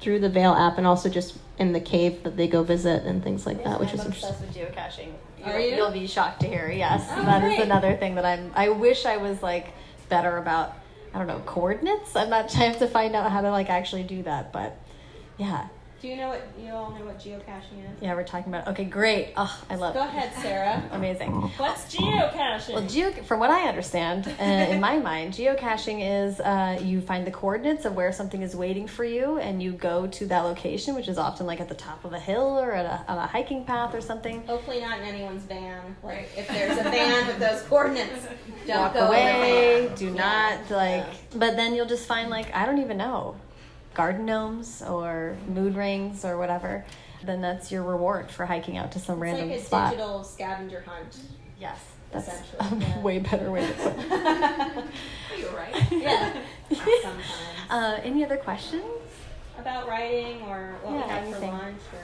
through 0.00 0.20
the 0.20 0.28
Veil 0.28 0.52
app 0.52 0.78
and 0.78 0.86
also 0.86 1.08
just 1.08 1.36
in 1.58 1.72
the 1.72 1.80
cave 1.80 2.22
that 2.22 2.36
they 2.36 2.46
go 2.46 2.62
visit 2.62 3.04
and 3.04 3.22
things 3.22 3.46
like 3.46 3.64
that, 3.64 3.80
which 3.80 3.92
is 3.92 4.00
I'm 4.00 4.06
interesting. 4.06 4.30
obsessed 4.30 4.56
with 4.56 4.74
geocaching. 4.76 5.12
Are 5.44 5.58
you? 5.58 5.76
You'll 5.76 5.90
be 5.90 6.06
shocked 6.06 6.40
to 6.42 6.46
hear. 6.46 6.70
Yes, 6.70 7.06
Oh, 7.10 7.24
that 7.24 7.42
is 7.42 7.56
great. 7.56 7.60
another 7.64 7.96
thing 7.96 8.14
that 8.16 8.24
I'm. 8.24 8.52
I 8.54 8.68
wish 8.68 9.06
I 9.06 9.16
was 9.16 9.42
like 9.42 9.68
better 10.08 10.36
about. 10.36 10.76
I 11.12 11.18
don't 11.18 11.26
know 11.26 11.42
coordinates. 11.46 12.14
I'm 12.16 12.30
not. 12.30 12.54
I 12.56 12.64
have 12.64 12.78
to 12.78 12.86
find 12.86 13.14
out 13.14 13.30
how 13.30 13.40
to 13.40 13.50
like 13.50 13.70
actually 13.70 14.04
do 14.04 14.22
that. 14.24 14.52
But 14.52 14.78
yeah, 15.38 15.68
Do 16.00 16.08
you 16.08 16.16
know 16.16 16.28
what 16.30 16.42
you 16.58 16.70
all 16.72 16.90
know 16.92 17.04
what 17.04 17.18
geocaching 17.18 17.84
is? 17.84 18.00
yeah, 18.00 18.14
we're 18.14 18.22
talking 18.24 18.50
about. 18.52 18.66
Okay, 18.68 18.84
great. 18.84 19.34
Oh, 19.36 19.62
I 19.68 19.74
love. 19.74 19.92
Go 19.92 20.00
ahead, 20.00 20.32
Sarah. 20.40 20.82
Amazing. 20.92 21.30
What's 21.58 21.94
geocaching? 21.94 22.72
Well, 22.72 22.86
geo, 22.86 23.10
from 23.24 23.38
what 23.38 23.50
I 23.50 23.68
understand, 23.68 24.26
uh, 24.40 24.42
in 24.42 24.80
my 24.80 24.96
mind, 25.10 25.34
geocaching 25.34 25.98
is 26.26 26.40
uh, 26.40 26.80
you 26.82 27.02
find 27.02 27.26
the 27.26 27.30
coordinates 27.30 27.84
of 27.84 27.96
where 27.96 28.12
something 28.12 28.40
is 28.40 28.56
waiting 28.56 28.86
for 28.86 29.04
you, 29.04 29.36
and 29.40 29.62
you 29.62 29.72
go 29.72 30.06
to 30.06 30.26
that 30.28 30.40
location, 30.40 30.94
which 30.94 31.06
is 31.06 31.18
often 31.18 31.44
like 31.46 31.60
at 31.60 31.68
the 31.68 31.74
top 31.74 32.02
of 32.06 32.14
a 32.14 32.18
hill 32.18 32.58
or 32.58 32.72
at 32.72 32.86
a, 32.86 33.04
on 33.12 33.18
a 33.18 33.26
hiking 33.26 33.64
path 33.66 33.94
or 33.94 34.00
something. 34.00 34.42
Hopefully 34.46 34.80
not 34.80 35.00
in 35.00 35.04
anyone's 35.04 35.42
van. 35.42 35.96
Like 36.02 36.30
if 36.34 36.48
there's 36.48 36.78
a 36.78 36.84
van 36.84 37.26
with 37.26 37.38
those 37.38 37.60
coordinates, 37.64 38.26
don't 38.66 38.78
walk 38.80 38.94
go 38.94 39.00
away. 39.08 39.76
in 39.76 39.82
the 39.82 39.88
van. 39.88 39.96
Do 39.98 40.06
Yeah. 40.06 40.56
not 40.56 40.70
like. 40.70 41.06
But 41.38 41.56
then 41.56 41.74
you'll 41.74 41.84
just 41.86 42.06
find 42.06 42.30
like 42.30 42.54
I 42.54 42.64
don't 42.64 42.78
even 42.78 42.96
know, 42.96 43.36
garden 43.94 44.24
gnomes 44.26 44.82
or 44.82 45.36
mood 45.48 45.74
rings 45.76 46.24
or 46.24 46.38
whatever. 46.38 46.84
Then 47.24 47.40
that's 47.42 47.70
your 47.70 47.82
reward 47.82 48.30
for 48.30 48.46
hiking 48.46 48.76
out 48.78 48.92
to 48.92 48.98
some 48.98 49.16
It's 49.16 49.22
random 49.22 49.50
like 49.50 49.58
a 49.60 49.62
spot. 49.64 49.90
digital 49.90 50.24
scavenger 50.24 50.82
hunt. 50.86 51.18
Yes, 51.58 51.78
that's 52.10 52.28
essentially, 52.28 52.84
a 52.84 52.88
yeah. 52.88 53.00
way 53.02 53.18
better 53.18 53.50
way 53.50 53.66
to 53.66 53.72
put 53.74 53.92
it. 53.98 54.84
You're 55.38 55.50
right. 55.54 55.92
Yeah. 55.92 56.32
Sometimes. 56.72 57.24
Uh, 57.68 58.00
any 58.02 58.24
other 58.24 58.38
questions? 58.38 58.84
About 59.58 59.86
writing 59.86 60.40
or 60.42 60.74
what 60.82 60.94
Yeah, 60.94 61.04
we 61.04 61.08
had 61.10 61.22
anything. 61.24 61.50
for 61.50 61.56
lunch 61.58 61.80
or 61.92 61.98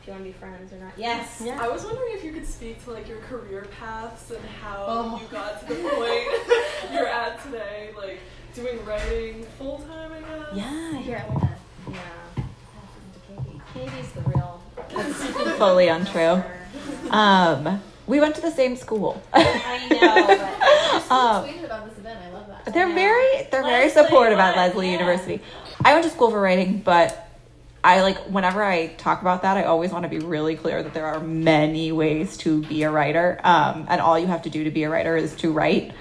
if 0.00 0.06
you 0.06 0.12
want 0.14 0.24
to 0.24 0.30
be 0.30 0.32
friends 0.32 0.72
or 0.72 0.76
not. 0.76 0.92
Yes. 0.96 1.42
Yeah. 1.44 1.58
I 1.62 1.68
was 1.68 1.84
wondering 1.84 2.12
if 2.14 2.24
you 2.24 2.32
could 2.32 2.46
speak 2.46 2.82
to 2.84 2.92
like 2.92 3.06
your 3.06 3.18
career 3.20 3.66
paths 3.78 4.30
and 4.30 4.42
how 4.62 4.84
Oh. 4.88 5.20
you 5.22 5.28
got 5.28 5.60
to 5.60 5.66
the 5.74 5.74
point 5.74 6.92
you're 6.92 7.06
at 7.06 7.42
today, 7.44 7.90
like 7.96 8.18
doing 8.54 8.84
writing 8.84 9.44
full 9.58 9.78
time, 9.78 10.12
I 10.12 10.20
guess. 10.20 10.48
Yeah, 10.54 10.98
here. 10.98 11.24
Yeah. 11.90 11.98
Katie's 13.74 14.12
the 14.12 14.20
real. 14.22 14.62
That's 14.94 15.24
Fully 15.58 15.88
untrue. 15.88 16.42
Um, 17.10 17.80
We 18.06 18.20
went 18.20 18.34
to 18.34 18.40
the 18.42 18.50
same 18.50 18.76
school. 18.76 19.22
I 19.32 19.88
know, 19.90 20.26
but 20.26 21.10
Um, 21.12 21.44
tweeted 21.46 21.64
about 21.64 21.88
this 21.88 21.98
event. 21.98 22.18
I 22.26 22.30
love 22.32 22.46
that. 22.48 22.72
they're 22.72 22.92
very 22.92 23.42
they're 23.50 23.62
very 23.62 23.84
Lesley, 23.86 24.02
supportive 24.04 24.38
at 24.38 24.56
what? 24.56 24.68
Lesley 24.68 24.86
Yeah. 24.86 24.92
University. 24.98 25.40
I 25.84 25.92
went 25.94 26.04
to 26.04 26.10
school 26.10 26.30
for 26.30 26.40
writing, 26.40 26.78
but 26.80 27.28
I 27.84 28.02
like 28.02 28.18
whenever 28.26 28.62
I 28.62 28.88
talk 28.88 29.20
about 29.22 29.42
that, 29.42 29.56
I 29.56 29.64
always 29.64 29.90
want 29.90 30.04
to 30.04 30.08
be 30.08 30.18
really 30.20 30.56
clear 30.56 30.82
that 30.82 30.94
there 30.94 31.06
are 31.06 31.20
many 31.20 31.90
ways 31.92 32.36
to 32.38 32.62
be 32.64 32.82
a 32.84 32.90
writer, 32.90 33.40
um, 33.44 33.86
and 33.88 34.00
all 34.00 34.18
you 34.18 34.26
have 34.26 34.42
to 34.42 34.50
do 34.50 34.64
to 34.64 34.70
be 34.70 34.84
a 34.84 34.90
writer 34.90 35.16
is 35.16 35.34
to 35.36 35.52
write. 35.52 35.92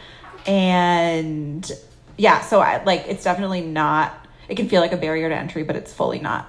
And 0.46 1.70
yeah, 2.18 2.42
so 2.42 2.60
I 2.60 2.84
like 2.84 3.06
it's 3.08 3.24
definitely 3.24 3.62
not. 3.62 4.14
It 4.48 4.56
can 4.56 4.68
feel 4.68 4.82
like 4.82 4.92
a 4.92 4.98
barrier 4.98 5.30
to 5.30 5.36
entry, 5.36 5.64
but 5.64 5.76
it's 5.76 5.94
fully 5.94 6.20
not. 6.20 6.48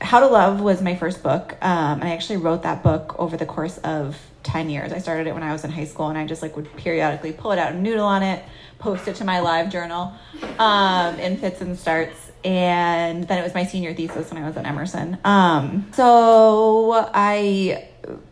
How 0.00 0.20
to 0.20 0.26
Love 0.26 0.60
was 0.60 0.80
my 0.80 0.94
first 0.94 1.22
book, 1.22 1.56
um, 1.60 2.00
and 2.00 2.04
I 2.04 2.10
actually 2.10 2.36
wrote 2.36 2.62
that 2.62 2.82
book 2.82 3.16
over 3.18 3.36
the 3.36 3.46
course 3.46 3.78
of 3.78 4.16
ten 4.42 4.70
years. 4.70 4.92
I 4.92 4.98
started 4.98 5.26
it 5.26 5.34
when 5.34 5.42
I 5.42 5.52
was 5.52 5.64
in 5.64 5.70
high 5.70 5.86
school, 5.86 6.08
and 6.08 6.16
I 6.16 6.26
just 6.26 6.42
like 6.42 6.56
would 6.56 6.74
periodically 6.76 7.32
pull 7.32 7.52
it 7.52 7.58
out 7.58 7.72
and 7.72 7.82
noodle 7.82 8.06
on 8.06 8.22
it, 8.22 8.44
post 8.78 9.08
it 9.08 9.16
to 9.16 9.24
my 9.24 9.40
live 9.40 9.70
journal, 9.70 10.12
um, 10.58 11.18
in 11.18 11.36
fits 11.36 11.60
and 11.60 11.76
starts, 11.76 12.30
and 12.44 13.26
then 13.26 13.38
it 13.38 13.42
was 13.42 13.54
my 13.54 13.64
senior 13.64 13.92
thesis 13.92 14.30
when 14.30 14.42
I 14.42 14.46
was 14.46 14.56
at 14.56 14.66
Emerson. 14.66 15.18
Um, 15.24 15.90
so 15.92 17.10
I 17.12 17.88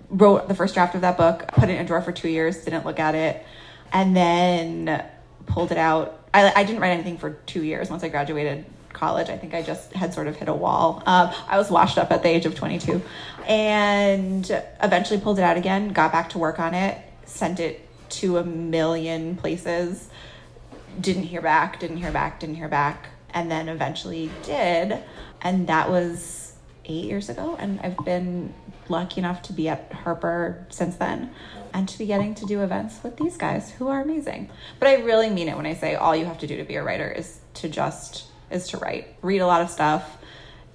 wrote 0.09 0.47
the 0.49 0.55
first 0.55 0.75
draft 0.75 0.95
of 0.95 1.01
that 1.01 1.17
book, 1.17 1.49
put 1.49 1.69
it 1.69 1.73
in 1.73 1.81
a 1.81 1.85
drawer 1.85 2.01
for 2.01 2.13
two 2.13 2.29
years, 2.29 2.65
didn't 2.65 2.85
look 2.87 3.01
at 3.01 3.15
it, 3.15 3.45
and 3.93 4.17
then 4.17 5.05
pulled 5.47 5.73
it 5.73 5.79
out. 5.79 6.26
I, 6.37 6.53
I 6.55 6.65
didn't 6.65 6.83
write 6.83 6.91
anything 6.91 7.17
for 7.17 7.31
two 7.47 7.63
years 7.63 7.89
once 7.89 8.05
I 8.05 8.09
graduated 8.09 8.67
college. 8.93 9.31
I 9.31 9.39
think 9.39 9.55
I 9.55 9.63
just 9.63 9.95
had 9.95 10.13
sort 10.13 10.27
of 10.27 10.37
hit 10.37 10.49
a 10.49 10.55
wall. 10.55 11.03
Um, 11.07 11.33
I 11.49 11.57
was 11.57 11.71
washed 11.71 11.97
up 11.97 12.11
at 12.11 12.23
the 12.23 12.29
age 12.29 12.45
of 12.45 12.55
22 12.55 13.01
and 13.47 14.63
eventually 14.83 15.19
pulled 15.19 15.39
it 15.39 15.43
out 15.43 15.57
again, 15.57 15.95
got 15.95 16.13
back 16.13 16.29
to 16.31 16.39
work 16.39 16.61
on 16.61 16.75
it, 16.75 16.99
sent 17.25 17.59
it 17.59 17.89
to 18.11 18.37
a 18.37 18.45
million 18.45 19.37
places, 19.37 20.11
didn't 21.01 21.25
hear 21.25 21.41
back, 21.41 21.81
didn't 21.81 21.97
hear 21.97 22.13
back, 22.13 22.39
didn't 22.39 22.57
hear 22.57 22.69
back, 22.69 23.09
and 23.31 23.51
then 23.51 23.71
eventually 23.71 24.31
did. 24.43 24.99
And 25.41 25.67
that 25.69 25.89
was 25.89 26.53
eight 26.85 27.07
years 27.07 27.31
ago. 27.31 27.57
And 27.59 27.81
I've 27.81 27.97
been 28.05 28.53
lucky 28.91 29.21
enough 29.21 29.41
to 29.43 29.55
be 29.55 29.71
at 29.71 29.91
Harper 29.91 30.67
since 30.69 30.97
then 30.97 31.31
and 31.77 31.87
to 31.91 31.99
be 31.99 32.07
getting 32.07 32.35
to 32.35 32.47
do 32.47 32.63
events 32.63 33.03
with 33.03 33.19
these 33.19 33.37
guys 33.37 33.71
who 33.71 33.89
are 33.89 34.01
amazing. 34.01 34.49
But 34.81 34.89
I 34.89 34.95
really 34.95 35.29
mean 35.29 35.47
it 35.51 35.57
when 35.59 35.67
I 35.67 35.75
say 35.75 35.95
all 35.95 36.17
you 36.17 36.25
have 36.25 36.39
to 36.39 36.47
do 36.47 36.57
to 36.57 36.65
be 36.65 36.77
a 36.77 36.83
writer 36.83 37.11
is 37.11 37.41
to 37.55 37.69
just 37.69 38.25
is 38.51 38.69
to 38.69 38.79
write. 38.79 39.15
Read 39.21 39.41
a 39.41 39.47
lot 39.47 39.61
of 39.61 39.69
stuff, 39.69 40.17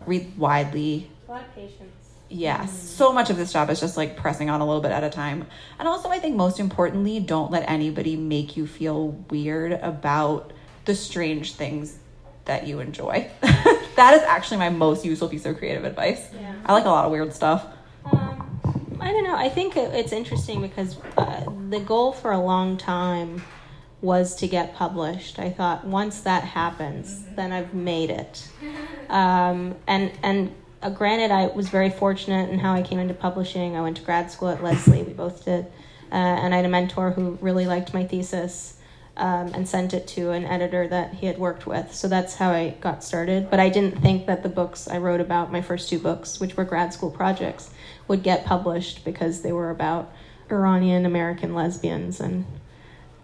read 0.06 0.38
widely, 0.38 1.10
a 1.28 1.32
lot 1.32 1.41
of 1.41 1.56
patience. 1.56 1.89
Yes. 2.30 2.72
So 2.72 3.12
much 3.12 3.32
of 3.32 3.38
this 3.38 3.52
job 3.52 3.72
is 3.72 3.80
just 3.80 3.97
like 3.97 4.16
pressing 4.16 4.52
on 4.52 4.62
a 4.62 4.66
little 4.66 4.80
bit 4.80 4.91
at 4.91 5.04
a 5.04 5.10
time. 5.10 5.47
And 5.80 5.88
also, 5.88 6.10
I 6.10 6.20
think 6.20 6.36
most 6.36 6.60
importantly, 6.60 7.20
don't 7.20 7.49
let 7.49 7.68
anybody 7.68 8.16
make 8.16 8.56
you 8.56 8.68
feel 8.68 9.10
weird 9.32 9.72
about 9.72 10.54
the 10.86 10.93
strange 10.93 11.56
things 11.56 11.97
that 12.45 12.68
you 12.68 12.80
enjoy. 12.80 13.28
that 13.41 14.14
is 14.14 14.22
actually 14.22 14.58
my 14.58 14.70
most 14.70 15.04
useful 15.04 15.30
piece 15.30 15.47
of 15.47 15.58
creative 15.58 15.84
advice. 15.84 16.30
Yeah. 16.34 16.54
I 16.64 16.74
like 16.74 16.86
a 16.86 16.89
lot 16.89 17.06
of 17.06 17.12
weird 17.12 17.34
stuff. 17.34 17.66
I 19.02 19.12
don't 19.12 19.24
know. 19.24 19.36
I 19.36 19.49
think 19.49 19.76
it- 19.76 19.93
it's 19.93 20.12
interesting 20.12 20.62
because 20.62 20.95
uh, 21.18 21.43
the 21.70 21.80
goal 21.80 22.12
for 22.12 22.32
a 22.32 22.39
long 22.39 22.78
time 22.78 23.41
was 24.02 24.36
to 24.38 24.47
get 24.47 24.76
published. 24.76 25.38
I 25.39 25.49
thought 25.49 25.86
once 25.86 26.22
that 26.22 26.43
happens, 26.43 27.26
then 27.36 27.52
I've 27.52 27.74
made 27.74 28.10
it. 28.10 28.47
Um, 29.10 29.76
and 29.88 30.12
and 30.24 30.56
uh, 30.82 30.89
granted, 30.89 31.32
I 31.32 31.47
was 31.47 31.70
very 31.70 31.89
fortunate 31.89 32.49
in 32.49 32.60
how 32.60 32.74
I 32.74 32.82
came 32.82 32.99
into 32.99 33.14
publishing. 33.14 33.76
I 33.76 33.82
went 33.82 33.97
to 33.97 34.04
grad 34.04 34.32
school 34.32 34.49
at 34.49 34.64
Lesley. 34.64 35.04
We 35.04 35.14
both 35.14 35.45
did, 35.45 35.66
uh, 36.12 36.16
and 36.16 36.54
I 36.54 36.58
had 36.58 36.66
a 36.66 36.70
mentor 36.70 37.12
who 37.12 37.38
really 37.41 37.68
liked 37.68 37.93
my 37.93 38.06
thesis. 38.06 38.78
Um, 39.22 39.51
and 39.53 39.69
sent 39.69 39.93
it 39.93 40.07
to 40.07 40.32
an 40.32 40.45
editor 40.45 40.88
that 40.88 41.13
he 41.13 41.28
had 41.28 41.38
worked 41.38 41.67
with. 41.67 41.93
So 41.93 42.07
that's 42.07 42.34
how 42.34 42.49
I 42.49 42.72
got 42.82 43.03
started. 43.03 43.51
But 43.51 43.59
I 43.59 43.69
didn't 43.69 44.01
think 44.01 44.26
that 44.26 44.41
the 44.41 44.49
books 44.49 44.88
I 44.88 44.97
wrote 44.97 45.22
about, 45.22 45.51
my 45.51 45.61
first 45.61 45.89
two 45.89 45.99
books, 45.99 46.39
which 46.39 46.57
were 46.57 46.65
grad 46.65 46.91
school 46.91 47.11
projects, 47.11 47.69
would 48.07 48.24
get 48.24 48.45
published 48.45 49.05
because 49.05 49.43
they 49.43 49.51
were 49.51 49.69
about 49.69 50.11
Iranian 50.49 51.05
American 51.05 51.53
lesbians 51.53 52.19
and 52.19 52.45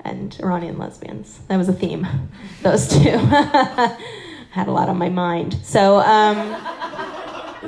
and 0.02 0.38
Iranian 0.40 0.78
lesbians. 0.78 1.40
That 1.48 1.58
was 1.58 1.68
a 1.68 1.74
theme. 1.74 2.08
Those 2.62 2.88
two 2.88 3.00
had 3.10 4.68
a 4.68 4.72
lot 4.72 4.90
on 4.90 4.98
my 4.98 5.10
mind. 5.10 5.60
So 5.64 5.98
um, 5.98 6.56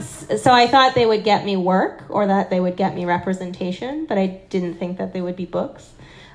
so 0.02 0.54
I 0.54 0.68
thought 0.68 0.96
they 0.96 1.06
would 1.06 1.24
get 1.24 1.46
me 1.46 1.58
work 1.58 2.04
or 2.10 2.28
that 2.28 2.50
they 2.50 2.60
would 2.60 2.78
get 2.78 2.96
me 2.96 3.06
representation, 3.06 4.06
but 4.06 4.18
I 4.18 4.28
didn't 4.50 4.76
think 4.76 4.98
that 4.98 5.14
they 5.14 5.22
would 5.22 5.36
be 5.36 5.46
books. 5.46 5.90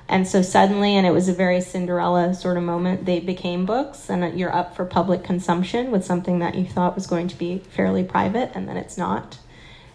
And 0.07 0.27
so 0.27 0.41
suddenly, 0.41 0.95
and 0.95 1.07
it 1.07 1.11
was 1.11 1.27
a 1.27 1.33
very 1.33 1.61
Cinderella 1.61 2.33
sort 2.35 2.57
of 2.57 2.63
moment, 2.63 3.05
they 3.05 3.19
became 3.19 3.65
books, 3.65 4.09
and 4.09 4.39
you're 4.39 4.53
up 4.55 4.75
for 4.75 4.85
public 4.85 5.23
consumption 5.23 5.89
with 5.89 6.05
something 6.05 6.39
that 6.39 6.55
you 6.55 6.65
thought 6.65 6.95
was 6.95 7.07
going 7.07 7.27
to 7.29 7.35
be 7.35 7.59
fairly 7.69 8.03
private, 8.03 8.51
and 8.53 8.67
then 8.67 8.77
it's 8.77 8.97
not. 8.97 9.39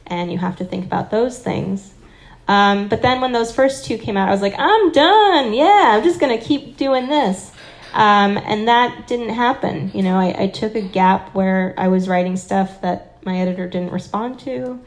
And 0.06 0.32
you 0.32 0.38
have 0.38 0.56
to 0.56 0.64
think 0.64 0.84
about 0.84 1.12
those 1.12 1.38
things. 1.38 1.94
Um, 2.48 2.88
but 2.88 3.02
then 3.02 3.20
when 3.20 3.30
those 3.30 3.54
first 3.54 3.84
two 3.84 3.96
came 3.98 4.16
out, 4.16 4.28
I 4.28 4.32
was 4.32 4.42
like, 4.42 4.56
I'm 4.58 4.90
done. 4.90 5.52
Yeah, 5.52 5.92
I'm 5.94 6.02
just 6.02 6.18
going 6.18 6.36
to 6.36 6.44
keep 6.44 6.76
doing 6.76 7.08
this. 7.08 7.52
Um, 7.92 8.36
and 8.38 8.66
that 8.66 9.06
didn't 9.06 9.30
happen. 9.30 9.92
You 9.94 10.02
know, 10.02 10.16
I, 10.18 10.34
I 10.42 10.46
took 10.48 10.74
a 10.74 10.80
gap 10.80 11.32
where 11.34 11.74
I 11.78 11.86
was 11.86 12.08
writing 12.08 12.36
stuff 12.36 12.80
that 12.82 13.24
my 13.24 13.38
editor 13.38 13.68
didn't 13.68 13.92
respond 13.92 14.40
to. 14.40 14.80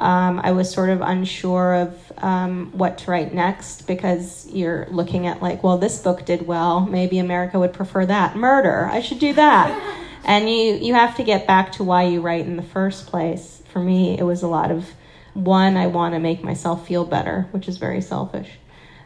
Um, 0.00 0.40
I 0.42 0.52
was 0.52 0.72
sort 0.72 0.88
of 0.88 1.02
unsure 1.02 1.74
of 1.74 2.12
um, 2.18 2.72
what 2.72 2.98
to 2.98 3.10
write 3.10 3.34
next 3.34 3.86
because 3.86 4.48
you're 4.50 4.86
looking 4.90 5.26
at, 5.26 5.42
like, 5.42 5.62
well, 5.62 5.76
this 5.76 5.98
book 5.98 6.24
did 6.24 6.46
well. 6.46 6.80
Maybe 6.80 7.18
America 7.18 7.58
would 7.58 7.74
prefer 7.74 8.06
that. 8.06 8.34
Murder. 8.34 8.86
I 8.86 9.02
should 9.02 9.18
do 9.18 9.34
that. 9.34 9.98
and 10.24 10.48
you, 10.48 10.74
you 10.74 10.94
have 10.94 11.16
to 11.16 11.22
get 11.22 11.46
back 11.46 11.72
to 11.72 11.84
why 11.84 12.04
you 12.04 12.22
write 12.22 12.46
in 12.46 12.56
the 12.56 12.62
first 12.62 13.08
place. 13.08 13.62
For 13.74 13.80
me, 13.80 14.18
it 14.18 14.22
was 14.22 14.42
a 14.42 14.48
lot 14.48 14.70
of 14.70 14.88
one, 15.34 15.76
I 15.76 15.86
want 15.86 16.14
to 16.14 16.18
make 16.18 16.42
myself 16.42 16.86
feel 16.86 17.04
better, 17.04 17.46
which 17.50 17.68
is 17.68 17.76
very 17.76 18.00
selfish. 18.00 18.48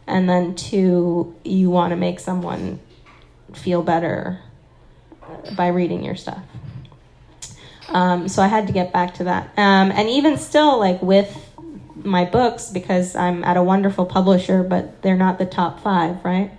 And 0.07 0.29
then 0.29 0.55
two, 0.55 1.35
you 1.45 1.71
want 1.71 1.91
to 1.91 1.97
make 1.97 2.21
someone 2.21 2.79
feel 3.53 3.83
better 3.83 4.41
by 5.57 5.69
reading 5.69 6.05
your 6.05 6.17
stuff. 6.17 6.43
Um, 7.89 8.29
so 8.29 8.43
I 8.43 8.47
had 8.47 8.67
to 8.67 8.73
get 8.73 8.93
back 8.93 9.15
to 9.15 9.25
that. 9.25 9.51
Um, 9.57 9.91
and 9.93 10.09
even 10.09 10.39
still, 10.39 10.79
like 10.79 11.03
with 11.03 11.37
my 11.97 12.25
books, 12.25 12.71
because 12.71 13.15
I'm 13.17 13.45
at 13.45 13.57
a 13.57 13.63
wonderful 13.63 14.07
publisher, 14.07 14.63
but 14.63 15.03
they're 15.03 15.17
not 15.17 15.39
the 15.39 15.47
top 15.47 15.81
five, 15.81 16.25
right? 16.25 16.51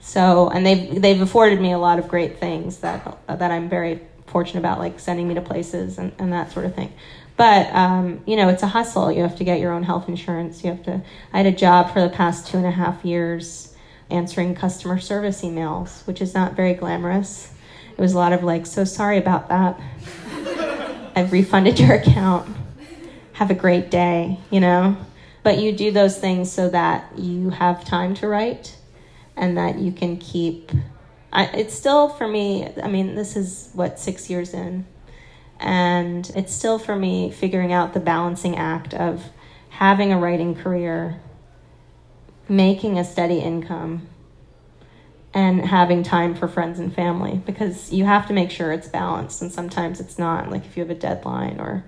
So, 0.00 0.50
and 0.50 0.66
they've 0.66 1.00
they've 1.00 1.20
afforded 1.20 1.60
me 1.60 1.72
a 1.72 1.78
lot 1.78 1.98
of 1.98 2.08
great 2.08 2.38
things 2.38 2.78
that 2.78 3.18
that 3.26 3.50
I'm 3.50 3.68
very 3.68 4.00
fortunate 4.26 4.60
about, 4.60 4.78
like 4.78 5.00
sending 5.00 5.28
me 5.28 5.34
to 5.34 5.40
places 5.40 5.98
and, 5.98 6.12
and 6.18 6.32
that 6.32 6.52
sort 6.52 6.66
of 6.66 6.74
thing. 6.74 6.92
But 7.36 7.72
um, 7.74 8.22
you 8.26 8.36
know, 8.36 8.48
it's 8.48 8.62
a 8.62 8.66
hustle. 8.66 9.10
You 9.10 9.22
have 9.22 9.36
to 9.36 9.44
get 9.44 9.60
your 9.60 9.72
own 9.72 9.82
health 9.82 10.08
insurance. 10.08 10.62
You 10.62 10.70
have 10.70 10.82
to. 10.84 11.02
I 11.32 11.38
had 11.38 11.46
a 11.46 11.56
job 11.56 11.92
for 11.92 12.00
the 12.00 12.10
past 12.10 12.48
two 12.48 12.58
and 12.58 12.66
a 12.66 12.70
half 12.70 13.04
years 13.04 13.74
answering 14.10 14.54
customer 14.54 14.98
service 14.98 15.42
emails, 15.42 16.06
which 16.06 16.20
is 16.20 16.34
not 16.34 16.54
very 16.54 16.74
glamorous. 16.74 17.53
It 17.96 18.00
was 18.00 18.12
a 18.12 18.18
lot 18.18 18.32
of 18.32 18.42
like, 18.42 18.66
so 18.66 18.84
sorry 18.84 19.18
about 19.18 19.48
that. 19.48 19.80
I've 21.16 21.32
refunded 21.32 21.78
your 21.78 21.94
account. 21.94 22.54
Have 23.34 23.50
a 23.50 23.54
great 23.54 23.90
day, 23.90 24.38
you 24.50 24.60
know? 24.60 24.96
But 25.44 25.58
you 25.58 25.72
do 25.72 25.92
those 25.92 26.18
things 26.18 26.50
so 26.50 26.68
that 26.70 27.18
you 27.18 27.50
have 27.50 27.84
time 27.84 28.14
to 28.16 28.28
write 28.28 28.76
and 29.36 29.56
that 29.56 29.78
you 29.78 29.92
can 29.92 30.16
keep. 30.16 30.72
I, 31.32 31.46
it's 31.46 31.74
still 31.74 32.08
for 32.08 32.26
me, 32.26 32.68
I 32.82 32.88
mean, 32.88 33.14
this 33.14 33.36
is 33.36 33.70
what, 33.74 34.00
six 34.00 34.28
years 34.30 34.54
in. 34.54 34.86
And 35.60 36.30
it's 36.34 36.52
still 36.52 36.78
for 36.78 36.96
me 36.96 37.30
figuring 37.30 37.72
out 37.72 37.94
the 37.94 38.00
balancing 38.00 38.56
act 38.56 38.94
of 38.94 39.24
having 39.68 40.12
a 40.12 40.18
writing 40.18 40.54
career, 40.54 41.20
making 42.48 42.98
a 42.98 43.04
steady 43.04 43.38
income, 43.38 44.08
and 45.34 45.66
having 45.66 46.04
time 46.04 46.34
for 46.34 46.46
friends 46.46 46.78
and 46.78 46.94
family 46.94 47.42
because 47.44 47.92
you 47.92 48.04
have 48.04 48.26
to 48.28 48.32
make 48.32 48.52
sure 48.52 48.72
it's 48.72 48.88
balanced 48.88 49.42
and 49.42 49.52
sometimes 49.52 49.98
it's 49.98 50.18
not 50.18 50.48
like 50.48 50.64
if 50.64 50.76
you 50.76 50.82
have 50.82 50.90
a 50.90 50.94
deadline 50.94 51.60
or 51.60 51.84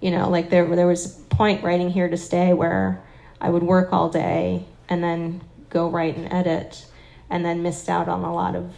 you 0.00 0.10
know 0.10 0.28
like 0.28 0.50
there 0.50 0.66
there 0.74 0.86
was 0.86 1.18
a 1.18 1.22
point 1.34 1.62
writing 1.62 1.90
here 1.90 2.08
to 2.08 2.16
stay 2.16 2.52
where 2.52 3.00
I 3.40 3.50
would 3.50 3.62
work 3.62 3.92
all 3.92 4.10
day 4.10 4.66
and 4.88 5.02
then 5.02 5.40
go 5.70 5.88
write 5.88 6.16
and 6.16 6.32
edit 6.32 6.86
and 7.30 7.44
then 7.44 7.62
missed 7.62 7.88
out 7.88 8.08
on 8.08 8.24
a 8.24 8.34
lot 8.34 8.56
of 8.56 8.74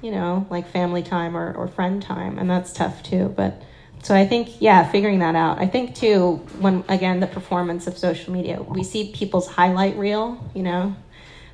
you 0.00 0.10
know 0.10 0.46
like 0.50 0.66
family 0.68 1.02
time 1.02 1.36
or, 1.36 1.52
or 1.52 1.68
friend 1.68 2.02
time 2.02 2.38
and 2.38 2.48
that's 2.48 2.72
tough 2.72 3.02
too 3.02 3.28
but 3.36 3.62
so 4.02 4.16
I 4.16 4.26
think 4.26 4.60
yeah 4.60 4.90
figuring 4.90 5.20
that 5.20 5.36
out. 5.36 5.58
I 5.58 5.66
think 5.66 5.94
too 5.94 6.36
when 6.58 6.84
again 6.88 7.20
the 7.20 7.26
performance 7.26 7.86
of 7.86 7.98
social 7.98 8.32
media 8.32 8.62
we 8.62 8.82
see 8.82 9.12
people's 9.12 9.46
highlight 9.46 9.96
reel 9.96 10.42
you 10.54 10.62
know 10.62 10.96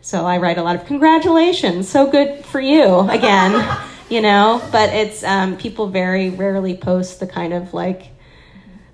so 0.01 0.25
I 0.25 0.39
write 0.39 0.59
a 0.59 0.63
lot 0.63 0.77
of 0.77 0.87
congratulations, 0.87 1.89
so 1.89 2.11
good 2.11 2.45
for 2.45 2.61
you 2.61 3.01
again, 3.11 3.79
you 4.09 4.21
know. 4.21 4.63
But 4.71 4.91
it's 4.91 5.25
um, 5.25 5.57
people 5.57 5.89
very 5.89 6.31
rarely 6.31 6.77
post 6.77 7.21
the 7.21 7.27
kind 7.27 7.53
of 7.53 7.75
like 7.75 8.09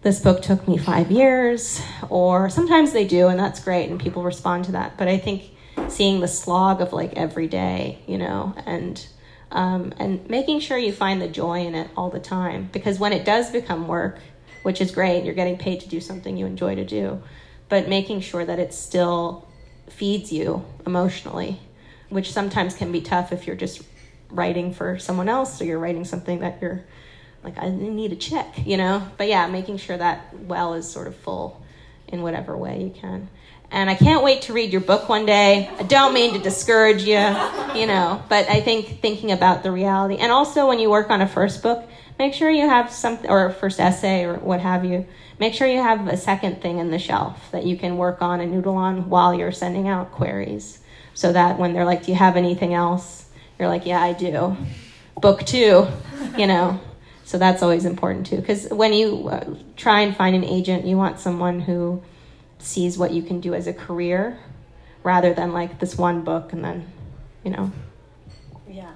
this 0.03 0.21
book 0.21 0.43
took 0.43 0.67
me 0.69 0.77
five 0.77 1.11
years, 1.11 1.81
or 2.11 2.51
sometimes 2.51 2.93
they 2.93 3.07
do, 3.07 3.29
and 3.29 3.39
that's 3.39 3.61
great, 3.61 3.91
and 3.91 3.99
people 3.99 4.23
respond 4.23 4.67
to 4.67 4.73
that. 4.73 4.97
But 4.99 5.09
I 5.09 5.19
think 5.19 5.51
seeing 5.89 6.21
the 6.21 6.29
slog 6.29 6.81
of 6.81 6.93
like 6.93 7.15
every 7.15 7.47
day, 7.47 7.99
you 8.07 8.19
know, 8.19 8.55
and 8.67 9.05
um, 9.51 9.95
and 9.99 10.29
making 10.29 10.61
sure 10.61 10.77
you 10.77 10.93
find 10.93 11.23
the 11.23 11.29
joy 11.29 11.61
in 11.65 11.75
it 11.75 11.89
all 11.97 12.11
the 12.11 12.21
time, 12.21 12.69
because 12.73 12.99
when 12.99 13.13
it 13.13 13.25
does 13.25 13.51
become 13.51 13.87
work, 13.87 14.19
which 14.63 14.81
is 14.81 14.91
great, 14.91 15.25
you're 15.25 15.35
getting 15.35 15.57
paid 15.57 15.81
to 15.81 15.89
do 15.89 16.01
something 16.01 16.37
you 16.37 16.47
enjoy 16.47 16.75
to 16.75 16.85
do, 16.85 17.23
but 17.69 17.89
making 17.89 18.21
sure 18.21 18.45
that 18.45 18.59
it's 18.59 18.77
still 18.77 19.44
feeds 19.89 20.33
you 20.33 20.65
emotionally, 20.87 21.61
which 22.09 22.33
sometimes 22.33 22.75
can 22.75 22.93
be 22.93 23.01
tough 23.01 23.33
if 23.33 23.47
you're 23.47 23.57
just 23.57 23.83
writing 24.31 24.73
for 24.73 24.99
someone 24.99 25.29
else 25.29 25.61
or 25.61 25.65
you're 25.65 25.79
writing 25.79 26.05
something 26.05 26.41
that 26.41 26.59
you're 26.61 26.85
like 27.43 27.59
I 27.59 27.69
need 27.69 28.13
a 28.13 28.17
check, 28.17 28.67
you 28.67 28.77
know. 28.77 29.07
But 29.19 29.29
yeah, 29.29 29.47
making 29.47 29.77
sure 29.77 29.97
that 29.97 30.35
well 30.35 30.75
is 30.75 30.91
sort 30.91 31.07
of 31.07 31.15
full 31.17 31.63
in 32.09 32.23
whatever 32.23 32.57
way 32.57 32.83
you 32.83 32.91
can. 32.91 33.29
And 33.71 33.91
I 33.91 33.95
can't 33.95 34.23
wait 34.23 34.43
to 34.43 34.53
read 34.53 34.73
your 34.73 34.81
book 34.81 35.09
one 35.09 35.27
day. 35.27 35.69
I 35.79 35.83
don't 35.83 36.15
mean 36.15 36.35
to 36.35 36.39
discourage 36.39 37.03
you, 37.03 37.19
you 37.75 37.87
know, 37.87 38.23
but 38.29 38.49
I 38.49 38.61
think 38.61 39.01
thinking 39.01 39.33
about 39.33 39.63
the 39.63 39.71
reality 39.71 40.17
and 40.17 40.33
also 40.33 40.69
when 40.69 40.79
you 40.79 40.91
work 40.91 41.11
on 41.11 41.21
a 41.21 41.29
first 41.29 41.63
book, 41.63 41.85
make 42.19 42.35
sure 42.35 42.51
you 42.51 42.69
have 42.69 42.91
something 42.91 43.31
or 43.31 43.51
first 43.51 43.81
essay 43.81 44.25
or 44.25 44.37
what 44.37 44.61
have 44.61 44.85
you. 44.85 45.07
Make 45.39 45.55
sure 45.55 45.67
you 45.67 45.83
have 45.83 46.07
a 46.09 46.17
second 46.17 46.63
thing 46.63 46.79
in 46.79 46.91
the 46.91 46.99
shelf 46.99 47.51
that 47.53 47.65
you 47.65 47.77
can 47.77 47.97
work 47.97 48.23
on 48.23 48.41
and 48.41 48.53
noodle 48.53 48.77
on 48.77 49.09
while 49.09 49.35
you're 49.35 49.53
sending 49.53 49.89
out 49.89 50.13
queries. 50.13 50.79
So 51.15 51.33
that 51.33 51.59
when 51.59 51.73
they're 51.73 51.85
like, 51.85 52.05
"Do 52.05 52.13
you 52.13 52.19
have 52.19 52.37
anything 52.37 52.75
else?" 52.75 53.27
you're 53.59 53.69
like, 53.69 53.87
"Yeah, 53.87 54.03
I 54.03 54.13
do." 54.13 54.57
Book 55.21 55.45
2, 55.45 55.87
you 56.37 56.47
know. 56.47 56.81
So 57.25 57.39
that's 57.39 57.63
always 57.63 57.85
important 57.85 58.27
too. 58.27 58.37
Because 58.37 58.69
when 58.69 58.93
you 58.93 59.29
uh, 59.29 59.55
try 59.77 60.01
and 60.01 60.17
find 60.17 60.37
an 60.37 60.45
agent, 60.45 60.85
you 60.85 60.97
want 60.97 61.19
someone 61.19 61.61
who 61.61 62.03
sees 62.59 62.99
what 62.99 63.13
you 63.13 63.23
can 63.23 63.41
do 63.41 63.55
as 63.55 63.67
a 63.67 63.73
career 63.73 64.39
rather 65.03 65.35
than 65.35 65.53
like 65.53 65.79
this 65.79 65.97
one 65.97 66.23
book 66.23 66.53
and 66.53 66.65
then, 66.65 66.91
you 67.45 67.51
know. 67.51 67.73
Yeah, 68.69 68.91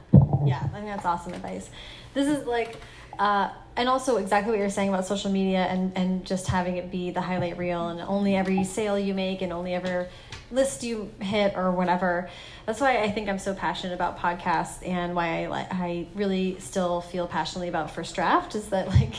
yeah, 0.45 0.61
I 0.65 0.69
think 0.69 0.87
that's 0.87 1.05
awesome 1.05 1.35
advice. 1.35 1.71
This 2.15 2.27
is 2.27 2.47
like, 2.47 2.77
uh, 3.19 3.51
and 3.77 3.89
also 3.89 4.17
exactly 4.17 4.51
what 4.51 4.59
you're 4.59 4.71
saying 4.71 4.89
about 4.89 5.07
social 5.07 5.31
media 5.31 5.61
and, 5.61 5.97
and 5.97 6.25
just 6.25 6.49
having 6.49 6.77
it 6.77 6.91
be 6.91 7.11
the 7.11 7.21
highlight 7.21 7.57
reel 7.59 7.89
and 7.89 8.01
only 8.01 8.37
every 8.37 8.65
sale 8.65 8.99
you 8.99 9.15
make 9.15 9.41
and 9.43 9.53
only 9.53 9.75
ever 9.75 10.09
list 10.51 10.83
you 10.83 11.11
hit 11.21 11.55
or 11.57 11.71
whatever. 11.71 12.29
That's 12.67 12.81
why 12.81 12.99
I 13.03 13.11
think 13.11 13.29
I'm 13.29 13.39
so 13.39 13.55
passionate 13.55 13.95
about 13.95 14.19
podcasts 14.19 14.87
and 14.87 15.15
why 15.15 15.47
I 15.47 15.67
I 15.71 16.07
really 16.15 16.59
still 16.59 17.01
feel 17.01 17.27
passionately 17.27 17.69
about 17.69 17.91
First 17.91 18.15
Draft 18.15 18.55
is 18.55 18.69
that 18.69 18.89
like 19.01 19.15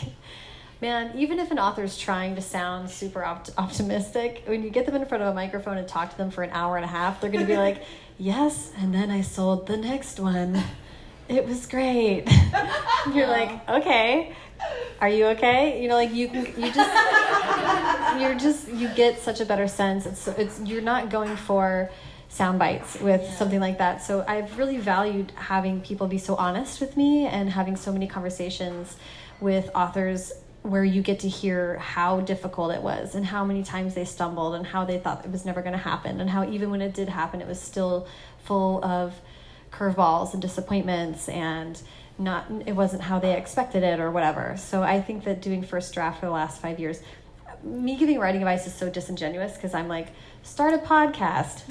man, 0.82 1.18
even 1.18 1.40
if 1.40 1.52
an 1.52 1.60
author's 1.60 1.98
trying 1.98 2.36
to 2.36 2.42
sound 2.42 2.90
super 2.90 3.24
opt- 3.24 3.52
optimistic, 3.58 4.44
when 4.46 4.64
you 4.64 4.70
get 4.70 4.86
them 4.86 4.96
in 4.96 5.06
front 5.06 5.22
of 5.22 5.30
a 5.30 5.34
microphone 5.34 5.78
and 5.78 5.88
talk 5.88 6.12
to 6.12 6.18
them 6.18 6.32
for 6.32 6.44
an 6.44 6.50
hour 6.52 6.78
and 6.78 6.86
a 6.86 6.88
half, 6.88 7.20
they're 7.20 7.30
going 7.30 7.46
to 7.46 7.52
be 7.52 7.58
like, 7.58 7.84
"Yes, 8.18 8.72
and 8.78 8.94
then 8.94 9.12
I 9.12 9.22
sold 9.22 9.68
the 9.68 9.78
next 9.78 10.20
one. 10.20 10.64
It 11.30 11.46
was 11.46 11.66
great." 11.68 12.26
You're 13.14 13.28
like, 13.28 13.70
"Okay, 13.70 14.36
are 15.00 15.10
you 15.10 15.28
okay?" 15.28 15.82
You 15.82 15.88
know, 15.88 15.96
like 15.96 16.14
you 16.14 16.28
can, 16.28 16.46
you 16.62 16.72
just, 16.72 18.20
you're 18.20 18.36
just, 18.36 18.68
you 18.74 18.90
get 18.96 19.20
such 19.20 19.40
a 19.40 19.46
better 19.46 19.68
sense. 19.68 20.06
It's, 20.06 20.28
it's, 20.28 20.60
you're 20.62 20.82
not 20.82 21.10
going 21.10 21.36
for 21.36 21.90
sound 22.30 22.60
bites 22.60 23.00
with 23.00 23.28
something 23.34 23.60
like 23.60 23.80
that. 23.80 24.02
So 24.04 24.24
I've 24.28 24.58
really 24.58 24.78
valued 24.78 25.32
having 25.36 25.82
people 25.82 26.08
be 26.08 26.20
so 26.20 26.36
honest 26.36 26.80
with 26.80 26.96
me 26.96 27.26
and 27.26 27.50
having 27.50 27.76
so 27.76 27.92
many 27.92 28.08
conversations 28.08 28.98
with 29.42 29.70
authors 29.74 30.32
where 30.62 30.84
you 30.84 31.02
get 31.02 31.20
to 31.20 31.30
hear 31.30 31.78
how 31.78 32.20
difficult 32.20 32.72
it 32.74 32.84
was 32.84 33.16
and 33.16 33.26
how 33.26 33.46
many 33.46 33.64
times 33.64 33.96
they 33.96 34.06
stumbled 34.06 34.56
and 34.56 34.68
how 34.68 34.86
they 34.86 35.00
thought 35.00 35.26
it 35.26 35.32
was 35.32 35.46
never 35.46 35.62
going 35.62 35.74
to 35.74 35.80
happen 35.80 36.20
and 36.20 36.30
how 36.30 36.48
even 36.50 36.70
when 36.70 36.82
it 36.82 36.94
did 36.94 37.08
happen 37.08 37.42
it 37.42 37.48
was 37.48 37.60
still 37.60 38.06
full 38.44 38.84
of 38.84 39.14
curveballs 39.72 40.34
and 40.34 40.42
disappointments 40.42 41.30
and 41.30 41.82
not 42.18 42.46
it 42.66 42.74
wasn't 42.74 43.02
how 43.02 43.20
they 43.20 43.38
expected 43.38 43.84
it 43.84 44.00
or 44.00 44.12
whatever 44.12 44.56
so 44.58 44.84
i 44.84 45.02
think 45.02 45.24
that 45.24 45.42
doing 45.42 45.62
first 45.62 45.94
draft 45.94 46.20
for 46.20 46.26
the 46.26 46.32
last 46.32 46.62
five 46.62 46.80
years 46.80 47.02
me 47.64 47.98
giving 47.98 48.20
writing 48.20 48.42
advice 48.42 48.66
is 48.68 48.74
so 48.74 48.90
disingenuous 48.90 49.54
because 49.56 49.74
i'm 49.74 49.88
like 49.88 50.08
start 50.44 50.74
a 50.74 50.78
podcast 50.78 51.64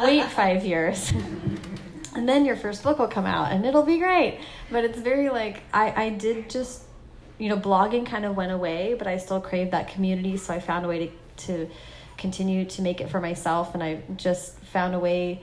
wait 0.02 0.24
five 0.30 0.64
years 0.64 1.12
and 2.14 2.28
then 2.28 2.44
your 2.44 2.56
first 2.56 2.82
book 2.82 2.98
will 2.98 3.08
come 3.08 3.26
out 3.26 3.52
and 3.52 3.66
it'll 3.66 3.82
be 3.82 3.98
great 3.98 4.38
but 4.70 4.84
it's 4.84 4.98
very 4.98 5.28
like 5.28 5.62
i 5.72 6.04
i 6.04 6.08
did 6.10 6.48
just 6.48 6.84
you 7.42 7.48
know, 7.48 7.56
blogging 7.56 8.06
kind 8.06 8.24
of 8.24 8.36
went 8.36 8.52
away, 8.52 8.94
but 8.94 9.08
I 9.08 9.16
still 9.16 9.40
craved 9.40 9.72
that 9.72 9.88
community. 9.88 10.36
So 10.36 10.54
I 10.54 10.60
found 10.60 10.84
a 10.84 10.88
way 10.88 11.08
to, 11.08 11.46
to 11.46 11.70
continue 12.16 12.64
to 12.66 12.82
make 12.82 13.00
it 13.00 13.10
for 13.10 13.20
myself. 13.20 13.74
And 13.74 13.82
I 13.82 14.02
just 14.14 14.56
found 14.60 14.94
a 14.94 15.00
way 15.00 15.42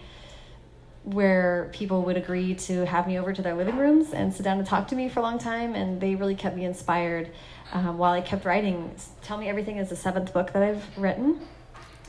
where 1.03 1.69
people 1.73 2.03
would 2.03 2.17
agree 2.17 2.53
to 2.53 2.85
have 2.85 3.07
me 3.07 3.17
over 3.17 3.33
to 3.33 3.41
their 3.41 3.55
living 3.55 3.77
rooms 3.77 4.13
and 4.13 4.33
sit 4.33 4.43
down 4.43 4.57
and 4.57 4.67
talk 4.67 4.87
to 4.89 4.95
me 4.95 5.09
for 5.09 5.19
a 5.19 5.23
long 5.23 5.39
time. 5.39 5.75
And 5.75 5.99
they 5.99 6.15
really 6.15 6.35
kept 6.35 6.55
me 6.55 6.65
inspired 6.65 7.31
um, 7.71 7.97
while 7.97 8.11
I 8.11 8.21
kept 8.21 8.45
writing. 8.45 8.93
Tell 9.21 9.37
Me 9.37 9.47
Everything 9.49 9.77
is 9.77 9.89
the 9.89 9.95
seventh 9.95 10.33
book 10.33 10.53
that 10.53 10.61
I've 10.61 10.97
written. 10.97 11.39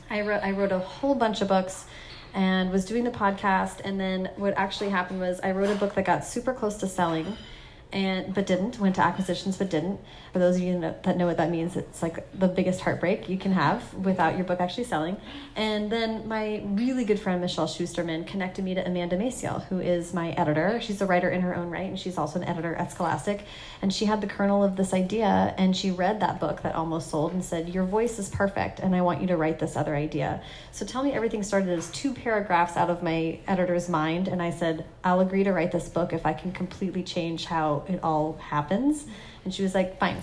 I 0.09 0.21
wrote, 0.21 0.43
I 0.43 0.51
wrote 0.51 0.71
a 0.71 0.79
whole 0.79 1.15
bunch 1.15 1.41
of 1.41 1.47
books 1.47 1.85
and 2.33 2.71
was 2.71 2.85
doing 2.85 3.03
the 3.03 3.11
podcast. 3.11 3.81
And 3.83 3.99
then 3.99 4.29
what 4.35 4.53
actually 4.57 4.89
happened 4.89 5.19
was 5.19 5.39
I 5.41 5.51
wrote 5.51 5.69
a 5.69 5.79
book 5.79 5.95
that 5.95 6.05
got 6.05 6.25
super 6.25 6.53
close 6.53 6.77
to 6.77 6.87
selling 6.87 7.37
and 7.93 8.33
but 8.33 8.45
didn't 8.45 8.79
went 8.79 8.95
to 8.95 9.01
acquisitions 9.01 9.57
but 9.57 9.69
didn't 9.69 9.99
for 10.31 10.39
those 10.39 10.55
of 10.55 10.61
you 10.61 10.79
that 10.79 11.17
know 11.17 11.25
what 11.25 11.37
that 11.37 11.49
means 11.49 11.75
it's 11.75 12.01
like 12.01 12.25
the 12.37 12.47
biggest 12.47 12.79
heartbreak 12.79 13.27
you 13.27 13.37
can 13.37 13.51
have 13.51 13.93
without 13.93 14.35
your 14.37 14.45
book 14.45 14.61
actually 14.61 14.85
selling. 14.85 15.17
And 15.55 15.91
then 15.91 16.27
my 16.27 16.61
really 16.65 17.03
good 17.03 17.19
friend 17.19 17.41
michelle 17.41 17.67
schusterman 17.67 18.25
connected 18.25 18.63
me 18.63 18.73
to 18.75 18.85
amanda 18.85 19.17
maciel 19.17 19.65
who 19.65 19.79
is 19.79 20.13
my 20.13 20.31
editor. 20.31 20.79
She's 20.81 21.01
a 21.01 21.05
writer 21.05 21.29
in 21.29 21.41
her 21.41 21.55
own 21.55 21.69
right 21.69 21.87
and 21.87 21.99
she's 21.99 22.17
also 22.17 22.39
an 22.39 22.45
editor 22.45 22.75
at 22.75 22.91
scholastic. 22.91 23.45
And 23.81 23.93
she 23.93 24.05
had 24.05 24.21
the 24.21 24.27
kernel 24.27 24.63
of 24.63 24.77
this 24.77 24.93
idea 24.93 25.53
and 25.57 25.75
she 25.75 25.91
read 25.91 26.21
that 26.21 26.39
book 26.39 26.61
that 26.61 26.75
almost 26.75 27.09
sold 27.09 27.33
and 27.33 27.43
said 27.43 27.69
your 27.69 27.83
voice 27.83 28.17
is 28.17 28.29
perfect 28.29 28.79
and 28.79 28.95
i 28.95 29.01
want 29.01 29.21
you 29.21 29.27
to 29.27 29.37
write 29.37 29.59
this 29.59 29.75
other 29.75 29.95
idea. 29.95 30.41
So 30.71 30.85
tell 30.85 31.03
me 31.03 31.11
everything 31.11 31.43
started 31.43 31.77
as 31.77 31.89
two 31.91 32.13
paragraphs 32.13 32.77
out 32.77 32.89
of 32.89 33.03
my 33.03 33.39
editor's 33.47 33.89
mind 33.89 34.27
and 34.27 34.41
i 34.41 34.51
said 34.51 34.85
i'll 35.03 35.19
agree 35.19 35.43
to 35.43 35.51
write 35.51 35.71
this 35.71 35.89
book 35.89 36.13
if 36.13 36.25
i 36.25 36.33
can 36.33 36.51
completely 36.51 37.03
change 37.03 37.45
how 37.45 37.83
it 37.89 37.99
all 38.01 38.37
happens. 38.37 39.05
And 39.43 39.53
she 39.53 39.63
was 39.63 39.73
like, 39.73 39.99
fine. 39.99 40.21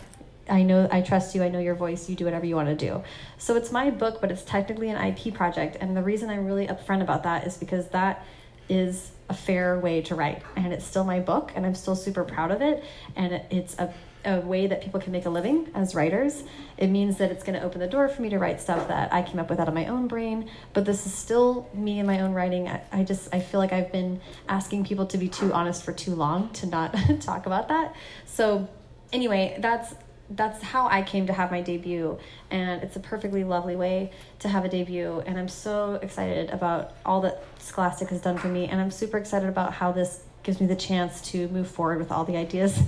I 0.49 0.63
know, 0.63 0.89
I 0.91 1.03
trust 1.03 1.35
you. 1.35 1.43
I 1.43 1.49
know 1.49 1.59
your 1.59 1.75
voice. 1.75 2.09
You 2.09 2.17
do 2.17 2.25
whatever 2.25 2.47
you 2.47 2.57
want 2.57 2.69
to 2.69 2.75
do. 2.75 3.03
So 3.37 3.57
it's 3.57 3.71
my 3.71 3.91
book, 3.91 4.21
but 4.21 4.31
it's 4.31 4.43
technically 4.43 4.89
an 4.89 4.97
IP 4.97 5.35
project. 5.35 5.77
And 5.81 5.97
the 5.97 6.03
reason 6.03 6.31
I'm 6.31 6.47
really 6.47 6.67
upfront 6.67 7.03
about 7.03 7.25
that 7.25 7.47
is 7.47 7.57
because 7.57 7.89
that 7.89 8.25
is 8.69 9.11
a 9.29 9.35
fair 9.35 9.79
way 9.79 10.01
to 10.03 10.15
write. 10.15 10.43
And 10.57 10.73
it's 10.73 10.87
still 10.87 11.05
my 11.05 11.21
book, 11.21 11.53
and 11.55 11.67
I'm 11.67 11.75
still 11.75 11.97
super 11.97 12.25
proud 12.25 12.51
of 12.51 12.63
it. 12.63 12.83
And 13.15 13.43
it's 13.51 13.79
a 13.79 13.93
a 14.25 14.41
way 14.41 14.67
that 14.67 14.83
people 14.83 15.01
can 15.01 15.13
make 15.13 15.27
a 15.27 15.31
living 15.31 15.69
as 15.75 15.95
writers. 15.95 16.43
It 16.77 16.89
means 16.89 17.19
that 17.19 17.31
it's 17.31 17.45
going 17.45 17.59
to 17.59 17.65
open 17.65 17.81
the 17.81 17.87
door 17.87 18.09
for 18.09 18.21
me 18.21 18.29
to 18.31 18.39
write 18.39 18.61
stuff 18.61 18.89
that 18.89 19.13
I 19.13 19.23
came 19.23 19.39
up 19.39 19.49
with 19.49 19.61
out 19.61 19.69
of 19.69 19.75
my 19.75 19.87
own 19.87 20.09
brain. 20.09 20.51
But 20.75 20.85
this 20.85 21.07
is 21.07 21.15
still 21.15 21.69
me 21.73 21.99
and 21.99 22.07
my 22.07 22.21
own 22.21 22.33
writing. 22.33 22.69
I, 22.69 22.83
I 22.93 23.05
just 23.05 23.33
I 23.35 23.41
feel 23.41 23.61
like 23.61 23.73
I've 23.73 23.93
been 23.93 24.21
asking 24.49 24.85
people 24.85 25.07
to 25.07 25.19
be 25.19 25.29
too 25.29 25.53
honest 25.53 25.83
for 25.83 25.93
too 25.93 26.15
long 26.15 26.51
to 26.55 26.67
not 26.67 26.95
talk 27.21 27.47
about 27.47 27.69
that. 27.69 27.95
So 28.27 28.69
anyway, 29.13 29.57
that's 29.61 29.95
that's 30.31 30.63
how 30.63 30.89
I 30.89 31.03
came 31.03 31.27
to 31.29 31.33
have 31.33 31.51
my 31.51 31.63
debut, 31.63 32.19
and 32.51 32.83
it's 32.83 32.97
a 32.97 33.01
perfectly 33.01 33.45
lovely 33.45 33.77
way 33.77 34.13
to 34.41 34.49
have 34.49 34.65
a 34.65 34.69
debut. 34.69 35.23
And 35.25 35.39
I'm 35.39 35.49
so 35.49 35.95
excited 36.03 36.51
about 36.51 36.95
all 37.07 37.23
that 37.23 37.43
Scholastic 37.59 38.11
has 38.11 38.21
done 38.21 38.37
for 38.37 38.49
me, 38.49 38.67
and 38.67 38.81
I'm 38.81 38.91
super 38.91 39.17
excited 39.17 39.49
about 39.49 39.73
how 39.73 39.93
this 39.93 40.23
gives 40.43 40.61
me 40.61 40.67
the 40.67 40.77
chance 40.77 41.21
to 41.31 41.49
move 41.49 41.69
forward 41.69 41.99
with 41.99 42.13
all 42.13 42.25
the 42.25 42.37
ideas 42.37 42.79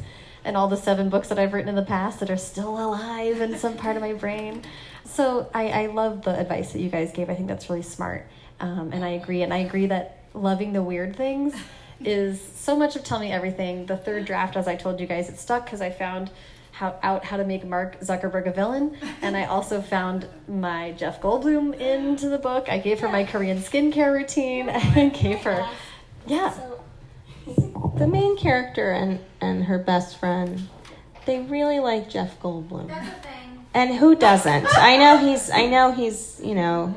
and 0.45 0.57
all 0.57 0.69
the 0.69 0.77
seven 0.77 1.09
books 1.09 1.29
that 1.29 1.39
I've 1.39 1.53
written 1.53 1.69
in 1.69 1.75
the 1.75 1.83
past 1.83 2.21
that 2.21 2.31
are 2.31 2.37
still 2.37 2.79
alive 2.79 3.41
in 3.41 3.59
some 3.59 3.77
part 3.77 3.97
of 3.97 4.03
my 4.03 4.13
brain. 4.13 4.63
So 5.05 5.51
I, 5.53 5.69
I 5.69 5.87
love 5.87 6.23
the 6.23 6.39
advice 6.39 6.73
that 6.73 6.81
you 6.81 6.89
guys 6.89 7.13
gave. 7.13 7.29
I 7.29 7.35
think 7.35 7.49
that's 7.49 7.69
really 7.69 7.83
smart. 7.83 8.27
Um, 8.61 8.91
and 8.93 9.05
I 9.05 9.11
agree. 9.11 9.43
And 9.43 9.53
I 9.53 9.59
agree 9.59 9.87
that 9.87 10.25
loving 10.33 10.73
the 10.73 10.83
weird 10.83 11.17
things 11.17 11.55
is 12.05 12.41
so 12.55 12.77
much 12.77 12.97
of 12.97 13.05
Tell 13.05 13.19
Me 13.19 13.31
Everything. 13.31 13.87
The 13.87 13.97
third 13.97 14.25
draft, 14.25 14.57
as 14.57 14.67
I 14.67 14.77
told 14.77 15.01
you 15.01 15.07
guys, 15.07 15.29
it 15.29 15.39
stuck 15.39 15.65
because 15.65 15.81
I 15.81 15.91
found 15.91 16.31
how 16.73 16.99
out 17.03 17.25
how 17.25 17.37
to 17.37 17.45
make 17.45 17.65
Mark 17.65 18.01
Zuckerberg 18.01 18.47
a 18.47 18.53
villain, 18.53 18.97
and 19.23 19.37
I 19.37 19.45
also 19.45 19.83
found 19.83 20.27
my 20.49 20.93
Jeff 20.93 21.21
Goldblum 21.21 21.79
into 21.79 22.29
the 22.29 22.39
book. 22.39 22.69
I 22.69 22.79
gave 22.79 23.01
her 23.01 23.09
my 23.09 23.25
Korean 23.25 23.59
skincare 23.59 24.13
routine. 24.13 24.69
I 24.71 25.09
gave 25.11 25.41
her, 25.43 25.69
yeah. 26.27 26.59
The 27.97 28.07
main 28.07 28.37
character 28.37 28.93
and, 28.93 29.21
and 29.41 29.65
her 29.65 29.79
best 29.79 30.17
friend, 30.19 30.69
they 31.27 31.41
really 31.41 31.81
like 31.81 32.09
Jeff 32.09 32.41
Goldblum. 32.41 32.89
That's 32.89 33.09
a 33.09 33.21
thing. 33.21 33.67
And 33.75 33.95
who 33.95 34.17
doesn't? 34.17 34.67
I 34.79 34.97
know 34.97 35.19
he's 35.19 35.51
I 35.51 35.67
know 35.67 35.93
he's, 35.93 36.41
you 36.43 36.55
know, 36.55 36.95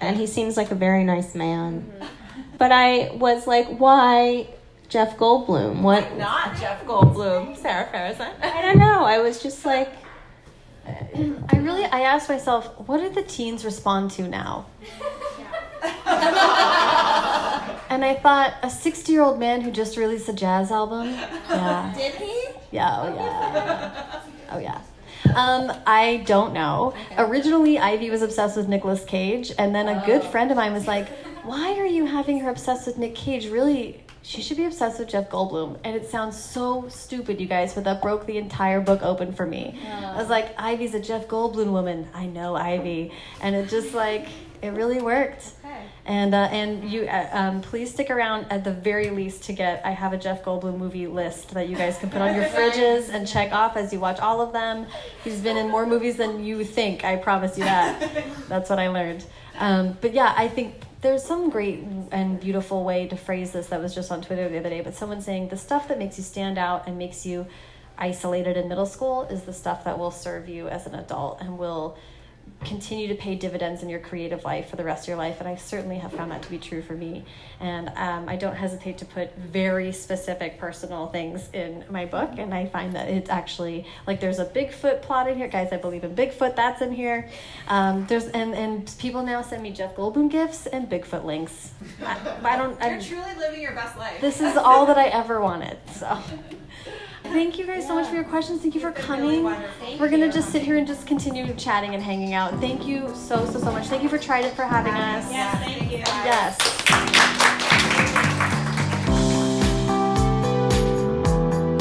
and 0.00 0.16
he 0.16 0.26
seems 0.26 0.56
like 0.56 0.70
a 0.70 0.74
very 0.74 1.04
nice 1.04 1.34
man. 1.34 1.82
Mm-hmm. 1.82 2.19
But 2.60 2.72
I 2.72 3.10
was 3.14 3.46
like, 3.46 3.66
why 3.78 4.46
Jeff 4.90 5.16
Goldblum? 5.16 5.80
What 5.80 6.18
Not 6.18 6.54
Jeff 6.58 6.84
Goldblum, 6.84 7.56
Sara 7.56 7.86
Farizan. 7.86 8.34
I 8.42 8.60
don't 8.60 8.78
know. 8.78 9.02
I 9.02 9.18
was 9.20 9.42
just 9.42 9.64
like 9.64 9.90
I 10.86 11.56
really 11.56 11.86
I 11.86 12.00
asked 12.02 12.28
myself, 12.28 12.66
what 12.86 12.98
do 12.98 13.08
the 13.08 13.22
teens 13.22 13.64
respond 13.64 14.10
to 14.12 14.28
now? 14.28 14.66
and 17.88 18.04
I 18.04 18.18
thought, 18.22 18.52
a 18.62 18.68
60 18.68 19.10
year 19.10 19.22
old 19.22 19.40
man 19.40 19.62
who 19.62 19.70
just 19.70 19.96
released 19.96 20.28
a 20.28 20.34
jazz 20.34 20.70
album? 20.70 21.08
Yeah. 21.08 21.94
Did 21.96 22.14
he? 22.16 22.48
Yeah, 22.72 23.00
oh 23.00 23.14
yeah. 23.14 24.20
Oh 24.52 24.58
yeah. 24.58 24.82
Um, 25.34 25.72
I 25.86 26.24
don't 26.26 26.52
know. 26.52 26.92
Originally, 27.16 27.78
Ivy 27.78 28.10
was 28.10 28.20
obsessed 28.20 28.58
with 28.58 28.68
Nicolas 28.68 29.02
Cage, 29.06 29.50
and 29.58 29.74
then 29.74 29.88
a 29.88 30.04
good 30.04 30.22
friend 30.24 30.50
of 30.50 30.58
mine 30.58 30.74
was 30.74 30.86
like, 30.86 31.08
"Why 31.44 31.78
are 31.78 31.86
you 31.86 32.06
having 32.06 32.40
her 32.40 32.50
obsessed 32.50 32.86
with 32.86 32.98
Nick 32.98 33.14
Cage? 33.14 33.48
Really, 33.48 34.02
she 34.22 34.42
should 34.42 34.56
be 34.56 34.64
obsessed 34.64 34.98
with 34.98 35.08
Jeff 35.08 35.30
Goldblum." 35.30 35.78
And 35.84 35.96
it 35.96 36.08
sounds 36.08 36.42
so 36.42 36.88
stupid, 36.88 37.40
you 37.40 37.46
guys, 37.46 37.74
but 37.74 37.84
that 37.84 38.02
broke 38.02 38.26
the 38.26 38.38
entire 38.38 38.80
book 38.80 39.02
open 39.02 39.32
for 39.32 39.46
me. 39.46 39.78
I 39.86 40.16
was 40.16 40.28
like, 40.28 40.54
"Ivy's 40.58 40.94
a 40.94 41.00
Jeff 41.00 41.28
Goldblum 41.28 41.72
woman. 41.72 42.08
I 42.14 42.26
know 42.26 42.54
Ivy," 42.54 43.12
and 43.40 43.54
it 43.54 43.68
just 43.68 43.94
like 43.94 44.28
it 44.62 44.70
really 44.70 45.00
worked. 45.00 45.52
And 46.06 46.34
uh, 46.34 46.48
and 46.50 46.90
you 46.90 47.02
uh, 47.06 47.28
um, 47.32 47.60
please 47.60 47.92
stick 47.92 48.10
around 48.10 48.46
at 48.50 48.64
the 48.64 48.72
very 48.72 49.10
least 49.10 49.44
to 49.44 49.52
get. 49.52 49.84
I 49.84 49.90
have 49.90 50.12
a 50.12 50.16
Jeff 50.16 50.42
Goldblum 50.42 50.76
movie 50.76 51.06
list 51.06 51.50
that 51.50 51.68
you 51.68 51.76
guys 51.76 51.98
can 51.98 52.10
put 52.10 52.20
on 52.20 52.34
your 52.34 52.44
fridges 52.56 53.10
and 53.10 53.28
check 53.28 53.52
off 53.52 53.76
as 53.76 53.92
you 53.92 54.00
watch 54.00 54.18
all 54.18 54.40
of 54.40 54.52
them. 54.52 54.86
He's 55.22 55.40
been 55.40 55.56
in 55.56 55.68
more 55.68 55.86
movies 55.86 56.16
than 56.16 56.42
you 56.42 56.64
think. 56.64 57.04
I 57.04 57.16
promise 57.16 57.56
you 57.56 57.64
that. 57.64 58.24
That's 58.48 58.68
what 58.70 58.78
I 58.78 58.88
learned. 58.88 59.24
Um, 59.58 59.96
but 60.00 60.12
yeah, 60.12 60.34
I 60.36 60.48
think 60.48 60.74
there's 61.00 61.24
some 61.24 61.50
great 61.50 61.82
and 62.12 62.38
beautiful 62.40 62.84
way 62.84 63.08
to 63.08 63.16
phrase 63.16 63.52
this 63.52 63.68
that 63.68 63.80
was 63.80 63.94
just 63.94 64.12
on 64.12 64.20
Twitter 64.20 64.48
the 64.48 64.58
other 64.58 64.68
day. 64.68 64.80
But 64.80 64.94
someone 64.94 65.20
saying 65.20 65.48
the 65.48 65.56
stuff 65.56 65.88
that 65.88 65.98
makes 65.98 66.18
you 66.18 66.24
stand 66.24 66.58
out 66.58 66.86
and 66.86 66.98
makes 66.98 67.24
you 67.24 67.46
isolated 67.96 68.56
in 68.56 68.68
middle 68.68 68.86
school 68.86 69.24
is 69.24 69.42
the 69.42 69.52
stuff 69.52 69.84
that 69.84 69.98
will 69.98 70.10
serve 70.10 70.48
you 70.48 70.68
as 70.68 70.86
an 70.86 70.94
adult 70.94 71.40
and 71.40 71.58
will 71.58 71.96
continue 72.64 73.08
to 73.08 73.14
pay 73.14 73.34
dividends 73.34 73.82
in 73.82 73.88
your 73.88 74.00
creative 74.00 74.44
life 74.44 74.68
for 74.68 74.76
the 74.76 74.84
rest 74.84 75.04
of 75.04 75.08
your 75.08 75.16
life. 75.16 75.40
And 75.40 75.48
I 75.48 75.56
certainly 75.56 75.96
have 75.98 76.12
found 76.12 76.30
that 76.30 76.42
to 76.42 76.50
be 76.50 76.58
true 76.58 76.82
for 76.82 76.92
me. 76.92 77.24
And 77.58 77.88
um, 77.96 78.28
I 78.28 78.36
don't 78.36 78.54
hesitate 78.54 78.98
to 78.98 79.04
put 79.04 79.34
very 79.36 79.92
specific 79.92 80.58
personal 80.58 81.06
things 81.08 81.48
in 81.52 81.84
my 81.88 82.04
book. 82.04 82.32
And 82.36 82.52
I 82.52 82.66
find 82.66 82.92
that 82.94 83.08
it's 83.08 83.30
actually 83.30 83.86
like 84.06 84.20
there's 84.20 84.38
a 84.38 84.44
Bigfoot 84.44 85.02
plot 85.02 85.28
in 85.28 85.38
here. 85.38 85.48
Guys, 85.48 85.72
I 85.72 85.78
believe 85.78 86.04
in 86.04 86.14
Bigfoot, 86.14 86.54
that's 86.54 86.82
in 86.82 86.92
here. 86.92 87.28
Um, 87.68 88.06
there's 88.06 88.26
and, 88.26 88.54
and 88.54 88.94
people 88.98 89.22
now 89.22 89.42
send 89.42 89.62
me 89.62 89.70
Jeff 89.70 89.96
Goldblum 89.96 90.30
gifts 90.30 90.66
and 90.66 90.88
Bigfoot 90.88 91.24
links. 91.24 91.72
I, 92.04 92.38
I 92.44 92.56
don't. 92.56 92.78
You're 92.80 92.96
I, 92.96 93.00
truly 93.00 93.34
living 93.38 93.62
your 93.62 93.72
best 93.72 93.96
life. 93.96 94.20
this 94.20 94.40
is 94.40 94.56
all 94.56 94.86
that 94.86 94.98
I 94.98 95.06
ever 95.06 95.40
wanted. 95.40 95.78
So. 95.94 96.18
Thank 97.24 97.58
you 97.58 97.66
guys 97.66 97.86
so 97.86 97.94
much 97.94 98.08
for 98.08 98.14
your 98.14 98.24
questions. 98.24 98.60
Thank 98.60 98.74
you 98.74 98.80
for 98.80 98.90
coming. 98.90 99.44
We're 99.44 100.08
gonna 100.08 100.32
just 100.32 100.50
sit 100.50 100.62
here 100.62 100.76
and 100.78 100.86
just 100.86 101.06
continue 101.06 101.52
chatting 101.54 101.94
and 101.94 102.02
hanging 102.02 102.34
out. 102.34 102.58
Thank 102.60 102.86
you 102.86 103.08
so 103.14 103.44
so 103.46 103.60
so 103.60 103.70
much. 103.70 103.86
Thank 103.86 104.02
you 104.02 104.08
for 104.08 104.18
Trident 104.18 104.54
for 104.54 104.64
having 104.64 104.94
us. 104.94 105.30
Yes, 105.30 105.58
thank 105.62 105.92
you. 105.92 105.98
Yes. 105.98 106.56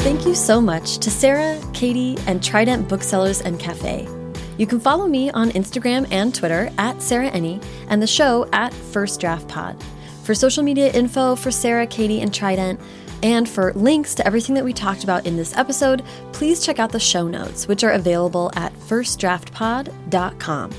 Thank 0.02 0.26
you 0.26 0.36
so 0.36 0.62
much 0.62 0.98
to 1.00 1.10
Sarah, 1.10 1.60
Katie, 1.74 2.18
and 2.28 2.44
Trident 2.44 2.88
Booksellers 2.88 3.42
and 3.42 3.60
Cafe. 3.60 4.08
You 4.58 4.68
can 4.68 4.80
follow 4.80 5.08
me 5.08 5.32
on 5.32 5.52
Instagram 5.52 6.06
and 6.12 6.36
Twitter 6.36 6.70
at 6.78 7.02
Sarah 7.02 7.32
Enni 7.32 7.64
and 7.90 8.02
the 8.02 8.08
show 8.08 8.48
at 8.52 8.74
First 8.74 9.20
Draft 9.20 9.48
Pod. 9.48 9.82
For 10.24 10.36
social 10.36 10.64
media 10.64 10.92
info 10.92 11.36
for 11.36 11.50
Sarah, 11.50 11.88
Katie, 11.88 12.22
and 12.22 12.34
Trident, 12.34 12.80
and 13.24 13.48
for 13.48 13.74
links 13.74 14.16
to 14.16 14.26
everything 14.26 14.56
that 14.56 14.64
we 14.64 14.74
talked 14.74 15.04
about 15.04 15.26
in 15.26 15.36
this 15.36 15.56
episode, 15.56 16.04
please 16.32 16.66
check 16.66 16.80
out 16.80 16.92
the 16.92 17.00
show 17.00 17.28
notes, 17.28 17.68
which 17.68 17.84
are 17.84 17.92
available 17.92 18.52
at 18.56 18.74
firstdraftpod.com. 18.74 20.72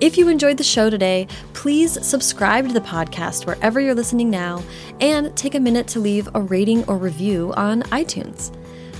If 0.00 0.16
you 0.16 0.28
enjoyed 0.28 0.56
the 0.56 0.64
show 0.64 0.90
today, 0.90 1.26
please 1.54 2.06
subscribe 2.06 2.68
to 2.68 2.72
the 2.72 2.80
podcast 2.80 3.46
wherever 3.46 3.80
you're 3.80 3.96
listening 3.96 4.30
now 4.30 4.62
and 5.00 5.36
take 5.36 5.56
a 5.56 5.60
minute 5.60 5.88
to 5.88 6.00
leave 6.00 6.28
a 6.34 6.40
rating 6.40 6.84
or 6.84 6.96
review 6.96 7.52
on 7.56 7.82
iTunes. 7.84 8.54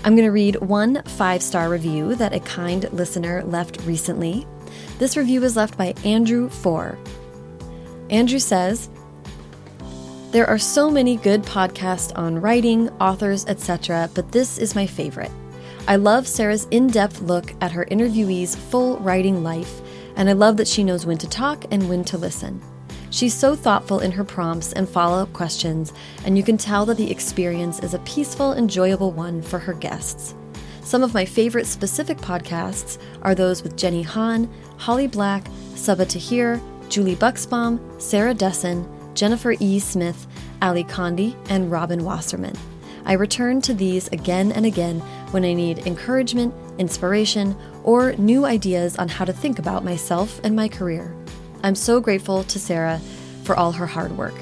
I'm 0.04 0.16
going 0.16 0.26
to 0.26 0.32
read 0.32 0.56
one 0.56 1.02
five 1.04 1.42
star 1.42 1.68
review 1.68 2.16
that 2.16 2.32
a 2.32 2.40
kind 2.40 2.90
listener 2.92 3.44
left 3.44 3.80
recently. 3.82 4.46
This 4.98 5.16
review 5.16 5.40
was 5.40 5.54
left 5.54 5.78
by 5.78 5.94
Andrew 6.04 6.48
Four. 6.48 6.98
Andrew 8.10 8.38
says, 8.38 8.88
there 10.30 10.46
are 10.46 10.58
so 10.58 10.90
many 10.90 11.16
good 11.16 11.42
podcasts 11.42 12.12
on 12.14 12.38
writing, 12.38 12.90
authors, 13.00 13.46
etc., 13.46 14.10
but 14.14 14.30
this 14.30 14.58
is 14.58 14.74
my 14.74 14.86
favorite. 14.86 15.30
I 15.86 15.96
love 15.96 16.28
Sarah's 16.28 16.66
in 16.70 16.88
depth 16.88 17.22
look 17.22 17.54
at 17.62 17.72
her 17.72 17.86
interviewee's 17.86 18.54
full 18.54 18.98
writing 18.98 19.42
life, 19.42 19.80
and 20.16 20.28
I 20.28 20.34
love 20.34 20.58
that 20.58 20.68
she 20.68 20.84
knows 20.84 21.06
when 21.06 21.16
to 21.18 21.28
talk 21.28 21.64
and 21.70 21.88
when 21.88 22.04
to 22.04 22.18
listen. 22.18 22.60
She's 23.08 23.32
so 23.32 23.56
thoughtful 23.56 24.00
in 24.00 24.12
her 24.12 24.24
prompts 24.24 24.74
and 24.74 24.86
follow 24.86 25.22
up 25.22 25.32
questions, 25.32 25.94
and 26.26 26.36
you 26.36 26.44
can 26.44 26.58
tell 26.58 26.84
that 26.84 26.98
the 26.98 27.10
experience 27.10 27.80
is 27.80 27.94
a 27.94 28.00
peaceful, 28.00 28.52
enjoyable 28.52 29.12
one 29.12 29.40
for 29.40 29.58
her 29.58 29.72
guests. 29.72 30.34
Some 30.82 31.02
of 31.02 31.14
my 31.14 31.24
favorite 31.24 31.66
specific 31.66 32.18
podcasts 32.18 32.98
are 33.22 33.34
those 33.34 33.62
with 33.62 33.78
Jenny 33.78 34.02
Han, 34.02 34.52
Holly 34.76 35.06
Black, 35.06 35.44
Sabaa 35.72 36.06
Tahir, 36.06 36.60
Julie 36.90 37.16
Buxbaum, 37.16 37.80
Sarah 37.98 38.34
Dessen, 38.34 38.86
Jennifer 39.18 39.56
E. 39.58 39.80
Smith, 39.80 40.28
Ally 40.62 40.84
Condie, 40.84 41.34
and 41.50 41.72
Robin 41.72 42.04
Wasserman. 42.04 42.54
I 43.04 43.14
return 43.14 43.60
to 43.62 43.74
these 43.74 44.06
again 44.08 44.52
and 44.52 44.64
again 44.64 45.00
when 45.32 45.44
I 45.44 45.54
need 45.54 45.88
encouragement, 45.88 46.54
inspiration, 46.78 47.56
or 47.82 48.12
new 48.12 48.44
ideas 48.44 48.94
on 48.94 49.08
how 49.08 49.24
to 49.24 49.32
think 49.32 49.58
about 49.58 49.82
myself 49.82 50.40
and 50.44 50.54
my 50.54 50.68
career. 50.68 51.16
I'm 51.64 51.74
so 51.74 52.00
grateful 52.00 52.44
to 52.44 52.60
Sarah 52.60 53.00
for 53.42 53.56
all 53.56 53.72
her 53.72 53.86
hard 53.86 54.16
work. 54.16 54.34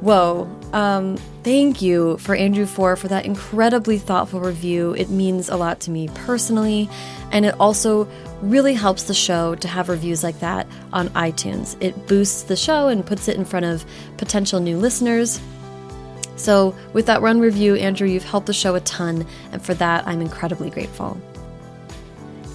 Whoa. 0.00 0.50
Um, 0.72 1.16
thank 1.42 1.82
you 1.82 2.16
for 2.18 2.34
Andrew 2.34 2.66
Four 2.66 2.96
for 2.96 3.08
that 3.08 3.24
incredibly 3.24 3.98
thoughtful 3.98 4.40
review. 4.40 4.94
It 4.94 5.10
means 5.10 5.48
a 5.48 5.56
lot 5.56 5.80
to 5.80 5.90
me 5.90 6.08
personally, 6.14 6.88
and 7.30 7.44
it 7.44 7.54
also 7.58 8.08
really 8.40 8.74
helps 8.74 9.04
the 9.04 9.14
show 9.14 9.54
to 9.56 9.68
have 9.68 9.88
reviews 9.88 10.22
like 10.22 10.40
that 10.40 10.66
on 10.92 11.08
iTunes. 11.10 11.76
It 11.80 12.06
boosts 12.06 12.42
the 12.42 12.56
show 12.56 12.88
and 12.88 13.06
puts 13.06 13.28
it 13.28 13.36
in 13.36 13.44
front 13.44 13.66
of 13.66 13.84
potential 14.16 14.60
new 14.60 14.78
listeners. 14.78 15.40
So, 16.36 16.74
with 16.92 17.06
that 17.06 17.22
run 17.22 17.40
review, 17.40 17.76
Andrew, 17.76 18.08
you've 18.08 18.24
helped 18.24 18.46
the 18.46 18.54
show 18.54 18.74
a 18.74 18.80
ton, 18.80 19.26
and 19.52 19.62
for 19.62 19.74
that, 19.74 20.06
I'm 20.06 20.20
incredibly 20.20 20.70
grateful. 20.70 21.20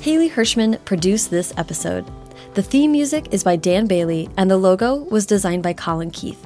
Haley 0.01 0.29
Hirschman 0.29 0.83
produced 0.83 1.29
this 1.29 1.53
episode. 1.57 2.05
The 2.53 2.63
theme 2.63 2.91
music 2.91 3.27
is 3.31 3.43
by 3.43 3.55
Dan 3.55 3.87
Bailey, 3.87 4.29
and 4.35 4.49
the 4.49 4.57
logo 4.57 4.95
was 4.95 5.25
designed 5.25 5.63
by 5.63 5.73
Colin 5.73 6.11
Keith. 6.11 6.45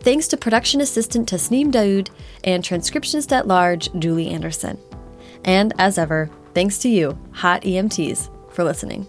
Thanks 0.00 0.28
to 0.28 0.36
production 0.36 0.80
assistant 0.80 1.28
Tasneem 1.28 1.70
Daoud 1.70 2.08
and 2.42 2.64
transcriptionist 2.64 3.32
at 3.32 3.46
large 3.46 3.92
Julie 3.98 4.30
Anderson. 4.30 4.78
And 5.44 5.74
as 5.78 5.98
ever, 5.98 6.30
thanks 6.54 6.78
to 6.78 6.88
you, 6.88 7.18
hot 7.32 7.62
EMTs, 7.62 8.30
for 8.52 8.64
listening. 8.64 9.06